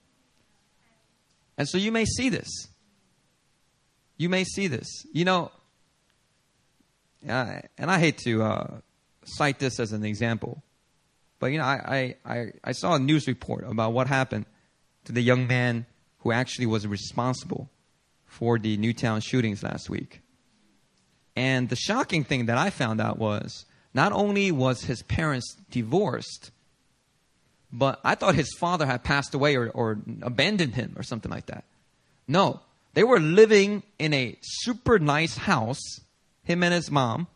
And 1.58 1.68
so 1.68 1.78
you 1.78 1.92
may 1.92 2.06
see 2.06 2.30
this. 2.30 2.48
You 4.16 4.30
may 4.30 4.46
see 4.46 4.68
this. 4.68 4.88
You 5.12 5.26
know, 5.26 5.52
and 7.28 7.92
I 7.92 8.00
hate 8.00 8.20
to 8.20 8.44
uh, 8.44 8.68
cite 9.26 9.60
this 9.60 9.80
as 9.80 9.92
an 9.92 10.06
example, 10.06 10.64
but 11.40 11.48
you 11.48 11.58
know, 11.58 11.66
I, 11.66 12.16
I, 12.26 12.46
I 12.64 12.72
saw 12.72 12.96
a 12.96 13.00
news 13.00 13.28
report 13.28 13.66
about 13.68 13.92
what 13.92 14.08
happened 14.08 14.46
to 15.06 15.12
the 15.12 15.22
young 15.22 15.48
man 15.48 15.86
who 16.20 16.32
actually 16.32 16.68
was 16.68 16.88
responsible 16.88 17.70
for 18.26 18.58
the 18.58 18.78
Newtown 18.78 19.20
shootings 19.20 19.64
last 19.64 19.90
week. 19.90 20.22
And 21.38 21.70
the 21.70 21.76
shocking 21.76 22.24
thing 22.24 22.48
that 22.48 22.58
I 22.58 22.72
found 22.72 23.00
out 23.00 23.20
was 23.20 23.66
not 23.94 24.12
only 24.12 24.52
was 24.52 24.82
his 24.82 25.04
parents 25.04 25.56
divorced, 25.70 26.50
but 27.72 28.00
I 28.04 28.16
thought 28.16 28.34
his 28.34 28.52
father 28.58 28.88
had 28.88 29.04
passed 29.04 29.36
away 29.36 29.56
or, 29.56 29.70
or 29.70 30.00
abandoned 30.24 30.74
him 30.74 30.96
or 30.98 31.04
something 31.04 31.30
like 31.30 31.46
that. 31.46 31.64
No, 32.28 32.62
they 32.96 33.04
were 33.04 33.20
living 33.20 33.84
in 34.00 34.16
a 34.16 34.36
super 34.42 34.98
nice 34.98 35.38
house, 35.38 36.00
him 36.44 36.64
and 36.64 36.74
his 36.74 36.90
mom, 36.90 37.28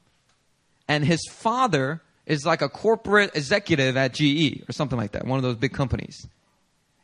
and 0.87 1.05
his 1.05 1.21
father 1.29 2.01
is 2.25 2.43
like 2.43 2.63
a 2.63 2.69
corporate 2.69 3.35
executive 3.35 3.97
at 3.97 4.15
GE 4.15 4.67
or 4.67 4.71
something 4.71 4.97
like 4.97 5.11
that, 5.11 5.27
one 5.27 5.37
of 5.37 5.43
those 5.43 5.57
big 5.57 5.73
companies. 5.73 6.25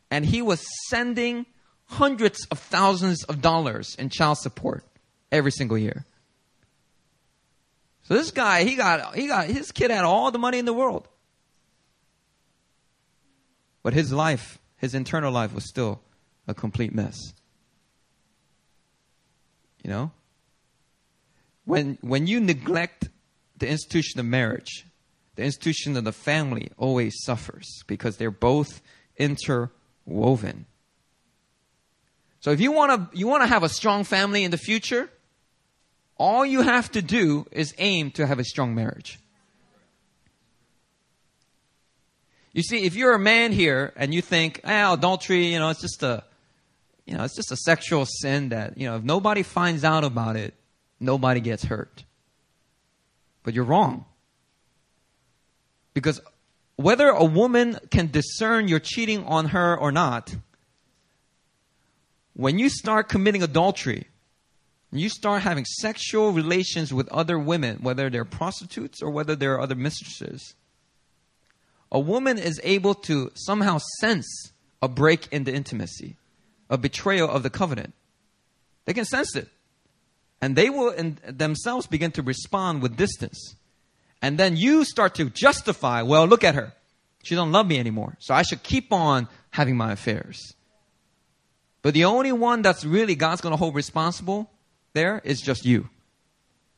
And 0.09 0.25
he 0.25 0.41
was 0.41 0.65
sending 0.89 1.45
hundreds 1.85 2.43
of 2.49 2.57
thousands 2.57 3.23
of 3.25 3.39
dollars 3.39 3.95
in 3.99 4.09
child 4.09 4.39
support 4.39 4.83
every 5.31 5.51
single 5.51 5.77
year. 5.77 6.03
So 8.07 8.13
this 8.13 8.31
guy, 8.31 8.63
he 8.63 8.75
got, 8.75 9.15
he 9.15 9.27
got, 9.27 9.47
his 9.47 9.73
kid 9.73 9.91
had 9.91 10.05
all 10.05 10.31
the 10.31 10.39
money 10.39 10.59
in 10.59 10.65
the 10.65 10.73
world. 10.73 11.09
But 13.83 13.93
his 13.93 14.13
life, 14.13 14.59
his 14.77 14.95
internal 14.95 15.29
life 15.29 15.53
was 15.53 15.67
still 15.67 15.99
a 16.47 16.53
complete 16.53 16.95
mess. 16.95 17.33
You 19.83 19.89
know? 19.89 20.11
When, 21.65 21.97
when 21.99 22.27
you 22.27 22.39
neglect 22.39 23.09
the 23.57 23.67
institution 23.67 24.21
of 24.21 24.25
marriage, 24.25 24.85
the 25.35 25.43
institution 25.43 25.97
of 25.97 26.05
the 26.05 26.13
family 26.13 26.71
always 26.77 27.21
suffers 27.25 27.83
because 27.87 28.15
they're 28.15 28.31
both 28.31 28.81
interwoven. 29.17 30.65
So 32.39 32.51
if 32.51 32.61
you 32.61 32.71
want 32.71 33.11
to 33.11 33.17
you 33.17 33.27
want 33.27 33.43
to 33.43 33.47
have 33.47 33.63
a 33.63 33.69
strong 33.69 34.05
family 34.05 34.45
in 34.45 34.51
the 34.51 34.57
future, 34.57 35.09
all 36.17 36.45
you 36.45 36.61
have 36.61 36.91
to 36.91 37.01
do 37.01 37.45
is 37.51 37.73
aim 37.77 38.11
to 38.11 38.25
have 38.25 38.39
a 38.39 38.43
strong 38.43 38.75
marriage. 38.75 39.19
You 42.53 42.63
see, 42.63 42.85
if 42.85 42.95
you're 42.95 43.13
a 43.13 43.19
man 43.19 43.51
here 43.51 43.93
and 43.95 44.13
you 44.13 44.21
think, 44.21 44.61
ah, 44.63 44.93
adultery, 44.93 45.47
you 45.47 45.59
know, 45.59 45.69
it's 45.69 45.81
just 45.81 46.01
a 46.01 46.23
you 47.07 47.15
know, 47.15 47.23
it's 47.23 47.35
just 47.35 47.53
a 47.53 47.57
sexual 47.57 48.05
sin 48.05 48.49
that, 48.49 48.77
you 48.77 48.85
know, 48.85 48.97
if 48.97 49.03
nobody 49.03 49.41
finds 49.41 49.85
out 49.85 50.03
about 50.03 50.35
it, 50.35 50.53
nobody 50.99 51.39
gets 51.39 51.63
hurt. 51.63 52.03
But 53.43 53.53
you're 53.53 53.63
wrong. 53.63 54.03
Because 55.93 56.19
whether 56.75 57.07
a 57.07 57.23
woman 57.23 57.79
can 57.91 58.11
discern 58.11 58.67
you're 58.67 58.79
cheating 58.79 59.23
on 59.23 59.45
her 59.45 59.75
or 59.75 59.91
not, 59.91 60.35
when 62.33 62.59
you 62.59 62.69
start 62.69 63.07
committing 63.07 63.41
adultery, 63.41 64.07
you 64.91 65.09
start 65.09 65.41
having 65.41 65.65
sexual 65.65 66.31
relations 66.31 66.93
with 66.93 67.09
other 67.09 67.37
women, 67.37 67.79
whether 67.81 68.09
they're 68.09 68.25
prostitutes 68.25 69.01
or 69.01 69.09
whether 69.09 69.35
they're 69.35 69.59
other 69.59 69.75
mistresses, 69.75 70.55
a 71.91 71.99
woman 71.99 72.37
is 72.37 72.59
able 72.63 72.93
to 72.93 73.31
somehow 73.33 73.79
sense 73.99 74.51
a 74.81 74.87
break 74.87 75.27
in 75.31 75.43
the 75.43 75.53
intimacy, 75.53 76.15
a 76.69 76.77
betrayal 76.77 77.29
of 77.29 77.43
the 77.43 77.49
covenant. 77.49 77.93
They 78.85 78.93
can 78.93 79.05
sense 79.05 79.35
it. 79.35 79.49
And 80.41 80.55
they 80.55 80.69
will 80.69 80.91
in 80.91 81.17
themselves 81.27 81.87
begin 81.87 82.11
to 82.11 82.21
respond 82.21 82.81
with 82.81 82.95
distance. 82.95 83.55
And 84.21 84.37
then 84.37 84.55
you 84.55 84.83
start 84.83 85.15
to 85.15 85.29
justify, 85.29 86.01
well, 86.03 86.25
look 86.25 86.43
at 86.43 86.55
her. 86.55 86.73
She 87.23 87.35
don't 87.35 87.51
love 87.51 87.67
me 87.67 87.79
anymore. 87.79 88.15
So 88.19 88.33
I 88.33 88.43
should 88.43 88.63
keep 88.63 88.93
on 88.93 89.27
having 89.49 89.75
my 89.75 89.91
affairs. 89.91 90.53
But 91.81 91.93
the 91.93 92.05
only 92.05 92.31
one 92.31 92.61
that's 92.61 92.85
really 92.85 93.15
God's 93.15 93.41
going 93.41 93.51
to 93.51 93.57
hold 93.57 93.75
responsible 93.75 94.49
there 94.97 95.21
is 95.23 95.39
just 95.39 95.65
you. 95.65 95.89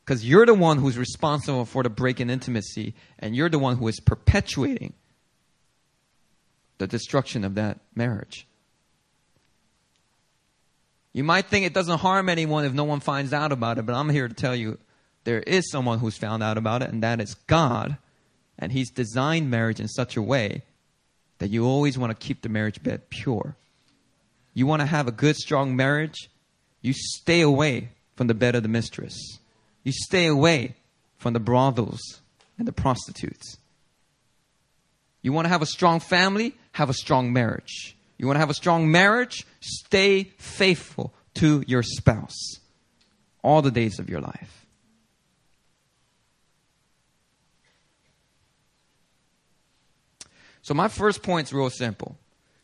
Because 0.04 0.26
you're 0.26 0.46
the 0.46 0.54
one 0.54 0.78
who's 0.78 0.98
responsible 0.98 1.64
for 1.64 1.82
the 1.82 1.88
break 1.88 2.20
in 2.20 2.30
intimacy, 2.30 2.94
and 3.18 3.34
you're 3.34 3.48
the 3.48 3.58
one 3.58 3.76
who 3.76 3.88
is 3.88 4.00
perpetuating 4.00 4.92
the 6.78 6.86
destruction 6.86 7.44
of 7.44 7.54
that 7.54 7.78
marriage. 7.94 8.46
You 11.12 11.24
might 11.24 11.46
think 11.46 11.66
it 11.66 11.74
doesn't 11.74 11.98
harm 11.98 12.28
anyone 12.28 12.64
if 12.64 12.72
no 12.72 12.84
one 12.84 13.00
finds 13.00 13.32
out 13.32 13.52
about 13.52 13.78
it, 13.78 13.86
but 13.86 13.94
I'm 13.94 14.08
here 14.08 14.28
to 14.28 14.34
tell 14.34 14.54
you 14.54 14.78
there 15.24 15.40
is 15.40 15.70
someone 15.70 15.98
who's 15.98 16.16
found 16.16 16.42
out 16.42 16.58
about 16.58 16.82
it, 16.82 16.90
and 16.90 17.02
that 17.02 17.20
is 17.20 17.34
God. 17.34 17.96
And 18.58 18.72
He's 18.72 18.90
designed 18.90 19.50
marriage 19.50 19.80
in 19.80 19.88
such 19.88 20.16
a 20.16 20.22
way 20.22 20.62
that 21.38 21.48
you 21.48 21.64
always 21.64 21.96
want 21.98 22.10
to 22.10 22.26
keep 22.26 22.42
the 22.42 22.48
marriage 22.48 22.82
bed 22.82 23.10
pure. 23.10 23.56
You 24.54 24.66
want 24.66 24.80
to 24.80 24.86
have 24.86 25.08
a 25.08 25.12
good, 25.12 25.36
strong 25.36 25.74
marriage? 25.74 26.28
You 26.82 26.92
stay 26.92 27.40
away 27.40 27.90
from 28.20 28.26
the 28.26 28.34
bed 28.34 28.54
of 28.54 28.62
the 28.62 28.68
mistress. 28.68 29.38
You 29.82 29.92
stay 29.92 30.26
away 30.26 30.74
from 31.16 31.32
the 31.32 31.40
brothels 31.40 32.20
and 32.58 32.68
the 32.68 32.72
prostitutes. 32.72 33.56
You 35.22 35.32
want 35.32 35.46
to 35.46 35.48
have 35.48 35.62
a 35.62 35.66
strong 35.66 36.00
family? 36.00 36.54
Have 36.72 36.90
a 36.90 36.92
strong 36.92 37.32
marriage. 37.32 37.96
You 38.18 38.26
want 38.26 38.34
to 38.34 38.40
have 38.40 38.50
a 38.50 38.54
strong 38.54 38.90
marriage? 38.90 39.46
Stay 39.60 40.24
faithful 40.36 41.14
to 41.36 41.64
your 41.66 41.82
spouse 41.82 42.60
all 43.42 43.62
the 43.62 43.70
days 43.70 43.98
of 43.98 44.10
your 44.10 44.20
life. 44.20 44.66
So, 50.60 50.74
my 50.74 50.88
first 50.88 51.22
point 51.22 51.46
is 51.46 51.54
real 51.54 51.70
simple 51.70 52.18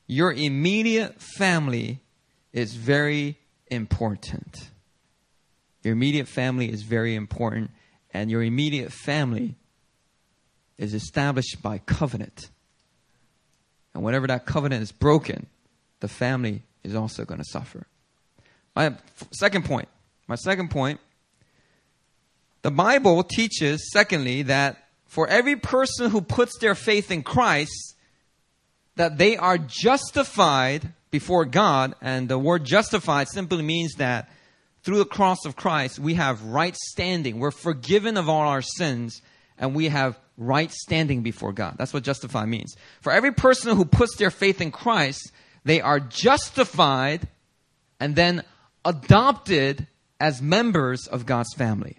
your 0.06 0.34
immediate 0.34 1.18
family 1.18 2.02
is 2.52 2.74
very 2.74 3.38
important. 3.70 4.68
Your 5.86 5.92
immediate 5.92 6.26
family 6.26 6.68
is 6.68 6.82
very 6.82 7.14
important, 7.14 7.70
and 8.12 8.28
your 8.28 8.42
immediate 8.42 8.92
family 8.92 9.54
is 10.78 10.94
established 10.94 11.62
by 11.62 11.78
covenant. 11.78 12.50
And 13.94 14.02
whenever 14.02 14.26
that 14.26 14.46
covenant 14.46 14.82
is 14.82 14.90
broken, 14.90 15.46
the 16.00 16.08
family 16.08 16.64
is 16.82 16.96
also 16.96 17.24
going 17.24 17.38
to 17.38 17.46
suffer. 17.48 17.86
My 18.74 18.96
second 19.30 19.64
point. 19.64 19.86
My 20.26 20.34
second 20.34 20.72
point. 20.72 20.98
The 22.62 22.72
Bible 22.72 23.22
teaches, 23.22 23.88
secondly, 23.92 24.42
that 24.42 24.88
for 25.04 25.28
every 25.28 25.54
person 25.54 26.10
who 26.10 26.20
puts 26.20 26.58
their 26.58 26.74
faith 26.74 27.12
in 27.12 27.22
Christ, 27.22 27.94
that 28.96 29.18
they 29.18 29.36
are 29.36 29.56
justified 29.56 30.94
before 31.12 31.44
God. 31.44 31.94
And 32.00 32.28
the 32.28 32.40
word 32.40 32.64
justified 32.64 33.28
simply 33.28 33.62
means 33.62 33.94
that 33.98 34.28
through 34.86 34.98
the 34.98 35.04
cross 35.04 35.44
of 35.44 35.56
Christ, 35.56 35.98
we 35.98 36.14
have 36.14 36.40
right 36.44 36.76
standing. 36.76 37.40
We're 37.40 37.50
forgiven 37.50 38.16
of 38.16 38.28
all 38.28 38.42
our 38.42 38.62
sins, 38.62 39.20
and 39.58 39.74
we 39.74 39.88
have 39.88 40.16
right 40.38 40.70
standing 40.70 41.22
before 41.22 41.52
God. 41.52 41.74
That's 41.76 41.92
what 41.92 42.04
justify 42.04 42.46
means. 42.46 42.76
For 43.00 43.10
every 43.10 43.32
person 43.32 43.76
who 43.76 43.84
puts 43.84 44.14
their 44.16 44.30
faith 44.30 44.60
in 44.60 44.70
Christ, 44.70 45.32
they 45.64 45.80
are 45.80 45.98
justified 45.98 47.26
and 47.98 48.14
then 48.14 48.44
adopted 48.84 49.88
as 50.20 50.40
members 50.40 51.08
of 51.08 51.26
God's 51.26 51.52
family. 51.54 51.98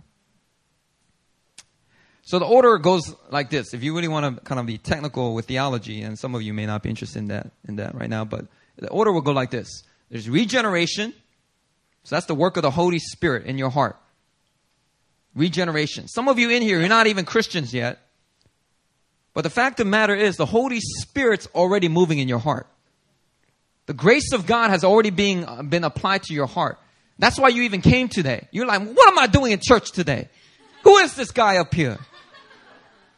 So 2.22 2.40
the 2.40 2.46
order 2.46 2.78
goes 2.78 3.14
like 3.30 3.50
this. 3.50 3.74
If 3.74 3.84
you 3.84 3.94
really 3.94 4.08
want 4.08 4.38
to 4.38 4.42
kind 4.44 4.62
of 4.62 4.66
be 4.66 4.78
technical 4.78 5.34
with 5.34 5.46
theology, 5.46 6.04
and 6.04 6.18
some 6.18 6.36
of 6.36 6.42
you 6.42 6.54
may 6.54 6.66
not 6.66 6.84
be 6.84 6.90
interested 6.90 7.20
in 7.20 7.28
that 7.28 7.52
in 7.68 7.76
that 7.78 7.96
right 7.96 8.10
now, 8.10 8.24
but 8.24 8.46
the 8.78 8.90
order 8.90 9.12
will 9.12 9.22
go 9.22 9.34
like 9.34 9.52
this. 9.52 9.84
There's 10.10 10.30
regeneration. 10.30 11.14
So 12.08 12.16
that's 12.16 12.26
the 12.26 12.36
work 12.36 12.56
of 12.56 12.62
the 12.62 12.72
Holy 12.72 13.00
Spirit 13.00 13.48
in 13.48 13.58
your 13.58 13.70
heart. 13.70 13.98
Regeneration. 15.36 16.08
Some 16.08 16.30
of 16.30 16.40
you 16.40 16.50
in 16.50 16.62
here, 16.62 16.80
you're 16.80 16.88
not 16.88 17.08
even 17.08 17.26
Christians 17.26 17.74
yet. 17.74 18.00
But 19.34 19.42
the 19.42 19.50
fact 19.50 19.82
of 19.82 19.88
the 19.88 19.90
matter 19.90 20.16
is, 20.16 20.38
the 20.38 20.46
Holy 20.46 20.80
Spirit's 20.80 21.50
already 21.54 21.90
moving 21.90 22.20
in 22.20 22.30
your 22.30 22.40
heart. 22.40 22.66
The 23.88 23.94
grace 23.94 24.32
of 24.32 24.46
God 24.46 24.70
has 24.70 24.86
already 24.86 25.10
been, 25.10 25.44
uh, 25.44 25.64
been 25.64 25.84
applied 25.84 26.24
to 26.24 26.34
your 26.34 26.46
heart. 26.48 26.80
That's 27.20 27.38
why 27.38 27.50
you 27.50 27.64
even 27.64 27.82
came 27.82 28.08
today. 28.08 28.48
You're 28.52 28.68
like, 28.68 28.88
what 28.88 29.12
am 29.12 29.20
I 29.20 29.28
doing 29.28 29.52
in 29.52 29.60
church 29.62 29.92
today? 29.92 30.30
Who 30.84 30.96
is 31.00 31.14
this 31.14 31.32
guy 31.32 31.58
up 31.58 31.74
here? 31.74 31.98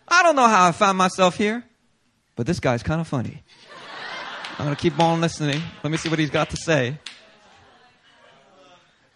I 0.08 0.24
don't 0.24 0.36
know 0.36 0.48
how 0.48 0.68
I 0.68 0.72
found 0.72 0.98
myself 0.98 1.36
here, 1.36 1.64
but 2.36 2.48
this 2.48 2.60
guy's 2.60 2.82
kind 2.82 3.00
of 3.00 3.08
funny. 3.08 3.44
I'm 4.58 4.66
going 4.66 4.76
to 4.76 4.82
keep 4.82 5.00
on 5.00 5.22
listening. 5.22 5.62
Let 5.84 5.92
me 5.92 5.98
see 5.98 6.10
what 6.10 6.18
he's 6.18 6.32
got 6.32 6.50
to 6.50 6.58
say. 6.58 6.98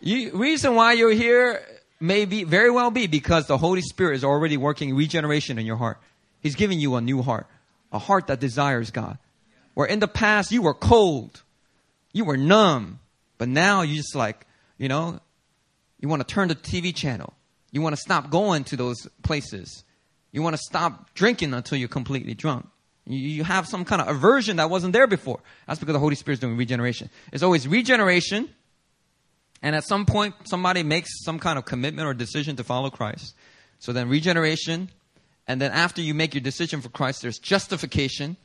You, 0.06 0.32
reason 0.34 0.76
why 0.76 0.94
you're 0.94 1.14
here 1.14 1.62
may 2.02 2.26
be 2.26 2.44
very 2.44 2.70
well 2.70 2.92
be 2.92 3.08
because 3.08 3.48
the 3.48 3.58
Holy 3.58 3.82
Spirit 3.82 4.18
is 4.18 4.26
already 4.26 4.58
working 4.58 4.94
regeneration 4.94 5.58
in 5.58 5.66
your 5.66 5.78
heart. 5.78 5.98
He's 6.42 6.56
giving 6.56 6.78
you 6.78 6.96
a 6.96 7.02
new 7.02 7.22
heart, 7.22 7.48
a 7.90 8.00
heart 8.00 8.28
that 8.28 8.42
desires 8.42 8.92
God. 8.92 9.18
Where 9.76 9.88
in 9.88 10.00
the 10.00 10.10
past 10.10 10.52
you 10.52 10.62
were 10.62 10.74
cold, 10.74 11.42
you 12.12 12.26
were 12.26 12.36
numb, 12.36 13.00
but 13.38 13.48
now 13.48 13.82
you 13.82 13.96
just 13.96 14.14
like, 14.14 14.46
you 14.78 14.90
know, 14.90 15.22
you 16.02 16.10
want 16.10 16.20
to 16.22 16.28
turn 16.28 16.50
the 16.50 16.56
TV 16.56 16.94
channel. 16.94 17.34
You 17.72 17.82
want 17.82 17.96
to 17.96 18.02
stop 18.02 18.30
going 18.30 18.66
to 18.66 18.76
those 18.76 19.08
places. 19.24 19.86
You 20.34 20.42
want 20.42 20.58
to 20.58 20.62
stop 20.62 21.14
drinking 21.14 21.54
until 21.54 21.78
you're 21.78 21.88
completely 21.88 22.34
drunk. 22.34 22.68
You, 23.06 23.46
have 23.46 23.68
some 23.70 23.86
kind 23.86 24.02
of 24.02 24.10
aversion 24.10 24.58
that 24.58 24.70
wasn't 24.70 24.92
there 24.92 25.08
before. 25.08 25.40
That's 25.66 25.80
because 25.80 25.94
the 25.94 26.00
Holy 26.00 26.16
Spirit's 26.16 26.42
doing 26.42 26.58
regeneration. 26.58 27.10
It's 27.32 27.44
always 27.44 27.68
regeneration, 27.68 28.50
and 29.64 29.78
at 29.78 29.86
some 29.86 30.06
point, 30.06 30.36
somebody 30.44 30.84
makes 30.84 31.24
some 31.24 31.40
kind 31.40 31.58
of 31.58 31.64
commitment 31.64 32.06
or 32.06 32.14
decision 32.14 32.58
to 32.58 32.66
follow 32.66 32.90
Christ. 32.90 33.34
So 33.80 33.94
then 33.94 34.10
regeneration, 34.10 34.90
and 35.48 35.62
then 35.62 35.72
after 35.72 36.02
you 36.02 36.14
make 36.14 36.34
your 36.34 36.42
decision 36.42 36.82
for 36.82 36.90
Christ, 36.90 37.22
there's 37.22 37.40
justification. 37.40 38.36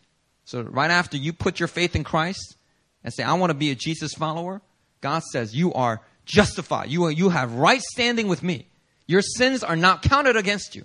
So 0.44 0.62
right 0.62 0.92
after 0.92 1.16
you 1.16 1.32
put 1.32 1.58
your 1.58 1.66
faith 1.66 1.96
in 1.96 2.04
Christ 2.04 2.56
and 3.02 3.12
say, 3.12 3.24
I 3.24 3.34
want 3.34 3.50
to 3.50 3.54
be 3.54 3.72
a 3.72 3.74
Jesus 3.74 4.14
follower, 4.14 4.62
God 5.00 5.24
says, 5.24 5.54
you 5.54 5.74
are 5.74 6.00
justified. 6.24 6.88
You, 6.88 7.04
are, 7.04 7.10
you 7.10 7.30
have 7.30 7.52
right 7.54 7.82
standing 7.82 8.28
with 8.28 8.44
me. 8.44 8.66
Your 9.08 9.22
sins 9.22 9.64
are 9.64 9.76
not 9.76 10.02
counted 10.02 10.36
against 10.36 10.76
you. 10.76 10.84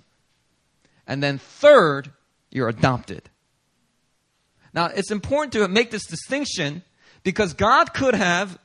And 1.06 1.22
then 1.22 1.38
third, 1.38 2.10
you're 2.50 2.68
adopted. 2.68 3.22
Now, 4.72 4.86
it's 4.86 5.12
important 5.12 5.52
to 5.52 5.68
make 5.68 5.92
this 5.92 6.06
distinction 6.06 6.82
because 7.22 7.52
God 7.52 7.94
could 7.94 8.14
have 8.14 8.58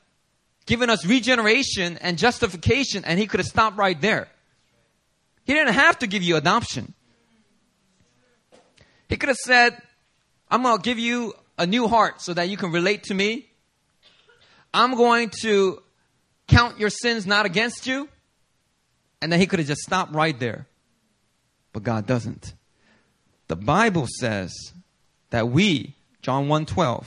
given 0.70 0.88
us 0.88 1.04
regeneration 1.04 1.98
and 1.98 2.16
justification, 2.16 3.04
and 3.04 3.18
He 3.18 3.26
could 3.26 3.40
have 3.40 3.46
stopped 3.48 3.76
right 3.76 4.00
there. 4.00 4.28
He 5.44 5.52
didn't 5.52 5.74
have 5.74 5.98
to 5.98 6.06
give 6.06 6.22
you 6.22 6.36
adoption. 6.36 6.94
He 9.08 9.16
could 9.16 9.30
have 9.30 9.36
said, 9.36 9.76
I'm 10.48 10.62
going 10.62 10.76
to 10.76 10.82
give 10.82 11.00
you 11.00 11.34
a 11.58 11.66
new 11.66 11.88
heart 11.88 12.22
so 12.22 12.34
that 12.34 12.48
you 12.48 12.56
can 12.56 12.70
relate 12.70 13.02
to 13.04 13.14
me. 13.14 13.48
I'm 14.72 14.94
going 14.94 15.32
to 15.42 15.82
count 16.46 16.78
your 16.78 16.90
sins 16.90 17.26
not 17.26 17.46
against 17.46 17.88
you. 17.88 18.08
And 19.20 19.32
then 19.32 19.40
he 19.40 19.48
could 19.48 19.58
have 19.58 19.66
just 19.66 19.80
stopped 19.80 20.14
right 20.14 20.38
there. 20.38 20.68
But 21.72 21.82
God 21.82 22.06
doesn't. 22.06 22.54
The 23.48 23.56
Bible 23.56 24.06
says 24.20 24.54
that 25.30 25.48
we, 25.48 25.96
John 26.22 26.46
1:12, 26.46 27.06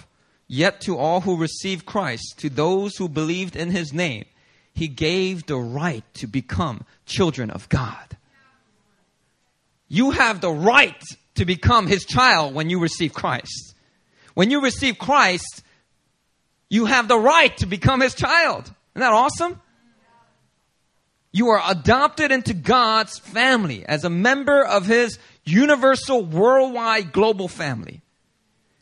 Yet 0.53 0.81
to 0.81 0.99
all 0.99 1.21
who 1.21 1.35
received 1.35 1.87
Christ, 1.87 2.35
to 2.37 2.47
those 2.47 2.95
who 2.95 3.09
believed 3.09 3.55
in 3.55 3.71
his 3.71 3.91
name, 3.91 4.25
he 4.71 4.87
gave 4.87 5.47
the 5.47 5.57
right 5.57 6.03
to 6.13 6.27
become 6.27 6.85
children 7.07 7.49
of 7.49 7.67
God. 7.69 8.17
You 9.87 10.11
have 10.11 10.41
the 10.41 10.51
right 10.51 11.03
to 11.37 11.45
become 11.45 11.87
his 11.87 12.05
child 12.05 12.53
when 12.53 12.69
you 12.69 12.79
receive 12.79 13.15
Christ. 13.15 13.73
When 14.35 14.51
you 14.51 14.61
receive 14.61 14.99
Christ, 14.99 15.63
you 16.69 16.85
have 16.85 17.07
the 17.07 17.17
right 17.17 17.57
to 17.57 17.65
become 17.65 18.01
his 18.01 18.13
child. 18.13 18.65
Isn't 18.65 18.99
that 18.99 19.11
awesome? 19.11 19.59
You 21.31 21.47
are 21.49 21.63
adopted 21.67 22.31
into 22.31 22.53
God's 22.53 23.17
family 23.17 23.87
as 23.87 24.03
a 24.03 24.09
member 24.11 24.63
of 24.63 24.85
his 24.85 25.17
universal 25.45 26.23
worldwide 26.23 27.11
global 27.11 27.47
family. 27.47 28.03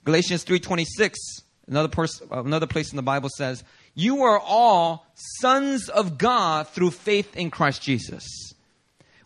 Galatians 0.04 0.44
3:26 0.44 1.41
Another, 1.68 1.88
pers- 1.88 2.22
another 2.32 2.68
place 2.68 2.92
in 2.92 2.96
the 2.96 3.04
Bible 3.04 3.30
says, 3.30 3.64
You 3.94 4.24
are 4.24 4.40
all 4.40 5.06
sons 5.40 5.90
of 5.90 6.18
God 6.18 6.68
through 6.68 6.92
faith 6.92 7.36
in 7.36 7.52
Christ 7.52 7.82
Jesus. 7.82 8.54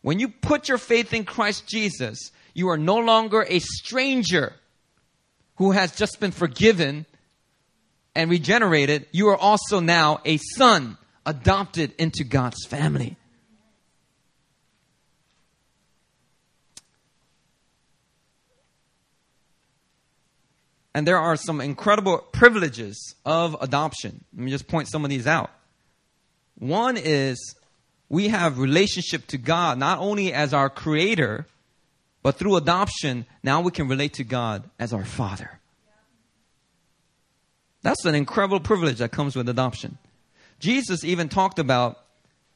When 0.02 0.19
you 0.19 0.30
put 0.30 0.69
your 0.69 0.78
faith 0.78 1.13
in 1.13 1.26
Christ 1.26 1.65
Jesus, 1.67 2.32
you 2.54 2.69
are 2.69 2.78
no 2.78 2.98
longer 2.98 3.45
a 3.48 3.60
stranger 3.60 4.54
who 5.56 5.71
has 5.71 5.95
just 5.95 6.19
been 6.19 6.32
forgiven 6.32 7.06
and 8.13 8.30
regenerated. 8.30 9.08
You 9.12 9.30
are 9.30 9.38
also 9.38 9.80
now 9.80 10.21
a 10.26 10.38
son 10.38 10.98
adopted 11.26 11.93
into 11.98 12.24
God's 12.24 12.65
family. 12.65 13.17
And 20.95 21.05
there 21.05 21.19
are 21.19 21.36
some 21.36 21.60
incredible 21.60 22.19
privileges 22.19 23.15
of 23.25 23.58
adoption. 23.60 24.23
Let 24.34 24.45
me 24.45 24.49
just 24.49 24.65
point 24.65 24.88
some 24.88 25.03
of 25.03 25.10
these 25.10 25.27
out. 25.27 25.51
One 26.58 26.95
is 26.95 27.53
we 28.08 28.29
have 28.29 28.60
relationship 28.60 29.27
to 29.27 29.38
God 29.38 29.77
not 29.77 29.99
only 29.99 30.31
as 30.31 30.53
our 30.53 30.69
creator, 30.69 31.47
but 32.23 32.38
through 32.38 32.55
adoption, 32.55 33.25
now 33.43 33.60
we 33.60 33.71
can 33.71 33.89
relate 33.89 34.13
to 34.13 34.23
God 34.23 34.69
as 34.79 34.93
our 34.93 35.03
father. 35.03 35.60
That's 37.81 38.05
an 38.05 38.15
incredible 38.15 38.62
privilege 38.62 38.99
that 38.99 39.12
comes 39.12 39.36
with 39.36 39.49
adoption. 39.49 39.97
Jesus 40.62 41.03
even 41.03 41.27
talked 41.27 41.60
about 41.60 41.99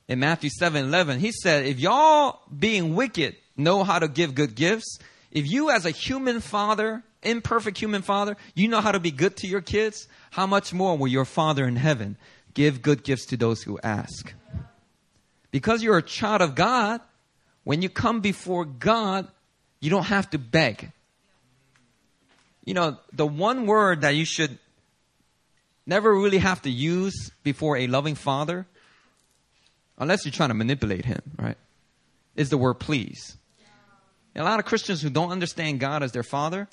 in 0.08 0.19
Matthew 0.19 0.49
7 0.49 0.86
11, 0.86 1.19
he 1.19 1.34
said, 1.34 1.65
If 1.65 1.78
y'all 1.78 2.39
being 2.58 2.95
wicked 2.95 3.36
know 3.58 3.84
how 3.84 3.99
to 3.99 4.08
give 4.08 4.34
good 4.34 4.56
gifts, 4.56 4.97
if 5.30 5.45
you 5.45 5.71
as 5.71 5.86
a 5.86 5.91
human 5.91 6.39
father 6.39 7.04
imperfect 7.24 7.78
human 7.78 8.02
father, 8.02 8.38
you 8.56 8.68
know 8.68 8.82
how 8.82 8.92
to 8.92 9.00
be 9.00 9.12
good 9.12 9.38
to 9.38 9.48
your 9.48 9.62
kids, 9.62 10.08
how 10.32 10.46
much 10.46 10.74
more 10.74 10.98
will 10.98 11.08
your 11.08 11.26
Father 11.26 11.68
in 11.68 11.76
heaven 11.76 12.18
give 12.54 12.82
good 12.82 13.04
gifts 13.04 13.28
to 13.28 13.38
those 13.38 13.64
who 13.64 13.80
ask? 13.84 14.34
Because 15.52 15.84
you're 15.84 15.98
a 15.98 16.04
child 16.04 16.42
of 16.42 16.56
God, 16.56 17.02
when 17.64 17.82
you 17.82 17.90
come 17.90 18.22
before 18.22 18.66
God, 18.66 19.28
you 19.80 19.90
don't 19.90 20.06
have 20.06 20.30
to 20.32 20.38
beg. 20.38 20.92
You 22.66 22.74
know, 22.74 22.98
the 23.12 23.26
one 23.26 23.66
word 23.66 24.02
that 24.02 24.16
you 24.16 24.26
should 24.26 24.58
never 25.86 26.14
really 26.14 26.38
have 26.38 26.62
to 26.62 26.70
use 26.70 27.32
before 27.44 27.78
a 27.78 27.88
loving 27.88 28.16
father, 28.16 28.68
unless 29.98 30.24
you're 30.24 30.32
trying 30.32 30.50
to 30.50 30.56
manipulate 30.56 31.06
him, 31.06 31.22
right, 31.38 31.58
is 32.36 32.50
the 32.50 32.58
word 32.58 32.76
please. 32.76 33.38
a 34.36 34.44
lot 34.44 34.60
of 34.60 34.66
Christians 34.66 35.02
who 35.02 35.10
don't 35.10 35.32
understand 35.32 35.80
God 35.80 36.04
as 36.04 36.12
their 36.12 36.24
father, 36.24 36.68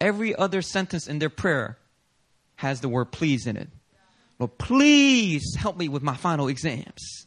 every 0.00 0.34
other 0.34 0.62
sentence 0.62 1.06
in 1.06 1.18
their 1.18 1.30
prayer 1.30 1.78
has 2.56 2.80
the 2.80 2.88
word 2.88 3.12
please 3.12 3.46
in 3.46 3.56
it. 3.56 3.68
Lord, 4.38 4.58
please 4.58 5.54
help 5.56 5.76
me 5.76 5.88
with 5.88 6.02
my 6.02 6.16
final 6.16 6.48
exams. 6.48 7.26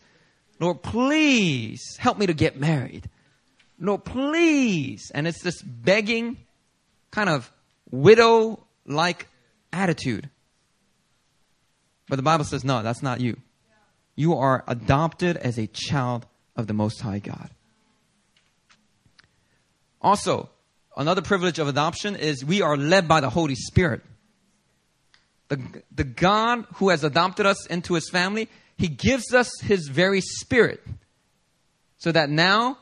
Lord, 0.59 0.83
please 0.83 1.97
help 1.97 2.17
me 2.17 2.27
to 2.27 2.33
get 2.33 2.59
married. 2.59 3.09
Lord, 3.79 4.03
please. 4.05 5.11
And 5.13 5.27
it's 5.27 5.41
this 5.41 5.61
begging, 5.61 6.37
kind 7.11 7.29
of 7.29 7.51
widow 7.89 8.65
like 8.85 9.27
attitude. 9.71 10.29
But 12.07 12.17
the 12.17 12.23
Bible 12.23 12.43
says, 12.43 12.63
no, 12.63 12.83
that's 12.83 13.01
not 13.01 13.21
you. 13.21 13.37
You 14.15 14.35
are 14.35 14.63
adopted 14.67 15.37
as 15.37 15.57
a 15.57 15.67
child 15.67 16.25
of 16.55 16.67
the 16.67 16.73
Most 16.73 17.01
High 17.01 17.19
God. 17.19 17.49
Also, 20.01 20.49
another 20.95 21.21
privilege 21.21 21.59
of 21.59 21.67
adoption 21.67 22.15
is 22.15 22.43
we 22.43 22.61
are 22.61 22.77
led 22.77 23.07
by 23.07 23.21
the 23.21 23.29
Holy 23.29 23.55
Spirit. 23.55 24.01
The, 25.49 25.61
the 25.93 26.03
God 26.03 26.65
who 26.75 26.89
has 26.89 27.03
adopted 27.03 27.45
us 27.45 27.65
into 27.67 27.95
his 27.95 28.09
family, 28.09 28.49
he 28.77 28.87
gives 28.87 29.33
us 29.33 29.49
his 29.61 29.87
very 29.87 30.21
spirit. 30.21 30.81
So 31.97 32.11
that 32.11 32.29
now 32.29 32.77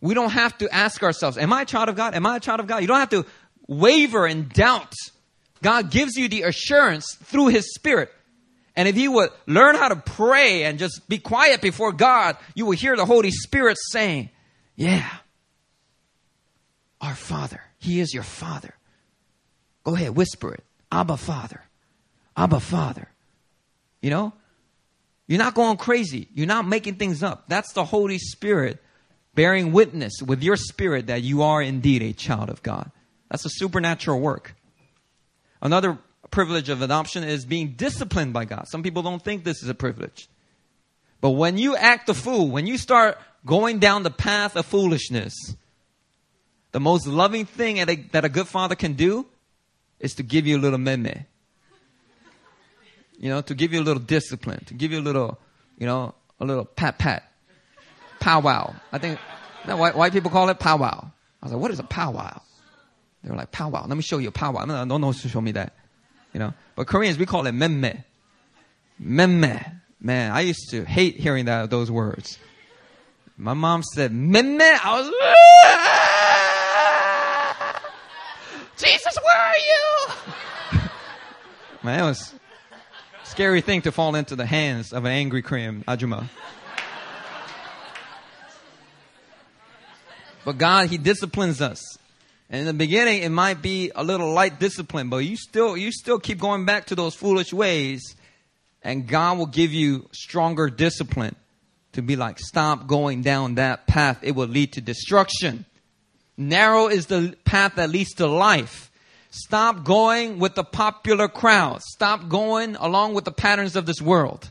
we 0.00 0.14
don't 0.14 0.30
have 0.30 0.56
to 0.58 0.72
ask 0.72 1.02
ourselves, 1.02 1.38
Am 1.38 1.52
I 1.52 1.62
a 1.62 1.64
child 1.64 1.88
of 1.88 1.96
God? 1.96 2.14
Am 2.14 2.24
I 2.24 2.36
a 2.36 2.40
child 2.40 2.60
of 2.60 2.66
God? 2.66 2.82
You 2.82 2.86
don't 2.86 3.00
have 3.00 3.10
to 3.10 3.26
waver 3.66 4.26
and 4.26 4.48
doubt. 4.48 4.94
God 5.62 5.90
gives 5.90 6.16
you 6.16 6.28
the 6.28 6.42
assurance 6.42 7.16
through 7.24 7.48
his 7.48 7.74
spirit. 7.74 8.12
And 8.76 8.86
if 8.86 8.96
you 8.96 9.10
would 9.12 9.30
learn 9.46 9.74
how 9.74 9.88
to 9.88 9.96
pray 9.96 10.62
and 10.62 10.78
just 10.78 11.08
be 11.08 11.18
quiet 11.18 11.60
before 11.60 11.92
God, 11.92 12.36
you 12.54 12.64
will 12.64 12.76
hear 12.76 12.94
the 12.96 13.04
Holy 13.04 13.32
Spirit 13.32 13.76
saying, 13.90 14.30
Yeah, 14.76 15.08
our 17.00 17.14
Father. 17.14 17.60
He 17.78 18.00
is 18.00 18.12
your 18.12 18.22
Father. 18.22 18.74
Go 19.84 19.94
ahead, 19.94 20.16
whisper 20.16 20.54
it. 20.54 20.64
Abba, 20.90 21.16
Father. 21.16 21.62
Abba, 22.36 22.60
Father. 22.60 23.08
You 24.00 24.10
know? 24.10 24.32
You're 25.26 25.38
not 25.38 25.54
going 25.54 25.76
crazy. 25.76 26.28
You're 26.34 26.46
not 26.46 26.66
making 26.66 26.94
things 26.94 27.22
up. 27.22 27.44
That's 27.48 27.72
the 27.72 27.84
Holy 27.84 28.18
Spirit 28.18 28.82
bearing 29.34 29.72
witness 29.72 30.14
with 30.24 30.42
your 30.42 30.56
spirit 30.56 31.06
that 31.06 31.22
you 31.22 31.42
are 31.42 31.62
indeed 31.62 32.02
a 32.02 32.12
child 32.12 32.48
of 32.48 32.62
God. 32.62 32.90
That's 33.30 33.44
a 33.44 33.50
supernatural 33.50 34.20
work. 34.20 34.54
Another 35.60 35.98
privilege 36.30 36.68
of 36.68 36.82
adoption 36.82 37.24
is 37.24 37.44
being 37.44 37.72
disciplined 37.72 38.32
by 38.32 38.46
God. 38.46 38.66
Some 38.68 38.82
people 38.82 39.02
don't 39.02 39.22
think 39.22 39.44
this 39.44 39.62
is 39.62 39.68
a 39.68 39.74
privilege. 39.74 40.28
But 41.20 41.30
when 41.30 41.58
you 41.58 41.76
act 41.76 42.08
a 42.08 42.14
fool, 42.14 42.48
when 42.48 42.66
you 42.66 42.78
start 42.78 43.18
going 43.44 43.78
down 43.78 44.02
the 44.02 44.10
path 44.10 44.56
of 44.56 44.66
foolishness, 44.66 45.34
the 46.72 46.80
most 46.80 47.06
loving 47.06 47.46
thing 47.46 47.76
that 47.76 47.88
a, 47.88 47.96
that 48.12 48.24
a 48.24 48.28
good 48.28 48.46
father 48.46 48.74
can 48.74 48.94
do 48.94 49.26
is 50.00 50.14
to 50.14 50.22
give 50.22 50.46
you 50.46 50.58
a 50.58 50.60
little 50.60 50.78
meme. 50.78 51.26
You 53.18 53.30
know, 53.30 53.40
to 53.40 53.54
give 53.54 53.72
you 53.72 53.80
a 53.80 53.82
little 53.82 54.02
discipline, 54.02 54.64
to 54.66 54.74
give 54.74 54.92
you 54.92 55.00
a 55.00 55.02
little, 55.02 55.38
you 55.76 55.86
know, 55.86 56.14
a 56.38 56.44
little 56.44 56.64
pat 56.64 56.98
pat, 56.98 57.24
powwow. 58.20 58.74
I 58.92 58.98
think 58.98 59.18
you 59.64 59.70
know, 59.70 59.76
white, 59.76 59.96
white 59.96 60.12
people 60.12 60.30
call 60.30 60.48
it 60.50 60.58
powwow. 60.60 61.10
I 61.42 61.46
was 61.46 61.52
like, 61.52 61.60
what 61.60 61.70
is 61.70 61.78
a 61.78 61.84
powwow? 61.84 62.40
They 63.24 63.30
were 63.30 63.36
like, 63.36 63.50
powwow. 63.50 63.86
Let 63.86 63.96
me 63.96 64.02
show 64.02 64.18
you 64.18 64.28
a 64.28 64.32
powwow. 64.32 64.64
No, 64.64 64.84
no, 64.84 64.98
no, 64.98 65.12
show 65.12 65.40
me 65.40 65.52
that. 65.52 65.74
You 66.32 66.40
know, 66.40 66.54
but 66.76 66.86
Koreans 66.86 67.18
we 67.18 67.26
call 67.26 67.46
it 67.46 67.52
memme. 67.52 68.04
Memme. 68.98 69.60
Man, 70.00 70.30
I 70.30 70.40
used 70.42 70.70
to 70.70 70.84
hate 70.84 71.16
hearing 71.16 71.46
that 71.46 71.70
those 71.70 71.90
words. 71.90 72.38
My 73.36 73.54
mom 73.54 73.82
said 73.82 74.12
memme. 74.12 74.60
I 74.60 75.00
was. 75.00 76.04
Jesus, 78.78 79.18
where 79.22 79.36
are 79.36 79.58
you? 79.58 80.80
Man, 81.82 81.98
that 81.98 82.04
was 82.04 82.34
scary 83.24 83.60
thing 83.60 83.82
to 83.82 83.92
fall 83.92 84.14
into 84.14 84.36
the 84.36 84.46
hands 84.46 84.92
of 84.92 85.04
an 85.04 85.10
angry 85.10 85.42
Korean 85.42 85.82
ajuma. 85.88 86.28
But 90.44 90.58
God, 90.58 90.88
He 90.88 90.96
disciplines 90.96 91.60
us. 91.60 91.98
And 92.48 92.60
in 92.60 92.66
the 92.66 92.72
beginning, 92.72 93.22
it 93.22 93.28
might 93.28 93.60
be 93.60 93.90
a 93.94 94.02
little 94.02 94.32
light 94.32 94.58
discipline, 94.58 95.10
but 95.10 95.18
you 95.18 95.36
still, 95.36 95.76
you 95.76 95.92
still 95.92 96.18
keep 96.18 96.38
going 96.38 96.64
back 96.64 96.86
to 96.86 96.94
those 96.94 97.14
foolish 97.14 97.52
ways, 97.52 98.16
and 98.82 99.06
God 99.06 99.38
will 99.38 99.46
give 99.46 99.72
you 99.72 100.08
stronger 100.12 100.70
discipline 100.70 101.36
to 101.92 102.00
be 102.00 102.16
like, 102.16 102.38
stop 102.38 102.86
going 102.86 103.22
down 103.22 103.56
that 103.56 103.86
path. 103.86 104.20
It 104.22 104.36
will 104.36 104.46
lead 104.46 104.72
to 104.74 104.80
destruction. 104.80 105.66
Narrow 106.40 106.86
is 106.86 107.06
the 107.06 107.36
path 107.44 107.74
that 107.74 107.90
leads 107.90 108.14
to 108.14 108.28
life. 108.28 108.92
Stop 109.30 109.84
going 109.84 110.38
with 110.38 110.54
the 110.54 110.62
popular 110.62 111.26
crowd. 111.26 111.82
Stop 111.82 112.28
going 112.28 112.76
along 112.76 113.14
with 113.14 113.24
the 113.24 113.32
patterns 113.32 113.74
of 113.74 113.86
this 113.86 114.00
world. 114.00 114.50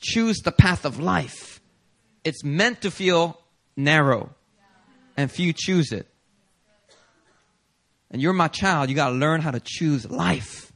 Choose 0.00 0.40
the 0.40 0.52
path 0.52 0.84
of 0.84 1.00
life. 1.00 1.60
It's 2.24 2.44
meant 2.44 2.82
to 2.82 2.90
feel 2.90 3.40
narrow, 3.74 4.34
and 5.16 5.30
few 5.30 5.54
choose 5.54 5.92
it. 5.92 6.06
And 8.10 8.20
you're 8.20 8.34
my 8.34 8.48
child, 8.48 8.90
you 8.90 8.94
got 8.94 9.08
to 9.08 9.14
learn 9.14 9.40
how 9.40 9.50
to 9.50 9.60
choose 9.64 10.08
life. 10.08 10.72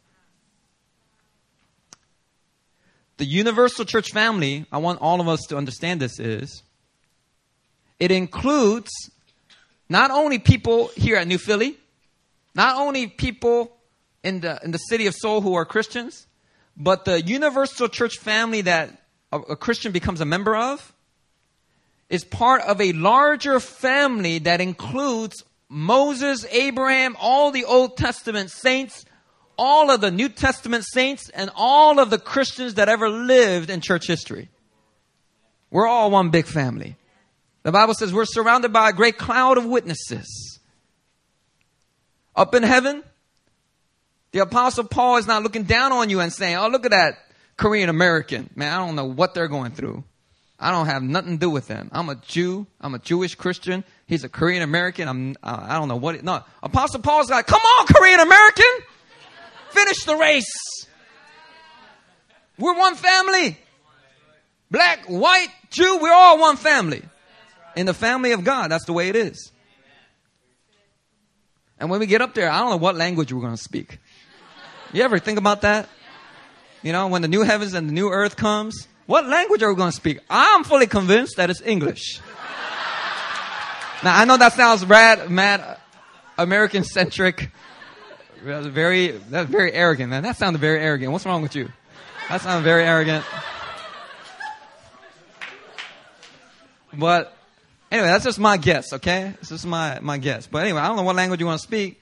The 3.19 3.27
universal 3.27 3.85
church 3.85 4.13
family, 4.13 4.65
I 4.73 4.79
want 4.79 5.01
all 5.01 5.21
of 5.21 5.29
us 5.29 5.41
to 5.49 5.57
understand 5.57 6.01
this 6.01 6.19
is 6.19 6.63
it 8.01 8.11
includes 8.11 8.91
not 9.89 10.11
only 10.11 10.39
people 10.39 10.89
here 10.97 11.17
at 11.17 11.27
New 11.27 11.39
Philly, 11.39 11.77
not 12.55 12.77
only 12.77 13.07
people 13.07 13.77
in 14.23 14.41
the, 14.41 14.61
in 14.63 14.71
the 14.71 14.79
city 14.79 15.07
of 15.07 15.15
Seoul 15.15 15.41
who 15.41 15.55
are 15.55 15.65
Christians, 15.65 16.27
but 16.77 17.05
the 17.05 17.23
universal 17.23 17.89
church 17.89 18.19
family 18.19 18.63
that 18.63 18.91
a, 19.33 19.39
a 19.39 19.57
Christian 19.57 19.93
becomes 19.93 20.21
a 20.21 20.25
member 20.25 20.57
of 20.57 20.93
is 22.09 22.25
part 22.25 22.63
of 22.63 22.81
a 22.81 22.93
larger 22.93 23.61
family 23.61 24.39
that 24.41 24.61
includes 24.61 25.45
Moses, 25.69 26.47
Abraham, 26.51 27.17
all 27.21 27.51
the 27.51 27.65
Old 27.65 27.97
Testament 27.97 28.51
saints, 28.51 29.05
all 29.59 29.91
of 29.91 30.01
the 30.01 30.11
New 30.11 30.29
Testament 30.29 30.85
saints, 30.85 31.29
and 31.31 31.51
all 31.55 31.99
of 31.99 32.11
the 32.11 32.19
Christians 32.19 32.75
that 32.75 32.89
ever 32.89 33.11
lived 33.11 33.69
in 33.69 33.81
church 33.81 34.07
history. 34.07 34.49
We're 35.71 35.87
all 35.87 36.11
one 36.11 36.31
big 36.31 36.47
family. 36.47 36.97
The 37.63 37.73
Bible 37.73 37.95
says 37.95 38.13
we're 38.13 38.25
surrounded 38.25 38.73
by 38.73 38.91
a 38.91 38.93
great 38.93 39.19
cloud 39.19 39.59
of 39.59 39.65
witnesses. 39.65 40.61
Up 42.35 42.55
in 42.55 42.63
heaven, 42.63 43.03
the 44.33 44.41
Apostle 44.41 44.85
Paul 44.85 45.17
is 45.17 45.27
not 45.27 45.43
looking 45.43 45.65
down 45.65 45.93
on 45.93 46.11
you 46.11 46.21
and 46.21 46.33
saying, 46.33 46.57
Oh, 46.57 46.69
look 46.69 46.85
at 46.85 46.93
that 46.93 47.19
Korean 47.57 47.89
American. 47.89 48.51
Man, 48.55 48.73
I 48.73 48.85
don't 48.85 48.95
know 48.95 49.07
what 49.07 49.35
they're 49.35 49.49
going 49.49 49.73
through. 49.73 50.05
I 50.61 50.73
don't 50.73 50.87
have 50.87 51.03
nothing 51.03 51.33
to 51.33 51.39
do 51.39 51.51
with 51.51 51.69
them. 51.69 51.89
I'm 51.93 52.09
a 52.09 52.17
Jew. 52.17 52.67
I'm 52.81 52.95
a 52.95 52.99
Jewish 52.99 53.37
Christian. 53.37 53.85
He's 54.07 54.25
a 54.25 54.29
Korean 54.29 54.63
American. 54.63 55.09
I'm, 55.09 55.37
I 55.43 55.79
don't 55.79 55.89
know 55.89 55.97
what 55.97 56.17
it, 56.17 56.25
no. 56.25 56.43
Apostle 56.63 57.01
Paul's 57.01 57.31
like, 57.31 57.47
come 57.47 57.61
on, 57.61 57.87
Korean 57.87 58.19
American. 58.19 58.65
Finish 59.71 60.05
the 60.05 60.17
race. 60.17 60.87
We're 62.59 62.77
one 62.77 62.97
family. 62.97 63.57
Black, 64.71 65.07
white, 65.07 65.49
Jew, 65.71 65.99
we're 66.01 66.13
all 66.13 66.39
one 66.39 66.57
family. 66.57 67.03
In 67.77 67.87
the 67.87 67.95
family 67.95 68.33
of 68.33 68.45
God, 68.45 68.71
that's 68.71 68.85
the 68.87 68.93
way 68.93 69.09
it 69.09 69.17
is. 69.17 69.53
And 71.81 71.91
when 71.91 72.01
we 72.01 72.07
get 72.07 72.21
up 72.21 72.35
there, 72.35 72.51
I 72.51 72.59
don't 72.59 72.71
know 72.71 72.77
what 72.77 72.97
language 72.97 73.33
we're 73.33 73.41
going 73.41 73.57
to 73.57 73.63
speak. 73.63 73.99
You 74.93 75.03
ever 75.03 75.19
think 75.19 75.39
about 75.39 75.63
that? 75.63 75.89
You 76.83 76.93
know, 76.93 77.09
when 77.09 77.23
the 77.23 77.29
new 77.29 77.43
heavens 77.43 77.75
and 77.75 77.89
the 77.89 77.93
new 77.93 78.09
earth 78.09 78.37
comes, 78.37 78.89
what 79.07 79.27
language 79.27 79.63
are 79.63 79.73
we 79.73 79.77
going 79.77 79.91
to 79.91 79.97
speak? 79.97 80.21
I'm 80.29 80.65
fully 80.65 80.87
convinced 80.87 81.37
that 81.37 81.51
it's 81.51 81.63
English. 81.63 82.21
now, 84.03 84.17
I 84.17 84.25
know 84.25 84.37
that 84.37 84.53
sounds 84.55 84.85
rad, 84.85 85.31
mad, 85.31 85.79
American 86.37 86.85
centric. 86.85 87.51
That's 88.45 88.67
very, 88.67 89.13
that's 89.13 89.51
very 89.51 89.73
arrogant, 89.73 90.11
man. 90.11 90.23
That 90.23 90.37
sounded 90.37 90.59
very 90.61 90.81
arrogant. 90.81 91.13
What's 91.13 91.27
wrong 91.27 91.43
with 91.43 91.55
you? 91.55 91.71
That 92.29 92.41
sounded 92.41 92.65
very 92.65 92.85
arrogant. 92.85 93.25
But 96.93 97.37
anyway, 97.91 98.09
that's 98.09 98.25
just 98.25 98.39
my 98.39 98.57
guess, 98.57 98.93
okay? 98.93 99.35
This 99.41 99.51
is 99.51 99.67
my, 99.67 99.99
my 100.01 100.19
guess. 100.19 100.47
But 100.47 100.65
anyway, 100.65 100.81
I 100.81 100.89
don't 100.89 100.97
know 100.97 101.03
what 101.03 101.17
language 101.17 101.41
you 101.41 101.47
want 101.47 101.61
to 101.61 101.67
speak. 101.67 102.01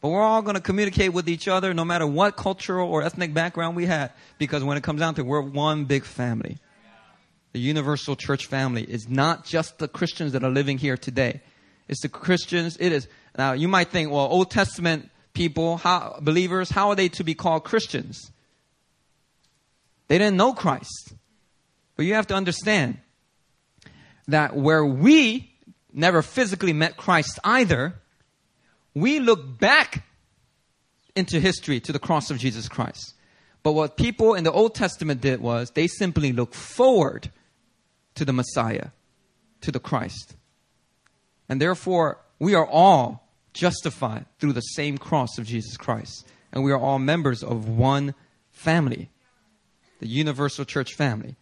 But 0.00 0.10
we're 0.10 0.22
all 0.22 0.42
going 0.42 0.54
to 0.54 0.60
communicate 0.60 1.12
with 1.12 1.28
each 1.28 1.48
other 1.48 1.74
no 1.74 1.84
matter 1.84 2.06
what 2.06 2.36
cultural 2.36 2.88
or 2.88 3.02
ethnic 3.02 3.34
background 3.34 3.74
we 3.74 3.86
had 3.86 4.12
because 4.38 4.62
when 4.62 4.76
it 4.76 4.84
comes 4.84 5.00
down 5.00 5.14
to 5.16 5.22
it, 5.22 5.26
we're 5.26 5.40
one 5.40 5.86
big 5.86 6.04
family. 6.04 6.58
The 7.52 7.58
universal 7.58 8.14
church 8.14 8.46
family 8.46 8.84
is 8.84 9.08
not 9.08 9.44
just 9.44 9.78
the 9.78 9.88
Christians 9.88 10.32
that 10.32 10.44
are 10.44 10.50
living 10.50 10.78
here 10.78 10.96
today. 10.96 11.40
It's 11.88 12.02
the 12.02 12.08
Christians. 12.08 12.76
It 12.78 12.92
is. 12.92 13.08
Now, 13.36 13.52
you 13.52 13.66
might 13.66 13.88
think, 13.88 14.10
well, 14.10 14.26
Old 14.26 14.50
Testament 14.50 15.10
people, 15.32 15.78
how, 15.78 16.18
believers, 16.20 16.70
how 16.70 16.90
are 16.90 16.94
they 16.94 17.08
to 17.08 17.24
be 17.24 17.34
called 17.34 17.64
Christians? 17.64 18.30
They 20.06 20.18
didn't 20.18 20.36
know 20.36 20.52
Christ. 20.52 21.14
But 21.96 22.06
you 22.06 22.14
have 22.14 22.28
to 22.28 22.34
understand 22.34 22.98
that 24.28 24.54
where 24.54 24.84
we 24.84 25.50
never 25.92 26.22
physically 26.22 26.72
met 26.72 26.96
Christ 26.96 27.38
either, 27.42 27.94
we 28.94 29.18
look 29.20 29.58
back 29.58 30.04
into 31.16 31.40
history 31.40 31.80
to 31.80 31.92
the 31.92 31.98
cross 31.98 32.30
of 32.30 32.38
Jesus 32.38 32.68
Christ. 32.68 33.14
But 33.62 33.72
what 33.72 33.96
people 33.96 34.34
in 34.34 34.44
the 34.44 34.52
Old 34.52 34.74
Testament 34.74 35.20
did 35.20 35.40
was 35.40 35.70
they 35.70 35.88
simply 35.88 36.32
looked 36.32 36.54
forward 36.54 37.30
to 38.14 38.24
the 38.24 38.32
Messiah, 38.32 38.88
to 39.62 39.72
the 39.72 39.80
Christ. 39.80 40.36
And 41.48 41.60
therefore, 41.60 42.18
we 42.38 42.54
are 42.54 42.66
all 42.66 43.28
justified 43.52 44.26
through 44.38 44.52
the 44.52 44.60
same 44.60 44.98
cross 44.98 45.38
of 45.38 45.46
Jesus 45.46 45.76
Christ. 45.76 46.26
And 46.52 46.62
we 46.62 46.72
are 46.72 46.78
all 46.78 46.98
members 46.98 47.42
of 47.42 47.68
one 47.68 48.14
family, 48.50 49.10
the 50.00 50.06
universal 50.06 50.64
church 50.64 50.94
family. 50.94 51.36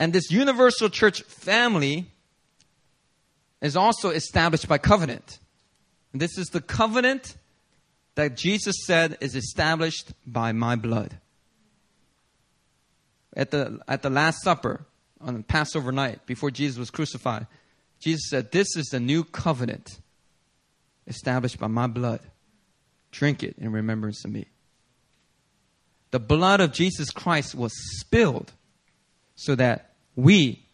And 0.00 0.14
this 0.14 0.30
universal 0.30 0.88
church 0.88 1.22
family 1.24 2.06
is 3.60 3.76
also 3.76 4.08
established 4.08 4.66
by 4.66 4.78
covenant. 4.78 5.38
And 6.12 6.22
this 6.22 6.38
is 6.38 6.48
the 6.48 6.62
covenant 6.62 7.36
that 8.14 8.34
Jesus 8.34 8.74
said 8.86 9.18
is 9.20 9.36
established 9.36 10.12
by 10.26 10.52
my 10.52 10.74
blood. 10.74 11.18
At 13.36 13.50
the, 13.50 13.78
at 13.86 14.00
the 14.00 14.08
Last 14.08 14.42
Supper, 14.42 14.86
on 15.20 15.42
Passover 15.42 15.92
night, 15.92 16.24
before 16.24 16.50
Jesus 16.50 16.78
was 16.78 16.90
crucified, 16.90 17.46
Jesus 18.00 18.30
said, 18.30 18.52
This 18.52 18.76
is 18.76 18.86
the 18.86 19.00
new 19.00 19.22
covenant 19.22 20.00
established 21.06 21.58
by 21.58 21.66
my 21.66 21.86
blood. 21.86 22.20
Drink 23.12 23.42
it 23.42 23.56
in 23.58 23.70
remembrance 23.70 24.24
of 24.24 24.30
me. 24.30 24.46
The 26.10 26.20
blood 26.20 26.60
of 26.60 26.72
Jesus 26.72 27.10
Christ 27.10 27.54
was 27.54 27.72
spilled 28.00 28.52
so 29.34 29.54
that 29.54 29.89
we, 30.16 30.64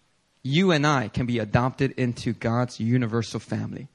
you 0.42 0.70
and 0.70 0.86
I, 0.86 1.08
can 1.08 1.26
be 1.26 1.38
adopted 1.38 1.92
into 1.92 2.32
God's 2.32 2.80
universal 2.80 3.40
family. 3.40 3.88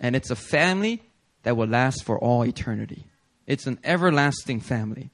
And 0.00 0.14
it's 0.16 0.30
a 0.30 0.36
family 0.36 1.02
that 1.42 1.56
will 1.56 1.68
last 1.68 2.04
for 2.04 2.18
all 2.18 2.44
eternity. 2.44 3.04
It's 3.46 3.66
an 3.66 3.78
everlasting 3.84 4.60
family. 4.60 5.10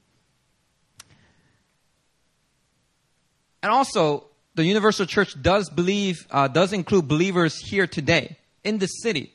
And 3.63 3.71
also, 3.71 4.25
the 4.55 4.63
Universal 4.63 5.05
Church 5.05 5.39
does 5.41 5.69
believe, 5.69 6.25
uh, 6.31 6.47
does 6.47 6.73
include 6.73 7.07
believers 7.07 7.57
here 7.57 7.87
today 7.87 8.37
in 8.63 8.79
the 8.79 8.87
city. 8.87 9.31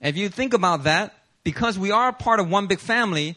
And 0.00 0.14
if 0.14 0.16
you 0.16 0.28
think 0.28 0.54
about 0.54 0.84
that, 0.84 1.14
because 1.42 1.78
we 1.78 1.90
are 1.90 2.12
part 2.12 2.40
of 2.40 2.48
one 2.48 2.66
big 2.66 2.78
family, 2.78 3.36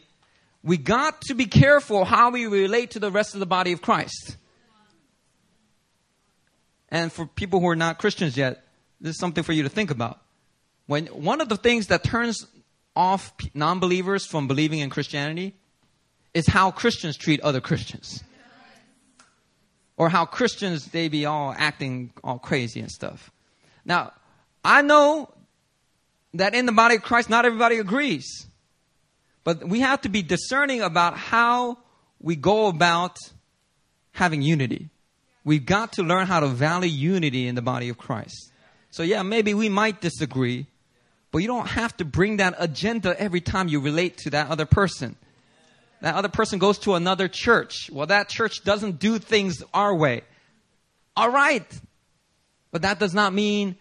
we 0.62 0.76
got 0.76 1.20
to 1.22 1.34
be 1.34 1.46
careful 1.46 2.04
how 2.04 2.30
we 2.30 2.46
relate 2.46 2.92
to 2.92 2.98
the 2.98 3.10
rest 3.10 3.34
of 3.34 3.40
the 3.40 3.46
body 3.46 3.72
of 3.72 3.82
Christ. 3.82 4.36
And 6.90 7.12
for 7.12 7.26
people 7.26 7.60
who 7.60 7.68
are 7.68 7.76
not 7.76 7.98
Christians 7.98 8.36
yet, 8.36 8.64
this 9.00 9.10
is 9.10 9.18
something 9.18 9.44
for 9.44 9.52
you 9.52 9.62
to 9.62 9.68
think 9.68 9.90
about. 9.90 10.20
when 10.88 11.06
one 11.06 11.40
of 11.40 11.48
the 11.48 11.56
things 11.56 11.86
that 11.88 12.02
turns 12.02 12.46
off 12.96 13.32
non-believers 13.54 14.26
from 14.26 14.48
believing 14.48 14.80
in 14.80 14.90
Christianity 14.90 15.54
is 16.34 16.48
how 16.48 16.72
Christians 16.72 17.16
treat 17.16 17.40
other 17.42 17.60
Christians. 17.60 18.24
Or 19.96 20.08
how 20.08 20.24
Christians 20.24 20.86
they 20.86 21.08
be 21.08 21.26
all 21.26 21.54
acting 21.56 22.12
all 22.24 22.38
crazy 22.38 22.80
and 22.80 22.90
stuff. 22.90 23.30
Now, 23.84 24.12
I 24.64 24.82
know 24.82 25.32
that 26.34 26.54
in 26.54 26.66
the 26.66 26.72
body 26.72 26.96
of 26.96 27.02
Christ 27.02 27.28
not 27.28 27.44
everybody 27.44 27.78
agrees. 27.78 28.46
But 29.44 29.66
we 29.68 29.80
have 29.80 30.00
to 30.02 30.08
be 30.08 30.22
discerning 30.22 30.82
about 30.82 31.16
how 31.16 31.78
we 32.20 32.34
go 32.36 32.68
about 32.68 33.16
having 34.12 34.40
unity. 34.42 34.88
We've 35.44 35.64
got 35.64 35.92
to 35.92 36.02
learn 36.02 36.26
how 36.26 36.40
to 36.40 36.48
value 36.48 36.90
unity 36.90 37.46
in 37.46 37.54
the 37.54 37.62
body 37.62 37.88
of 37.88 37.98
Christ. 37.98 38.52
So 38.90 39.02
yeah, 39.02 39.22
maybe 39.22 39.54
we 39.54 39.68
might 39.68 40.00
disagree, 40.00 40.66
but 41.30 41.38
you 41.38 41.46
don't 41.46 41.68
have 41.68 41.96
to 41.98 42.04
bring 42.04 42.38
that 42.38 42.54
agenda 42.58 43.18
every 43.18 43.40
time 43.40 43.68
you 43.68 43.80
relate 43.80 44.18
to 44.18 44.30
that 44.30 44.50
other 44.50 44.66
person. 44.66 45.16
That 46.00 46.14
other 46.14 46.28
person 46.28 46.58
goes 46.58 46.78
to 46.80 46.94
another 46.94 47.28
church. 47.28 47.90
Well, 47.92 48.06
that 48.06 48.28
church 48.28 48.62
doesn't 48.64 48.98
do 48.98 49.18
things 49.18 49.62
our 49.74 49.94
way. 49.94 50.22
All 51.16 51.30
right. 51.30 51.66
But 52.70 52.82
that 52.82 52.98
does 52.98 53.14
not 53.14 53.32
mean 53.32 53.76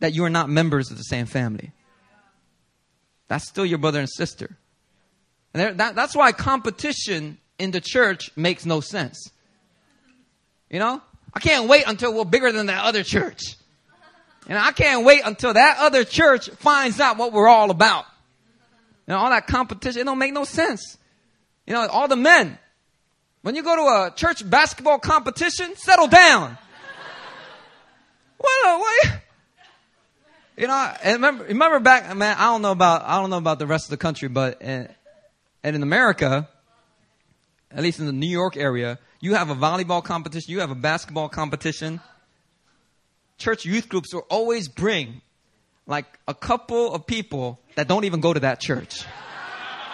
that 0.00 0.14
you 0.14 0.24
are 0.24 0.30
not 0.30 0.48
members 0.48 0.90
of 0.90 0.96
the 0.96 1.04
same 1.04 1.26
family. 1.26 1.72
That's 3.28 3.46
still 3.48 3.64
your 3.64 3.78
brother 3.78 4.00
and 4.00 4.08
sister. 4.08 4.56
And 5.54 5.78
that, 5.78 5.94
that's 5.94 6.16
why 6.16 6.32
competition 6.32 7.38
in 7.58 7.70
the 7.70 7.80
church 7.80 8.30
makes 8.36 8.66
no 8.66 8.80
sense. 8.80 9.30
You 10.70 10.78
know? 10.78 11.02
I 11.34 11.40
can't 11.40 11.68
wait 11.68 11.84
until 11.86 12.14
we're 12.14 12.24
bigger 12.24 12.50
than 12.52 12.66
that 12.66 12.84
other 12.84 13.02
church. 13.02 13.56
And 14.48 14.58
I 14.58 14.72
can't 14.72 15.04
wait 15.04 15.22
until 15.24 15.52
that 15.52 15.78
other 15.78 16.04
church 16.04 16.48
finds 16.50 16.98
out 16.98 17.18
what 17.18 17.32
we're 17.32 17.48
all 17.48 17.70
about. 17.70 18.06
Know, 19.10 19.18
all 19.18 19.30
that 19.30 19.48
competition, 19.48 20.02
it 20.02 20.04
don't 20.04 20.18
make 20.18 20.32
no 20.32 20.44
sense. 20.44 20.96
You 21.66 21.74
know, 21.74 21.86
all 21.88 22.06
the 22.06 22.16
men, 22.16 22.56
when 23.42 23.56
you 23.56 23.62
go 23.64 23.74
to 23.74 23.82
a 23.82 24.14
church 24.14 24.48
basketball 24.48 25.00
competition, 25.00 25.74
settle 25.74 26.06
down. 26.06 26.56
well, 28.38 28.78
what? 28.78 29.20
You 30.56 30.68
know, 30.68 30.94
and 31.02 31.14
remember, 31.14 31.44
remember 31.44 31.80
back, 31.80 32.16
man, 32.16 32.36
I 32.38 32.44
don't 32.44 32.62
know 32.62 32.70
about, 32.70 33.02
I 33.04 33.20
don't 33.20 33.30
know 33.30 33.38
about 33.38 33.58
the 33.58 33.66
rest 33.66 33.86
of 33.86 33.90
the 33.90 33.96
country, 33.96 34.28
but 34.28 34.62
in, 34.62 34.88
and 35.64 35.74
in 35.74 35.82
America, 35.82 36.48
at 37.72 37.82
least 37.82 37.98
in 37.98 38.06
the 38.06 38.12
New 38.12 38.28
York 38.28 38.56
area, 38.56 39.00
you 39.20 39.34
have 39.34 39.50
a 39.50 39.54
volleyball 39.54 40.02
competition, 40.02 40.52
you 40.52 40.60
have 40.60 40.70
a 40.70 40.74
basketball 40.74 41.28
competition. 41.28 42.00
Church 43.38 43.64
youth 43.64 43.88
groups 43.88 44.12
will 44.14 44.26
always 44.30 44.68
bring 44.68 45.20
like 45.86 46.06
a 46.26 46.34
couple 46.34 46.94
of 46.94 47.06
people 47.06 47.60
that 47.74 47.88
don't 47.88 48.04
even 48.04 48.20
go 48.20 48.32
to 48.32 48.40
that 48.40 48.60
church. 48.60 49.04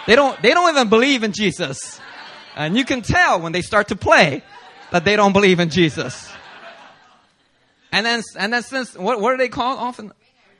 They 0.05 0.15
don't, 0.15 0.41
they 0.41 0.53
don't 0.53 0.69
even 0.69 0.89
believe 0.89 1.23
in 1.23 1.33
Jesus. 1.33 1.99
And 2.55 2.77
you 2.77 2.85
can 2.85 3.01
tell 3.01 3.41
when 3.41 3.51
they 3.51 3.61
start 3.61 3.89
to 3.89 3.95
play 3.95 4.41
that 4.91 5.03
they 5.03 5.15
don't 5.15 5.33
believe 5.33 5.59
in 5.59 5.69
Jesus. 5.69 6.31
And 7.91 8.05
then, 8.05 8.21
and 8.37 8.53
then 8.53 8.63
since, 8.63 8.95
what, 8.95 9.19
what 9.19 9.33
are 9.33 9.37
they 9.37 9.49
called 9.49 9.79
often? 9.79 10.11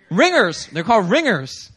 Ringers. 0.09 0.67
They're 0.67 0.83
called 0.83 1.09
ringers. 1.09 1.71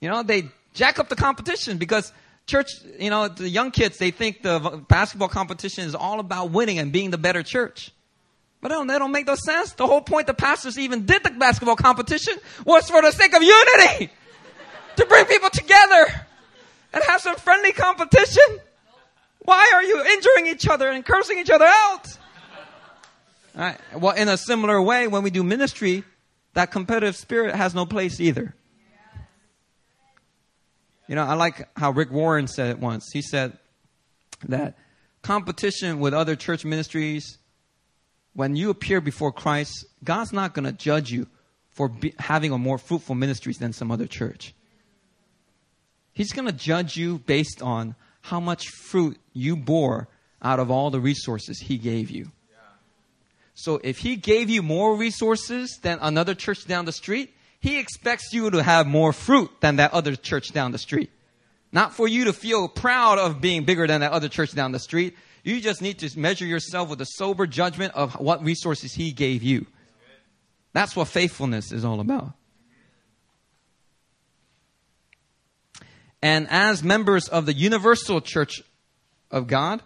You 0.00 0.08
know, 0.08 0.22
they 0.22 0.50
jack 0.74 0.98
up 0.98 1.08
the 1.08 1.16
competition 1.16 1.78
because 1.78 2.12
church, 2.50 2.72
you 2.98 3.10
know, 3.10 3.28
the 3.28 3.48
young 3.48 3.70
kids, 3.70 3.98
they 3.98 4.10
think 4.10 4.42
the 4.42 4.84
basketball 4.88 5.28
competition 5.28 5.84
is 5.84 5.94
all 5.94 6.20
about 6.20 6.50
winning 6.50 6.78
and 6.78 6.92
being 6.92 7.10
the 7.10 7.18
better 7.18 7.42
church. 7.42 7.92
But 8.60 8.68
they 8.68 8.98
don't, 8.98 9.12
make 9.12 9.26
no 9.26 9.36
sense. 9.36 9.72
The 9.72 9.86
whole 9.86 10.02
point 10.02 10.26
the 10.26 10.34
pastors 10.34 10.78
even 10.78 11.06
did 11.06 11.24
the 11.24 11.30
basketball 11.30 11.76
competition 11.76 12.34
was 12.66 12.90
for 12.90 13.00
the 13.00 13.10
sake 13.10 13.34
of 13.34 13.42
unity. 13.42 14.12
to 14.96 15.06
bring 15.06 15.24
people 15.24 15.48
together 15.48 16.26
and 16.92 17.02
have 17.04 17.20
some 17.20 17.36
friendly 17.36 17.72
competition. 17.72 18.60
Why 19.42 19.72
are 19.74 19.82
you 19.82 20.04
injuring 20.04 20.46
each 20.48 20.68
other 20.68 20.90
and 20.90 21.04
cursing 21.04 21.38
each 21.38 21.50
other 21.50 21.64
out? 21.66 22.18
Well, 23.96 24.14
in 24.14 24.28
a 24.28 24.36
similar 24.36 24.80
way, 24.82 25.08
when 25.08 25.22
we 25.22 25.30
do 25.30 25.42
ministry, 25.42 26.04
that 26.54 26.70
competitive 26.70 27.16
spirit 27.16 27.54
has 27.54 27.74
no 27.74 27.86
place 27.86 28.20
either. 28.20 28.54
You 31.10 31.16
know, 31.16 31.24
I 31.24 31.34
like 31.34 31.68
how 31.76 31.90
Rick 31.90 32.12
Warren 32.12 32.46
said 32.46 32.70
it 32.70 32.78
once. 32.78 33.10
He 33.12 33.20
said 33.20 33.58
that 34.46 34.78
competition 35.22 35.98
with 35.98 36.14
other 36.14 36.36
church 36.36 36.64
ministries, 36.64 37.38
when 38.32 38.54
you 38.54 38.70
appear 38.70 39.00
before 39.00 39.32
Christ, 39.32 39.86
God's 40.04 40.32
not 40.32 40.54
going 40.54 40.66
to 40.66 40.72
judge 40.72 41.10
you 41.10 41.26
for 41.70 41.88
be, 41.88 42.14
having 42.20 42.52
a 42.52 42.58
more 42.58 42.78
fruitful 42.78 43.16
ministry 43.16 43.52
than 43.54 43.72
some 43.72 43.90
other 43.90 44.06
church. 44.06 44.54
He's 46.12 46.30
going 46.32 46.46
to 46.46 46.54
judge 46.54 46.96
you 46.96 47.18
based 47.18 47.60
on 47.60 47.96
how 48.20 48.38
much 48.38 48.68
fruit 48.68 49.18
you 49.32 49.56
bore 49.56 50.06
out 50.40 50.60
of 50.60 50.70
all 50.70 50.90
the 50.90 51.00
resources 51.00 51.58
He 51.58 51.76
gave 51.76 52.12
you. 52.12 52.30
So 53.54 53.80
if 53.82 53.98
He 53.98 54.14
gave 54.14 54.48
you 54.48 54.62
more 54.62 54.96
resources 54.96 55.76
than 55.82 55.98
another 56.00 56.36
church 56.36 56.68
down 56.68 56.84
the 56.84 56.92
street, 56.92 57.34
he 57.60 57.78
expects 57.78 58.32
you 58.32 58.50
to 58.50 58.62
have 58.62 58.86
more 58.86 59.12
fruit 59.12 59.50
than 59.60 59.76
that 59.76 59.92
other 59.92 60.16
church 60.16 60.52
down 60.52 60.72
the 60.72 60.78
street. 60.78 61.10
Not 61.72 61.94
for 61.94 62.08
you 62.08 62.24
to 62.24 62.32
feel 62.32 62.68
proud 62.68 63.18
of 63.18 63.40
being 63.40 63.64
bigger 63.64 63.86
than 63.86 64.00
that 64.00 64.12
other 64.12 64.28
church 64.28 64.52
down 64.52 64.72
the 64.72 64.78
street. 64.78 65.16
You 65.44 65.60
just 65.60 65.82
need 65.82 65.98
to 66.00 66.18
measure 66.18 66.46
yourself 66.46 66.88
with 66.88 67.00
a 67.00 67.06
sober 67.06 67.46
judgment 67.46 67.94
of 67.94 68.14
what 68.14 68.42
resources 68.42 68.94
He 68.94 69.12
gave 69.12 69.42
you. 69.42 69.66
That's 70.72 70.96
what 70.96 71.08
faithfulness 71.08 71.70
is 71.70 71.84
all 71.84 72.00
about. 72.00 72.32
And 76.22 76.48
as 76.50 76.82
members 76.82 77.28
of 77.28 77.46
the 77.46 77.54
universal 77.54 78.20
church 78.20 78.62
of 79.30 79.46
God, 79.46 79.82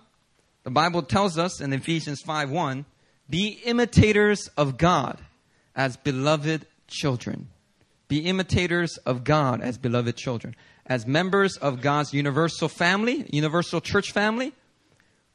the 0.62 0.70
Bible 0.70 1.02
tells 1.02 1.38
us 1.38 1.60
in 1.60 1.72
Ephesians 1.72 2.22
5 2.22 2.50
1, 2.50 2.84
be 3.28 3.60
imitators 3.64 4.48
of 4.56 4.78
God 4.78 5.18
as 5.74 5.96
beloved 5.96 6.66
children. 6.86 7.48
Be 8.14 8.20
imitators 8.20 8.96
of 8.98 9.24
God 9.24 9.60
as 9.60 9.76
beloved 9.76 10.16
children. 10.16 10.54
As 10.86 11.04
members 11.04 11.56
of 11.56 11.80
God's 11.80 12.14
universal 12.14 12.68
family, 12.68 13.26
universal 13.32 13.80
church 13.80 14.12
family, 14.12 14.52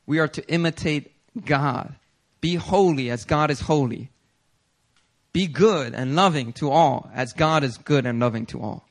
we 0.06 0.20
are 0.20 0.30
to 0.30 0.50
imitate 0.50 1.12
God. 1.44 1.94
Be 2.40 2.56
holy 2.56 3.10
as 3.10 3.26
God 3.26 3.52
is 3.52 3.60
holy. 3.60 4.12
Be 5.34 5.46
good 5.46 5.94
and 5.94 6.16
loving 6.16 6.54
to 6.54 6.72
all 6.72 7.12
as 7.14 7.34
God 7.34 7.66
is 7.66 7.78
good 7.78 8.06
and 8.06 8.18
loving 8.18 8.46
to 8.46 8.62
all. 8.62 8.88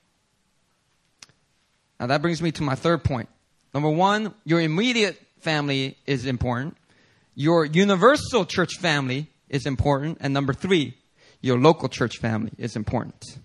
Now 1.99 2.09
that 2.09 2.21
brings 2.21 2.43
me 2.43 2.53
to 2.53 2.63
my 2.63 2.75
third 2.75 3.03
point. 3.03 3.31
Number 3.73 3.89
one, 3.89 4.35
your 4.45 4.61
immediate 4.61 5.19
family 5.41 5.97
is 6.05 6.27
important. 6.27 6.77
Your 7.35 7.65
universal 7.65 8.45
church 8.45 8.77
family 8.81 9.29
is 9.49 9.65
important. 9.65 10.19
And 10.21 10.35
number 10.35 10.53
three, 10.53 10.99
your 11.41 11.59
local 11.59 11.89
church 11.89 12.19
family 12.19 12.53
is 12.59 12.77
important. 12.77 13.39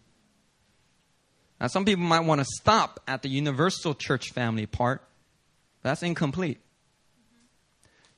Now, 1.63 1.69
some 1.69 1.85
people 1.85 2.03
might 2.03 2.25
want 2.25 2.41
to 2.41 2.45
stop 2.45 2.99
at 3.07 3.21
the 3.21 3.29
universal 3.29 3.95
church 3.95 4.31
family 4.31 4.65
part. 4.65 5.01
That's 5.81 6.03
incomplete. 6.03 6.59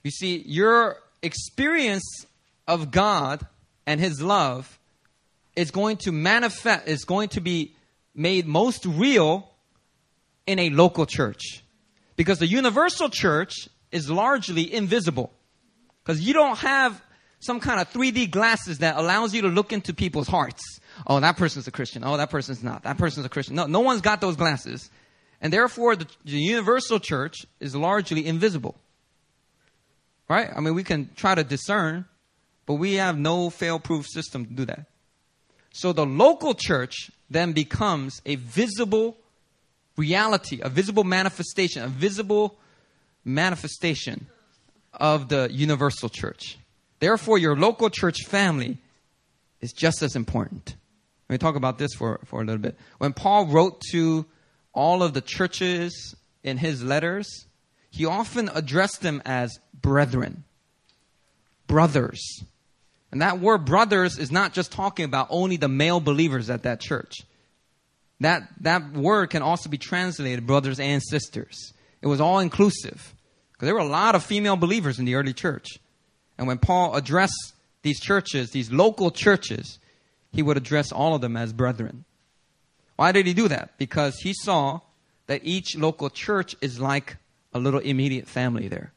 You 0.04 0.10
see, 0.10 0.43
your 0.48 0.98
experience 1.22 2.26
of 2.68 2.89
God 2.89 3.46
and 3.86 4.00
His 4.00 4.20
love 4.20 4.80
is 5.56 5.70
going 5.70 5.98
to 5.98 6.12
manifest, 6.12 6.88
is 6.88 7.06
going 7.06 7.30
to 7.30 7.39
be 7.39 7.76
made 8.16 8.48
most 8.48 8.84
real 8.84 9.48
in 10.48 10.58
a 10.58 10.72
local 10.72 11.06
church. 11.06 11.64
Because 12.16 12.39
the 12.39 12.48
universal 12.48 13.10
church 13.10 13.70
is 13.91 14.10
largely 14.10 14.74
invisible. 14.74 15.32
Because 16.04 16.20
you 16.20 16.34
don't 16.34 16.58
have 16.58 17.00
some 17.46 17.60
kind 17.60 17.80
of 17.80 17.91
3D 17.91 18.32
glasses 18.32 18.80
that 18.80 18.98
allows 18.98 19.34
you 19.34 19.43
to 19.43 19.48
look 19.48 19.72
into 19.72 19.93
people's 19.93 20.28
hearts 20.28 20.64
oh, 21.08 21.20
that 21.20 21.38
person's 21.38 21.68
a 21.68 21.72
Christian. 21.72 22.04
Oh, 22.04 22.18
that 22.18 22.30
person's 22.30 22.64
not. 22.64 22.84
That 22.84 22.98
person's 22.98 23.26
a 23.26 23.30
Christian. 23.30 23.56
No, 23.56 23.66
no 23.66 23.82
one's 23.82 24.02
got 24.02 24.22
those 24.22 24.36
glasses. 24.36 24.89
And 25.41 25.52
therefore, 25.52 25.96
the, 25.96 26.08
the 26.24 26.39
universal 26.39 27.00
church 27.00 27.46
is 27.60 27.76
largely 27.76 28.26
invisible. 28.26 28.76
Right? 30.28 30.50
I 30.56 30.60
mean, 30.60 30.74
we 30.74 30.84
can 30.84 31.10
try 31.16 31.36
to 31.36 31.43
discern, 31.43 32.06
but 32.66 32.76
we 32.76 32.96
have 32.96 33.18
no 33.18 33.50
fail 33.50 33.80
proof 33.80 34.08
system 34.08 34.46
to 34.46 34.54
do 34.54 34.66
that. 34.66 34.86
So 35.72 35.93
the 35.93 36.06
local 36.06 36.56
church 36.56 37.12
then 37.30 37.52
becomes 37.52 38.22
a 38.26 38.36
visible 38.36 39.18
reality, 39.98 40.62
a 40.62 40.70
visible 40.70 41.04
manifestation, 41.04 41.84
a 41.84 41.88
visible 41.88 42.58
manifestation 43.24 44.28
of 44.93 45.28
the 45.30 45.50
universal 45.52 46.10
church. 46.10 46.58
Therefore, 47.06 47.38
your 47.38 47.56
local 47.56 47.91
church 47.91 48.26
family 48.26 48.80
is 49.62 49.74
just 49.74 50.01
as 50.01 50.16
important. 50.16 50.76
Let 51.30 51.36
me 51.36 51.38
talk 51.38 51.56
about 51.56 51.78
this 51.78 51.93
for, 51.93 52.20
for 52.26 52.41
a 52.41 52.43
little 52.43 52.60
bit. 52.60 52.80
When 52.97 53.14
Paul 53.14 53.45
wrote 53.45 53.80
to 53.91 54.26
all 54.74 55.03
of 55.03 55.14
the 55.14 55.22
churches 55.22 56.16
in 56.43 56.58
his 56.58 56.84
letters, 56.84 57.45
he 57.91 58.08
often 58.08 58.49
addressed 58.56 59.03
them 59.03 59.22
as 59.24 59.60
brethren, 59.80 60.45
brothers. 61.68 62.43
And 63.12 63.22
that 63.22 63.39
word 63.39 63.66
brothers 63.66 64.18
is 64.18 64.32
not 64.32 64.53
just 64.53 64.72
talking 64.72 65.06
about 65.06 65.28
only 65.30 65.58
the 65.58 65.68
male 65.68 65.99
believers 65.99 66.49
at 66.49 66.64
that 66.64 66.80
church. 66.80 67.18
that, 68.20 68.49
that 68.62 68.93
word 68.93 69.30
can 69.30 69.43
also 69.43 69.70
be 69.70 69.78
translated 69.78 70.47
brothers 70.47 70.80
and 70.80 71.03
sisters. 71.03 71.72
It 72.01 72.08
was 72.08 72.20
all 72.20 72.39
inclusive. 72.39 73.14
Because 73.51 73.68
there 73.68 73.76
were 73.76 73.82
a 73.82 73.86
lot 73.86 74.16
of 74.16 74.24
female 74.24 74.56
believers 74.56 74.97
in 74.97 75.06
the 75.06 75.14
early 75.14 75.34
church. 75.34 75.68
And 76.38 76.47
when 76.47 76.57
Paul 76.57 76.95
addressed 76.95 77.53
these 77.81 77.99
churches, 77.99 78.51
these 78.51 78.71
local 78.71 79.11
churches, 79.11 79.79
he 80.31 80.41
would 80.41 80.57
address 80.57 80.91
all 80.91 81.15
of 81.15 81.21
them 81.21 81.38
as 81.38 81.53
brethren. 81.53 82.03
Why 82.95 83.11
did 83.11 83.25
he 83.25 83.33
do 83.33 83.47
that? 83.47 83.77
Because 83.77 84.17
he 84.17 84.33
saw 84.33 84.81
that 85.27 85.41
each 85.43 85.77
local 85.77 86.09
church 86.09 86.55
is 86.61 86.79
like 86.79 87.17
a 87.53 87.59
little 87.59 87.79
immediate 87.79 88.27
family 88.27 88.67
there. 88.67 88.91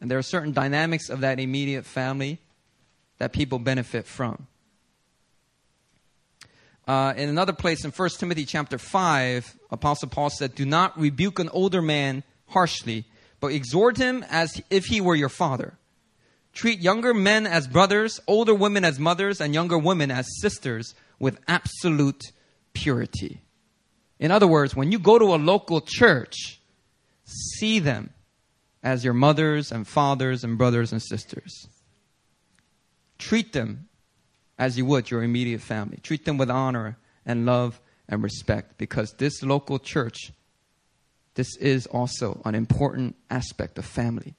And 0.00 0.10
there 0.10 0.18
are 0.18 0.22
certain 0.22 0.52
dynamics 0.52 1.08
of 1.08 1.20
that 1.20 1.38
immediate 1.38 1.86
family 1.86 2.38
that 3.18 3.32
people 3.32 3.58
benefit 3.58 4.06
from. 4.06 4.46
Uh, 6.88 7.14
in 7.16 7.28
another 7.28 7.52
place 7.52 7.84
in 7.84 7.92
1 7.92 8.08
Timothy 8.18 8.44
chapter 8.44 8.78
5, 8.78 9.56
Apostle 9.70 10.08
Paul 10.08 10.30
said, 10.30 10.54
Do 10.54 10.66
not 10.66 10.98
rebuke 10.98 11.38
an 11.38 11.48
older 11.50 11.80
man 11.80 12.24
harshly, 12.48 13.04
but 13.38 13.52
exhort 13.52 13.96
him 13.96 14.24
as 14.28 14.60
if 14.70 14.86
he 14.86 15.00
were 15.00 15.14
your 15.14 15.28
father. 15.28 15.74
Treat 16.52 16.80
younger 16.80 17.14
men 17.14 17.46
as 17.46 17.66
brothers, 17.66 18.20
older 18.26 18.54
women 18.54 18.84
as 18.84 18.98
mothers, 18.98 19.40
and 19.40 19.54
younger 19.54 19.78
women 19.78 20.10
as 20.10 20.26
sisters 20.40 20.94
with 21.18 21.40
absolute 21.48 22.22
purity. 22.74 23.40
In 24.18 24.30
other 24.30 24.46
words, 24.46 24.76
when 24.76 24.92
you 24.92 24.98
go 24.98 25.18
to 25.18 25.34
a 25.34 25.36
local 25.36 25.80
church, 25.80 26.60
see 27.24 27.78
them 27.78 28.10
as 28.82 29.04
your 29.04 29.14
mothers 29.14 29.72
and 29.72 29.86
fathers 29.86 30.44
and 30.44 30.58
brothers 30.58 30.92
and 30.92 31.02
sisters. 31.02 31.68
Treat 33.18 33.52
them 33.52 33.88
as 34.58 34.76
you 34.76 34.84
would 34.84 35.10
your 35.10 35.22
immediate 35.22 35.60
family. 35.60 35.98
Treat 36.02 36.24
them 36.24 36.38
with 36.38 36.50
honor 36.50 36.98
and 37.24 37.46
love 37.46 37.80
and 38.08 38.22
respect 38.22 38.78
because 38.78 39.14
this 39.14 39.42
local 39.42 39.78
church, 39.78 40.32
this 41.34 41.56
is 41.56 41.86
also 41.86 42.42
an 42.44 42.54
important 42.54 43.16
aspect 43.30 43.78
of 43.78 43.84
family. 43.84 44.34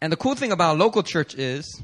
And 0.00 0.12
the 0.12 0.16
cool 0.16 0.34
thing 0.34 0.52
about 0.52 0.78
local 0.78 1.02
church 1.02 1.34
is, 1.34 1.80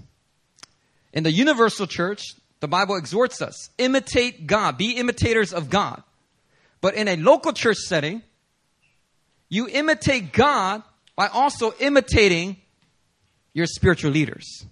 in 1.13 1.23
the 1.23 1.33
universal 1.33 1.87
church, 1.87 2.23
the 2.61 2.69
Bible 2.69 2.97
exhorts 2.97 3.43
us 3.43 3.71
imitate 3.77 4.47
God, 4.47 4.79
be 4.79 4.93
imitators 4.93 5.53
of 5.53 5.69
God. 5.69 6.03
But 6.81 6.95
in 6.95 7.09
a 7.09 7.17
local 7.17 7.53
church 7.53 7.79
setting, 7.79 8.23
you 9.49 9.69
imitate 9.69 10.33
God 10.33 10.83
by 11.17 11.29
also 11.29 11.73
imitating 11.79 12.57
your 13.53 13.67
spiritual 13.67 14.11
leaders. 14.11 14.67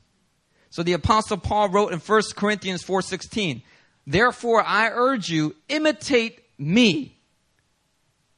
So 0.71 0.83
the 0.83 0.95
apostle 0.95 1.37
Paul 1.37 1.69
wrote 1.69 1.93
in 1.93 2.01
1 2.01 2.35
Corinthians 2.35 2.83
4:16, 2.83 3.63
"Therefore 4.07 4.63
I 4.63 4.89
urge 4.89 5.29
you 5.29 5.55
imitate 5.69 6.41
me. 6.59 7.19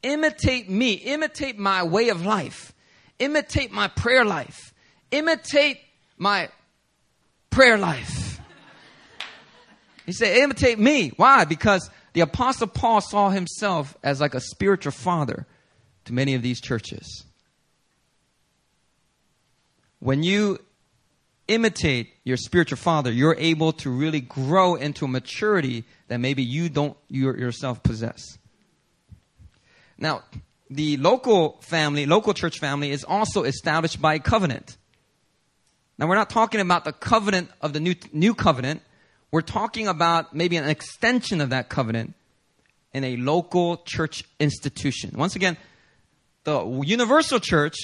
Imitate 0.03 0.69
me, 0.69 0.93
imitate 0.95 1.59
my 1.59 1.83
way 1.83 2.09
of 2.11 2.27
life. 2.27 2.75
Imitate 3.19 3.71
my 3.71 3.89
prayer 3.89 4.25
life. 4.25 4.74
Imitate 5.15 5.79
my 6.19 6.49
prayer 7.51 7.79
life." 7.79 8.41
He 10.07 10.13
said, 10.13 10.37
"Imitate 10.37 10.79
me." 10.79 11.11
Why? 11.17 11.45
Because 11.45 11.89
the 12.13 12.21
apostle 12.21 12.67
Paul 12.67 13.01
saw 13.01 13.31
himself 13.31 13.97
as 14.03 14.21
like 14.21 14.35
a 14.35 14.41
spiritual 14.41 14.93
father 14.93 15.47
to 16.05 16.13
many 16.13 16.35
of 16.35 16.43
these 16.43 16.61
churches. 16.61 17.25
When 20.01 20.23
you 20.23 20.59
imitate 21.49 22.13
your 22.25 22.37
spiritual 22.37 22.79
father, 22.79 23.11
you're 23.11 23.37
able 23.39 23.73
to 23.73 23.91
really 23.91 24.21
grow 24.21 24.75
into 24.75 25.05
a 25.05 25.09
maturity 25.09 25.85
that 26.09 26.19
maybe 26.19 26.43
you 26.43 26.69
don't 26.69 26.97
yourself 27.09 27.83
possess. 27.83 28.39
Now, 29.97 30.23
the 30.71 30.97
local 30.97 31.61
family, 31.63 32.07
local 32.07 32.35
church 32.35 32.59
family 32.59 32.91
is 32.91 33.05
also 33.05 33.45
established 33.45 34.01
by 34.01 34.19
covenant. 34.19 34.77
Now, 35.99 36.09
we're 36.09 36.17
not 36.17 36.31
talking 36.31 36.61
about 36.61 36.85
the 36.85 36.93
covenant 36.93 37.51
of 37.61 37.73
the 37.73 37.81
new, 37.81 37.95
new 38.13 38.35
covenant. 38.35 38.83
We're 39.31 39.43
talking 39.43 39.87
about 39.87 40.35
maybe 40.35 40.57
an 40.57 40.69
extension 40.69 41.41
of 41.41 41.51
that 41.51 41.69
covenant 41.69 42.15
in 42.93 43.05
a 43.05 43.17
local 43.17 43.79
church 43.79 44.25
institution. 44.41 45.13
Once 45.17 45.37
again, 45.37 45.57
the 46.45 46.83
universal 46.85 47.41
church 47.41 47.77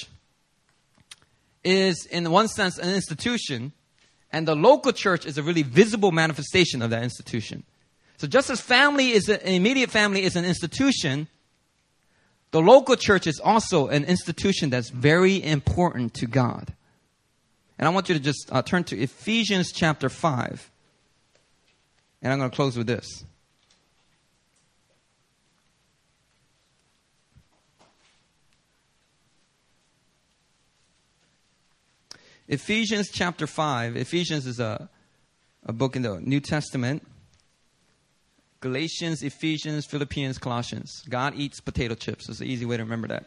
is, 1.63 2.05
in 2.05 2.29
one 2.31 2.47
sense, 2.47 2.77
an 2.77 2.89
institution, 2.89 3.71
and 4.31 4.47
the 4.47 4.55
local 4.55 4.91
church 4.91 5.25
is 5.25 5.37
a 5.37 5.43
really 5.43 5.63
visible 5.63 6.11
manifestation 6.11 6.81
of 6.81 6.89
that 6.89 7.03
institution. 7.03 7.63
So, 8.17 8.27
just 8.27 8.49
as 8.49 8.61
family 8.61 9.11
is 9.11 9.29
an 9.29 9.39
immediate 9.41 9.89
family 9.89 10.23
is 10.23 10.35
an 10.35 10.45
institution, 10.45 11.27
the 12.51 12.61
local 12.61 12.95
church 12.95 13.25
is 13.25 13.39
also 13.39 13.87
an 13.87 14.03
institution 14.03 14.69
that's 14.69 14.89
very 14.89 15.41
important 15.43 16.13
to 16.15 16.27
God. 16.27 16.73
And 17.81 17.87
I 17.87 17.91
want 17.91 18.09
you 18.09 18.15
to 18.15 18.21
just 18.21 18.47
uh, 18.51 18.61
turn 18.61 18.83
to 18.85 18.97
Ephesians 18.97 19.71
chapter 19.71 20.07
5. 20.07 20.71
And 22.21 22.31
I'm 22.31 22.37
going 22.37 22.51
to 22.51 22.55
close 22.55 22.77
with 22.77 22.85
this. 22.85 23.25
Ephesians 32.47 33.09
chapter 33.09 33.47
5. 33.47 33.97
Ephesians 33.97 34.45
is 34.45 34.59
a, 34.59 34.87
a 35.65 35.73
book 35.73 35.95
in 35.95 36.03
the 36.03 36.21
New 36.21 36.39
Testament. 36.39 37.01
Galatians, 38.59 39.23
Ephesians, 39.23 39.87
Philippians, 39.87 40.37
Colossians. 40.37 41.03
God 41.09 41.33
eats 41.35 41.59
potato 41.59 41.95
chips. 41.95 42.29
It's 42.29 42.41
an 42.41 42.47
easy 42.47 42.65
way 42.65 42.77
to 42.77 42.83
remember 42.83 43.07
that. 43.07 43.25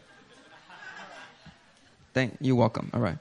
Thank 2.13 2.37
you're 2.41 2.55
welcome. 2.55 2.93
All 2.95 3.01
right. 3.01 3.19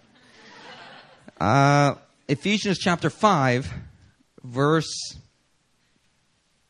Uh, 1.39 1.95
Ephesians 2.27 2.77
chapter 2.79 3.09
5, 3.09 3.71
verse 4.43 5.17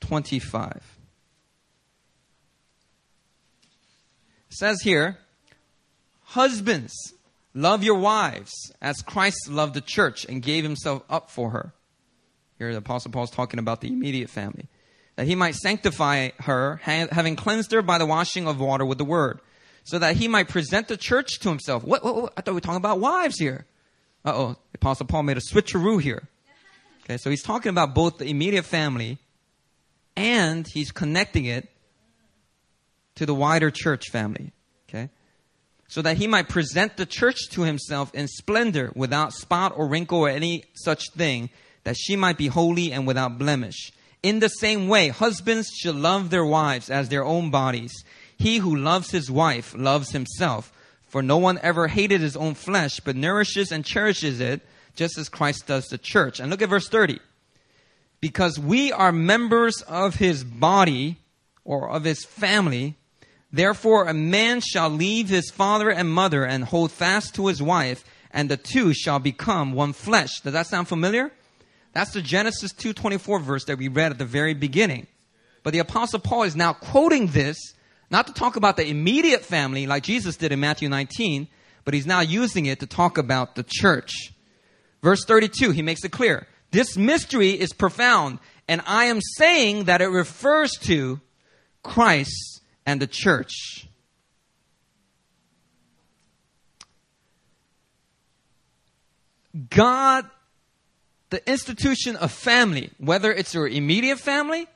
25. 0.02 0.82
It 4.50 4.54
says 4.54 4.82
here, 4.82 5.18
Husbands, 6.24 6.94
Love 7.54 7.84
your 7.84 8.00
wives 8.00 8.52
as 8.82 9.02
Christ 9.02 9.50
loved 9.50 9.76
the 9.76 9.82
church 9.82 10.26
and 10.26 10.42
gave 10.42 10.64
himself 10.64 11.04
up 11.10 11.30
for 11.30 11.52
her. 11.52 11.74
Here, 12.58 12.72
the 12.72 12.80
Apostle 12.80 13.12
Paul 13.12 13.26
is 13.26 13.30
talking 13.30 13.60
about 13.60 13.82
the 13.82 13.90
immediate 13.90 14.30
family. 14.30 14.68
That 15.16 15.28
he 15.28 15.36
might 15.36 15.56
sanctify 15.56 16.30
her, 16.40 16.78
having 16.78 17.36
cleansed 17.36 17.72
her 17.72 17.84
by 17.84 18.00
the 18.00 18.08
washing 18.08 18.48
of 18.48 18.60
water 18.60 18.84
with 18.86 18.98
the 18.98 19.06
word, 19.06 19.40
so 19.84 20.00
that 20.00 20.16
he 20.16 20.28
might 20.28 20.48
present 20.48 20.88
the 20.88 20.98
church 20.98 21.40
to 21.42 21.50
himself. 21.50 21.84
What, 21.84 22.04
what, 22.04 22.16
what? 22.16 22.34
I 22.36 22.42
thought 22.42 22.52
we 22.52 22.56
were 22.56 22.62
talking 22.62 22.78
about 22.78 23.00
wives 23.00 23.38
here. 23.38 23.68
Uh 24.26 24.34
oh, 24.34 24.56
Apostle 24.76 25.06
Paul 25.06 25.24
made 25.24 25.38
a 25.38 25.42
switcheroo 25.42 26.02
here. 26.02 26.24
Okay, 27.04 27.18
so 27.18 27.30
he's 27.30 27.44
talking 27.44 27.70
about 27.70 27.94
both 27.94 28.18
the 28.18 28.26
immediate 28.26 28.66
family 28.66 29.18
and 30.16 30.66
he's 30.68 30.92
connecting 30.92 31.46
it 31.46 31.68
to 33.16 33.26
the 33.26 33.34
wider 33.34 33.70
church 33.72 34.10
family. 34.10 34.52
Okay? 34.88 35.10
so 35.94 36.02
that 36.02 36.18
he 36.18 36.26
might 36.26 36.50
present 36.50 36.98
the 36.98 37.06
church 37.06 37.50
to 37.52 37.62
himself 37.62 38.12
in 38.16 38.28
splendor, 38.28 38.92
without 38.96 39.32
spot 39.32 39.74
or 39.76 39.88
wrinkle 39.88 40.22
or 40.22 40.30
any 40.30 40.64
such 40.74 41.12
thing, 41.12 41.52
that 41.84 41.96
she 41.96 42.16
might 42.16 42.36
be 42.36 42.48
holy 42.48 42.92
and 42.92 43.06
without 43.06 43.38
blemish. 43.38 43.92
In 44.24 44.40
the 44.40 44.48
same 44.48 44.88
way, 44.88 45.10
husbands 45.10 45.70
should 45.70 45.96
love 45.96 46.32
their 46.32 46.46
wives 46.46 46.90
as 46.90 47.10
their 47.10 47.24
own 47.24 47.52
bodies. 47.52 47.94
He 48.36 48.58
who 48.58 48.76
loves 48.76 49.12
his 49.12 49.30
wife 49.30 49.76
loves 49.78 50.10
himself. 50.10 50.73
For 51.14 51.22
no 51.22 51.38
one 51.38 51.60
ever 51.62 51.90
hated 51.90 52.22
his 52.22 52.36
own 52.36 52.56
flesh, 52.56 53.00
but 53.00 53.16
nourishes 53.16 53.72
and 53.72 53.86
cherishes 53.86 54.40
it, 54.40 54.62
just 54.96 55.16
as 55.20 55.30
Christ 55.30 55.68
does 55.68 55.86
the 55.86 56.00
church. 56.00 56.40
And 56.40 56.50
look 56.50 56.64
at 56.64 56.70
verse 56.70 56.90
30. 56.90 57.20
Because 58.20 58.58
we 58.58 58.92
are 58.92 59.12
members 59.12 59.84
of 59.84 60.16
his 60.16 60.44
body, 60.44 61.20
or 61.64 61.88
of 61.92 62.04
his 62.04 62.26
family, 62.26 62.96
Therefore, 63.52 64.08
a 64.08 64.14
man 64.16 64.60
shall 64.62 64.90
leave 64.90 65.30
his 65.30 65.52
father 65.52 65.92
and 65.92 66.10
mother 66.10 66.46
and 66.46 66.64
hold 66.64 66.92
fast 66.92 67.36
to 67.36 67.46
his 67.46 67.62
wife, 67.62 68.04
and 68.32 68.50
the 68.50 68.58
two 68.58 68.92
shall 68.96 69.20
become 69.20 69.74
one 69.74 69.94
flesh. 69.94 70.40
Does 70.40 70.54
that 70.54 70.66
sound 70.66 70.88
familiar? 70.88 71.32
That's 71.92 72.14
the 72.14 72.24
Genesis 72.24 72.74
2:24 72.74 73.40
verse 73.40 73.66
that 73.66 73.78
we 73.78 73.88
read 73.88 74.12
at 74.12 74.18
the 74.18 74.26
very 74.26 74.56
beginning. 74.56 75.06
But 75.62 75.74
the 75.74 75.80
apostle 75.80 76.18
Paul 76.18 76.42
is 76.42 76.56
now 76.56 76.74
quoting 76.74 77.28
this 77.28 77.76
not 78.14 78.28
to 78.28 78.34
talk 78.34 78.56
about 78.56 78.78
the 78.78 78.88
immediate 78.88 79.44
family 79.44 79.88
like 79.88 80.04
Jesus 80.04 80.38
did 80.38 80.52
in 80.52 80.60
Matthew 80.60 80.88
19, 80.88 81.48
but 81.84 81.96
he's 81.96 82.06
now 82.06 82.20
using 82.22 82.68
it 82.68 82.80
to 82.80 82.86
talk 82.86 83.18
about 83.18 83.56
the 83.56 83.66
church. 83.68 84.32
Verse 85.02 85.26
32, 85.26 85.72
he 85.72 85.82
makes 85.82 86.06
it 86.06 86.12
clear. 86.12 86.48
This 86.70 86.96
mystery 86.96 87.50
is 87.50 87.74
profound, 87.74 88.38
and 88.68 88.82
I 88.86 89.06
am 89.06 89.20
saying 89.20 89.86
that 89.86 90.00
it 90.00 90.08
refers 90.08 90.74
to 90.84 91.20
Christ 91.82 92.62
and 92.86 93.02
the 93.02 93.08
church. 93.08 93.88
God 99.70 100.26
the 101.32 101.50
institution 101.50 102.16
of 102.16 102.32
family, 102.32 102.92
whether 103.00 103.32
it's 103.32 103.56
your 103.56 103.68
immediate 103.68 104.20
family, 104.20 104.68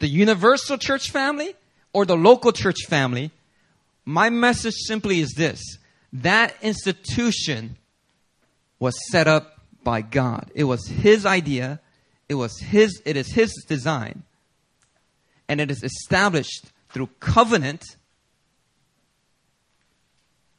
the 0.00 0.06
universal 0.06 0.76
church 0.76 1.10
family, 1.10 1.54
or 1.94 2.04
the 2.04 2.16
local 2.16 2.52
church 2.52 2.84
family, 2.86 3.30
my 4.04 4.28
message 4.28 4.74
simply 4.74 5.20
is 5.20 5.32
this 5.34 5.62
that 6.12 6.54
institution 6.60 7.76
was 8.78 8.94
set 9.10 9.26
up 9.26 9.60
by 9.82 10.02
God. 10.02 10.50
It 10.54 10.64
was 10.64 10.86
His 10.86 11.24
idea. 11.24 11.80
It 12.28 12.34
was 12.34 12.58
His, 12.58 13.00
it 13.04 13.16
is 13.16 13.32
His 13.32 13.52
design. 13.68 14.24
And 15.48 15.60
it 15.60 15.70
is 15.70 15.82
established 15.82 16.66
through 16.90 17.08
covenant. 17.20 17.82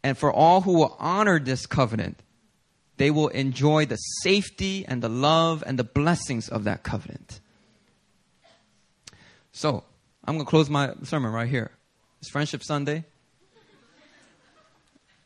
And 0.04 0.18
for 0.18 0.32
all 0.32 0.62
who 0.62 0.74
will 0.74 0.96
honor 1.00 1.40
this 1.40 1.66
covenant, 1.66 2.22
they 2.98 3.12
will 3.12 3.30
enjoy 3.30 3.86
the 3.86 3.96
safety 3.96 4.86
and 4.88 5.02
the 5.02 5.10
love 5.10 5.64
and 5.66 5.80
the 5.80 5.84
blessings 5.84 6.50
of 6.50 6.66
that 6.66 6.84
covenant. 6.84 7.40
So, 9.52 9.86
I'm 10.28 10.36
going 10.36 10.46
to 10.46 10.50
close 10.50 10.72
my 10.72 10.92
sermon 11.04 11.32
right 11.32 11.48
here. 11.48 11.70
It's 12.20 12.32
Friendship 12.32 12.64
Sunday. 12.64 13.04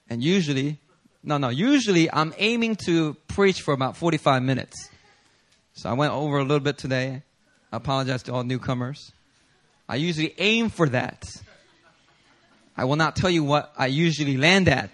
And 0.10 0.22
usually, 0.22 0.78
no, 1.24 1.38
no, 1.38 1.48
usually 1.48 2.12
I'm 2.12 2.34
aiming 2.38 2.76
to 2.86 3.14
preach 3.30 3.62
for 3.62 3.74
about 3.74 3.96
45 3.96 4.44
minutes. 4.44 4.90
So 5.74 5.90
I 5.90 5.94
went 5.94 6.12
over 6.12 6.40
a 6.40 6.42
little 6.42 6.60
bit 6.60 6.78
today. 6.78 7.24
I 7.72 7.78
apologize 7.78 8.24
to 8.24 8.34
all 8.34 8.44
newcomers. 8.44 9.14
I 9.88 9.96
usually 9.96 10.36
aim 10.38 10.70
for 10.70 10.90
that. 10.90 11.24
I 12.76 12.84
will 12.84 12.98
not 12.98 13.16
tell 13.16 13.30
you 13.30 13.46
what 13.46 13.72
I 13.78 13.88
usually 13.88 14.36
land 14.36 14.68
at. 14.68 14.92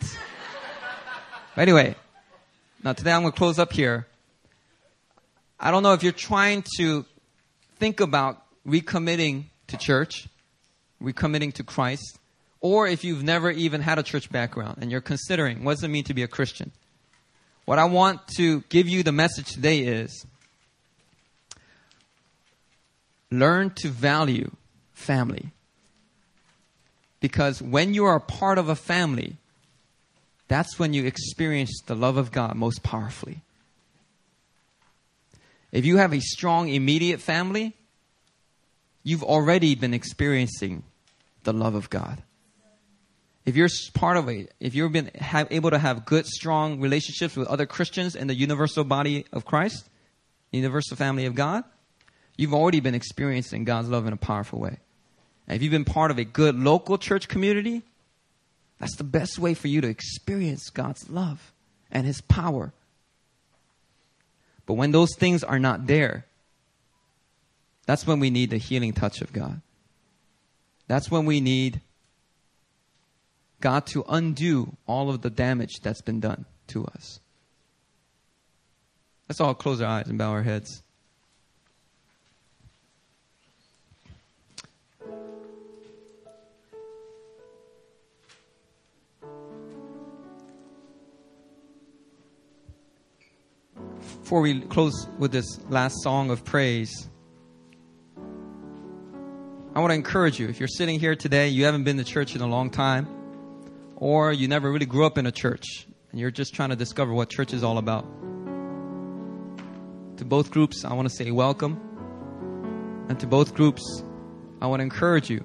But 1.56 1.62
anyway, 1.64 1.96
now 2.84 2.94
today 2.94 3.12
I'm 3.12 3.22
going 3.22 3.32
to 3.32 3.38
close 3.38 3.58
up 3.58 3.74
here. 3.74 4.06
I 5.60 5.72
don't 5.72 5.82
know 5.82 5.94
if 5.94 6.04
you're 6.04 6.12
trying 6.12 6.64
to 6.78 7.06
think 7.80 8.02
about 8.02 8.44
recommitting 8.68 9.46
to 9.68 9.78
church, 9.78 10.28
recommitting 11.02 11.54
to 11.54 11.64
Christ, 11.64 12.20
or 12.62 12.88
if 12.88 13.04
you've 13.04 13.24
never 13.24 13.52
even 13.52 13.82
had 13.82 14.00
a 14.00 14.04
church 14.04 14.32
background 14.32 14.78
and 14.82 14.92
you're 14.92 15.02
considering 15.02 15.64
what 15.64 15.76
does 15.76 15.84
it 15.84 15.90
mean 15.90 16.04
to 16.06 16.14
be 16.14 16.24
a 16.24 16.28
Christian. 16.28 16.72
What 17.66 17.80
I 17.80 17.86
want 17.86 18.28
to 18.38 18.62
give 18.70 18.88
you 18.88 19.04
the 19.04 19.12
message 19.12 19.52
today 19.52 19.80
is 19.80 20.26
learn 23.32 23.72
to 23.82 23.90
value 23.90 24.52
family. 24.94 25.52
Because 27.20 27.62
when 27.62 27.94
you 27.94 28.06
are 28.06 28.16
a 28.16 28.22
part 28.22 28.58
of 28.58 28.70
a 28.70 28.76
family, 28.76 29.38
that's 30.48 30.78
when 30.78 30.94
you 30.94 31.06
experience 31.06 31.82
the 31.86 31.96
love 31.96 32.18
of 32.18 32.32
God 32.32 32.56
most 32.56 32.84
powerfully. 32.84 33.42
If 35.72 35.86
you 35.86 35.98
have 35.98 36.14
a 36.14 36.20
strong 36.20 36.70
immediate 36.70 37.20
family, 37.20 37.74
you've 39.06 39.24
already 39.24 39.76
been 39.76 39.94
experiencing 39.94 40.84
the 41.44 41.54
love 41.54 41.76
of 41.76 41.90
God. 41.90 42.22
If 43.46 43.56
you're 43.56 43.70
part 43.94 44.18
of 44.18 44.28
it, 44.28 44.52
if 44.60 44.74
you've 44.74 44.92
been 44.92 45.12
have, 45.16 45.48
able 45.52 45.70
to 45.70 45.78
have 45.78 46.06
good, 46.06 46.26
strong 46.26 46.82
relationships 46.82 47.38
with 47.38 47.48
other 47.48 47.68
Christians 47.68 48.16
in 48.16 48.26
the 48.26 48.34
universal 48.34 48.84
body 48.84 49.26
of 49.32 49.46
Christ, 49.46 49.88
universal 50.52 50.98
family 50.98 51.28
of 51.28 51.36
God, 51.36 51.64
you've 52.36 52.56
already 52.56 52.80
been 52.80 52.96
experiencing 52.96 53.64
God's 53.64 53.90
love 53.90 54.08
in 54.08 54.14
a 54.14 54.18
powerful 54.18 54.60
way. 54.60 54.80
And 55.48 55.56
if 55.56 55.62
you've 55.62 55.72
been 55.72 55.86
part 55.86 56.10
of 56.10 56.18
a 56.18 56.26
good 56.26 56.56
local 56.56 56.98
church 56.98 57.28
community, 57.28 57.84
that's 58.80 58.96
the 58.96 59.04
best 59.04 59.38
way 59.38 59.54
for 59.54 59.68
you 59.68 59.82
to 59.82 59.88
experience 59.88 60.72
God's 60.72 61.08
love 61.12 61.54
and 61.92 62.08
His 62.08 62.22
power. 62.22 62.74
But 64.66 64.74
when 64.74 64.92
those 64.92 65.16
things 65.16 65.44
are 65.44 65.60
not 65.60 65.86
there, 65.86 66.26
that's 67.86 68.08
when 68.08 68.20
we 68.20 68.30
need 68.30 68.50
the 68.50 68.58
healing 68.58 68.94
touch 68.94 69.22
of 69.22 69.32
God. 69.32 69.62
That's 70.88 71.10
when 71.10 71.26
we 71.26 71.40
need 71.40 71.82
God 73.62 73.86
to 73.88 74.04
undo 74.08 74.76
all 74.88 75.10
of 75.10 75.22
the 75.22 75.30
damage 75.30 75.80
that's 75.82 76.02
been 76.02 76.20
done 76.20 76.46
to 76.68 76.86
us. 76.86 77.20
Let's 79.28 79.42
all 79.42 79.56
close 79.56 79.82
our 79.82 79.88
eyes 79.88 80.08
and 80.08 80.18
bow 80.18 80.32
our 80.32 80.44
heads. 80.44 80.84
Before 94.22 94.42
we 94.42 94.62
close 94.62 95.08
with 95.20 95.32
this 95.32 95.60
last 95.70 96.02
song 96.02 96.32
of 96.32 96.44
praise, 96.44 97.10
I 99.76 99.80
want 99.80 99.92
to 99.92 99.96
encourage 99.96 100.40
you. 100.40 100.48
If 100.48 100.62
you're 100.62 100.70
sitting 100.70 101.02
here 101.02 101.18
today, 101.18 101.50
you 101.50 101.66
haven't 101.66 101.84
been 101.84 101.98
to 101.98 102.06
church 102.06 102.34
in 102.34 102.40
a 102.40 102.48
long 102.48 102.70
time, 102.70 103.10
or 103.98 104.32
you 104.32 104.48
never 104.48 104.72
really 104.72 104.86
grew 104.86 105.06
up 105.06 105.18
in 105.18 105.26
a 105.26 105.34
church, 105.34 105.86
and 106.12 106.20
you're 106.20 106.32
just 106.32 106.54
trying 106.54 106.70
to 106.70 106.78
discover 106.78 107.14
what 107.14 107.30
church 107.30 107.54
is 107.54 107.62
all 107.62 107.78
about. 107.78 108.06
To 110.16 110.24
both 110.24 110.50
groups, 110.50 110.86
I 110.86 110.94
want 110.94 111.10
to 111.10 111.14
say 111.14 111.30
welcome. 111.30 111.74
And 113.10 113.20
to 113.20 113.28
both 113.28 113.54
groups, 113.54 114.02
I 114.62 114.68
want 114.68 114.80
to 114.80 114.84
encourage 114.86 115.30
you. 115.30 115.44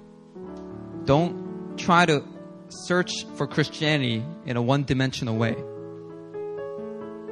Don't 1.07 1.76
try 1.76 2.07
to 2.07 2.22
search 2.68 3.11
for 3.35 3.49
Christianity 3.49 4.24
in 4.47 4.57
a 4.57 4.62
one 4.62 4.85
dimensional 4.85 5.37
way. 5.37 5.57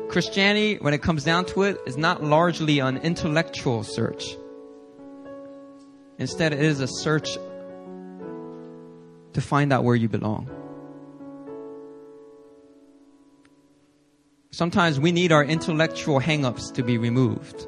Christianity, 0.09 0.79
when 0.81 0.95
it 0.95 1.03
comes 1.03 1.23
down 1.23 1.45
to 1.45 1.63
it, 1.63 1.79
is 1.87 1.97
not 1.97 2.25
largely 2.25 2.81
an 2.81 2.97
intellectual 2.97 3.85
search. 3.85 4.37
Instead, 6.19 6.53
it 6.53 6.61
is 6.61 6.81
a 6.81 6.89
search 6.89 7.29
to 9.33 9.41
find 9.41 9.73
out 9.73 9.85
where 9.85 9.97
you 9.97 10.09
belong. 10.09 10.51
Sometimes 14.51 14.99
we 14.99 15.13
need 15.13 15.31
our 15.31 15.45
intellectual 15.45 16.21
hangups 16.21 16.73
to 16.75 16.83
be 16.83 16.99
removed. 16.99 17.67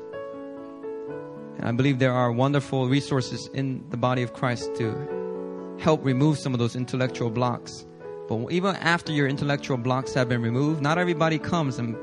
And 1.58 1.68
I 1.68 1.72
believe 1.72 1.98
there 1.98 2.12
are 2.12 2.32
wonderful 2.32 2.88
resources 2.88 3.48
in 3.54 3.88
the 3.90 3.96
body 3.96 4.22
of 4.22 4.32
Christ 4.32 4.74
to 4.76 5.76
help 5.78 6.04
remove 6.04 6.38
some 6.38 6.52
of 6.52 6.58
those 6.58 6.74
intellectual 6.74 7.30
blocks. 7.30 7.86
But 8.28 8.50
even 8.50 8.76
after 8.76 9.12
your 9.12 9.28
intellectual 9.28 9.76
blocks 9.76 10.14
have 10.14 10.28
been 10.28 10.42
removed, 10.42 10.82
not 10.82 10.98
everybody 10.98 11.38
comes 11.38 11.78
and 11.78 11.96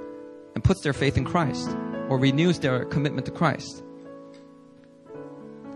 and 0.57 0.63
puts 0.63 0.81
their 0.81 0.93
faith 0.93 1.17
in 1.17 1.23
Christ 1.23 1.69
or 2.09 2.17
renews 2.17 2.57
their 2.57 2.83
commitment 2.85 3.27
to 3.27 3.31
Christ. 3.31 3.83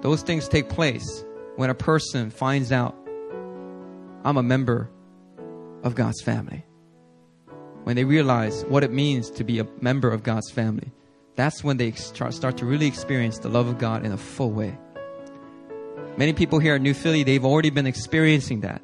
Those 0.02 0.24
things 0.24 0.48
take 0.48 0.70
place 0.70 1.24
when 1.56 1.70
a 1.70 1.76
person 1.76 2.30
finds 2.32 2.72
out 2.72 2.96
I'm 4.24 4.38
a 4.38 4.44
member 4.44 4.90
of 5.84 5.96
God's 5.96 6.22
family. 6.22 6.64
When 7.84 7.96
they 7.96 8.04
realize 8.04 8.64
what 8.66 8.84
it 8.84 8.92
means 8.92 9.32
to 9.32 9.44
be 9.44 9.60
a 9.60 9.68
member 9.80 10.12
of 10.12 10.22
God's 10.22 10.52
family, 10.52 10.92
that's 11.36 11.64
when 11.64 11.78
they 11.78 11.92
start 11.94 12.58
to 12.58 12.66
really 12.66 12.86
experience 12.86 13.40
the 13.40 13.50
love 13.50 13.68
of 13.68 13.80
God 13.80 14.06
in 14.06 14.12
a 14.12 14.18
full 14.18 14.52
way. 14.52 14.78
Many 16.18 16.34
people 16.34 16.60
here 16.60 16.76
at 16.76 16.82
New 16.82 16.94
Philly, 16.94 17.24
they've 17.24 17.44
already 17.44 17.72
been 17.72 17.88
experiencing 17.88 18.62
that. 18.62 18.82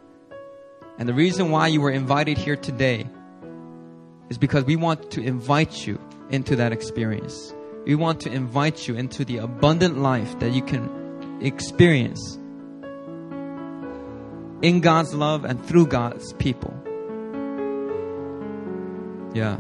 And 0.98 1.08
the 1.08 1.14
reason 1.14 1.52
why 1.52 1.68
you 1.68 1.82
were 1.82 1.92
invited 1.92 2.38
here 2.38 2.56
today 2.56 3.06
is 4.30 4.38
because 4.40 4.64
we 4.64 4.76
want 4.76 5.12
to 5.12 5.22
invite 5.22 5.86
you 5.86 6.00
into 6.32 6.56
that 6.56 6.72
experience. 6.72 7.54
We 7.86 7.96
want 7.96 8.22
to 8.22 8.32
invite 8.32 8.88
you 8.88 8.96
into 8.96 9.24
the 9.24 9.38
abundant 9.38 10.00
life 10.00 10.40
that 10.40 10.52
you 10.52 10.64
can 10.64 11.07
experience 11.42 12.38
in 14.62 14.82
God's 14.82 15.14
love 15.14 15.46
and 15.46 15.64
through 15.66 15.88
God's 15.88 16.34
people. 16.34 16.74
Yeah. 19.34 19.58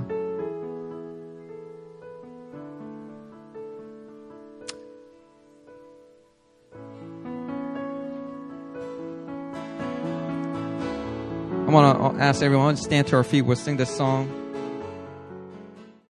I 11.67 11.69
want 11.69 12.15
to 12.15 12.23
ask 12.23 12.41
everyone 12.41 12.75
to 12.75 12.81
stand 12.81 13.07
to 13.07 13.17
our 13.17 13.23
feet. 13.23 13.41
We'll 13.41 13.57
sing 13.57 13.77
this 13.77 13.95
song. 13.95 14.46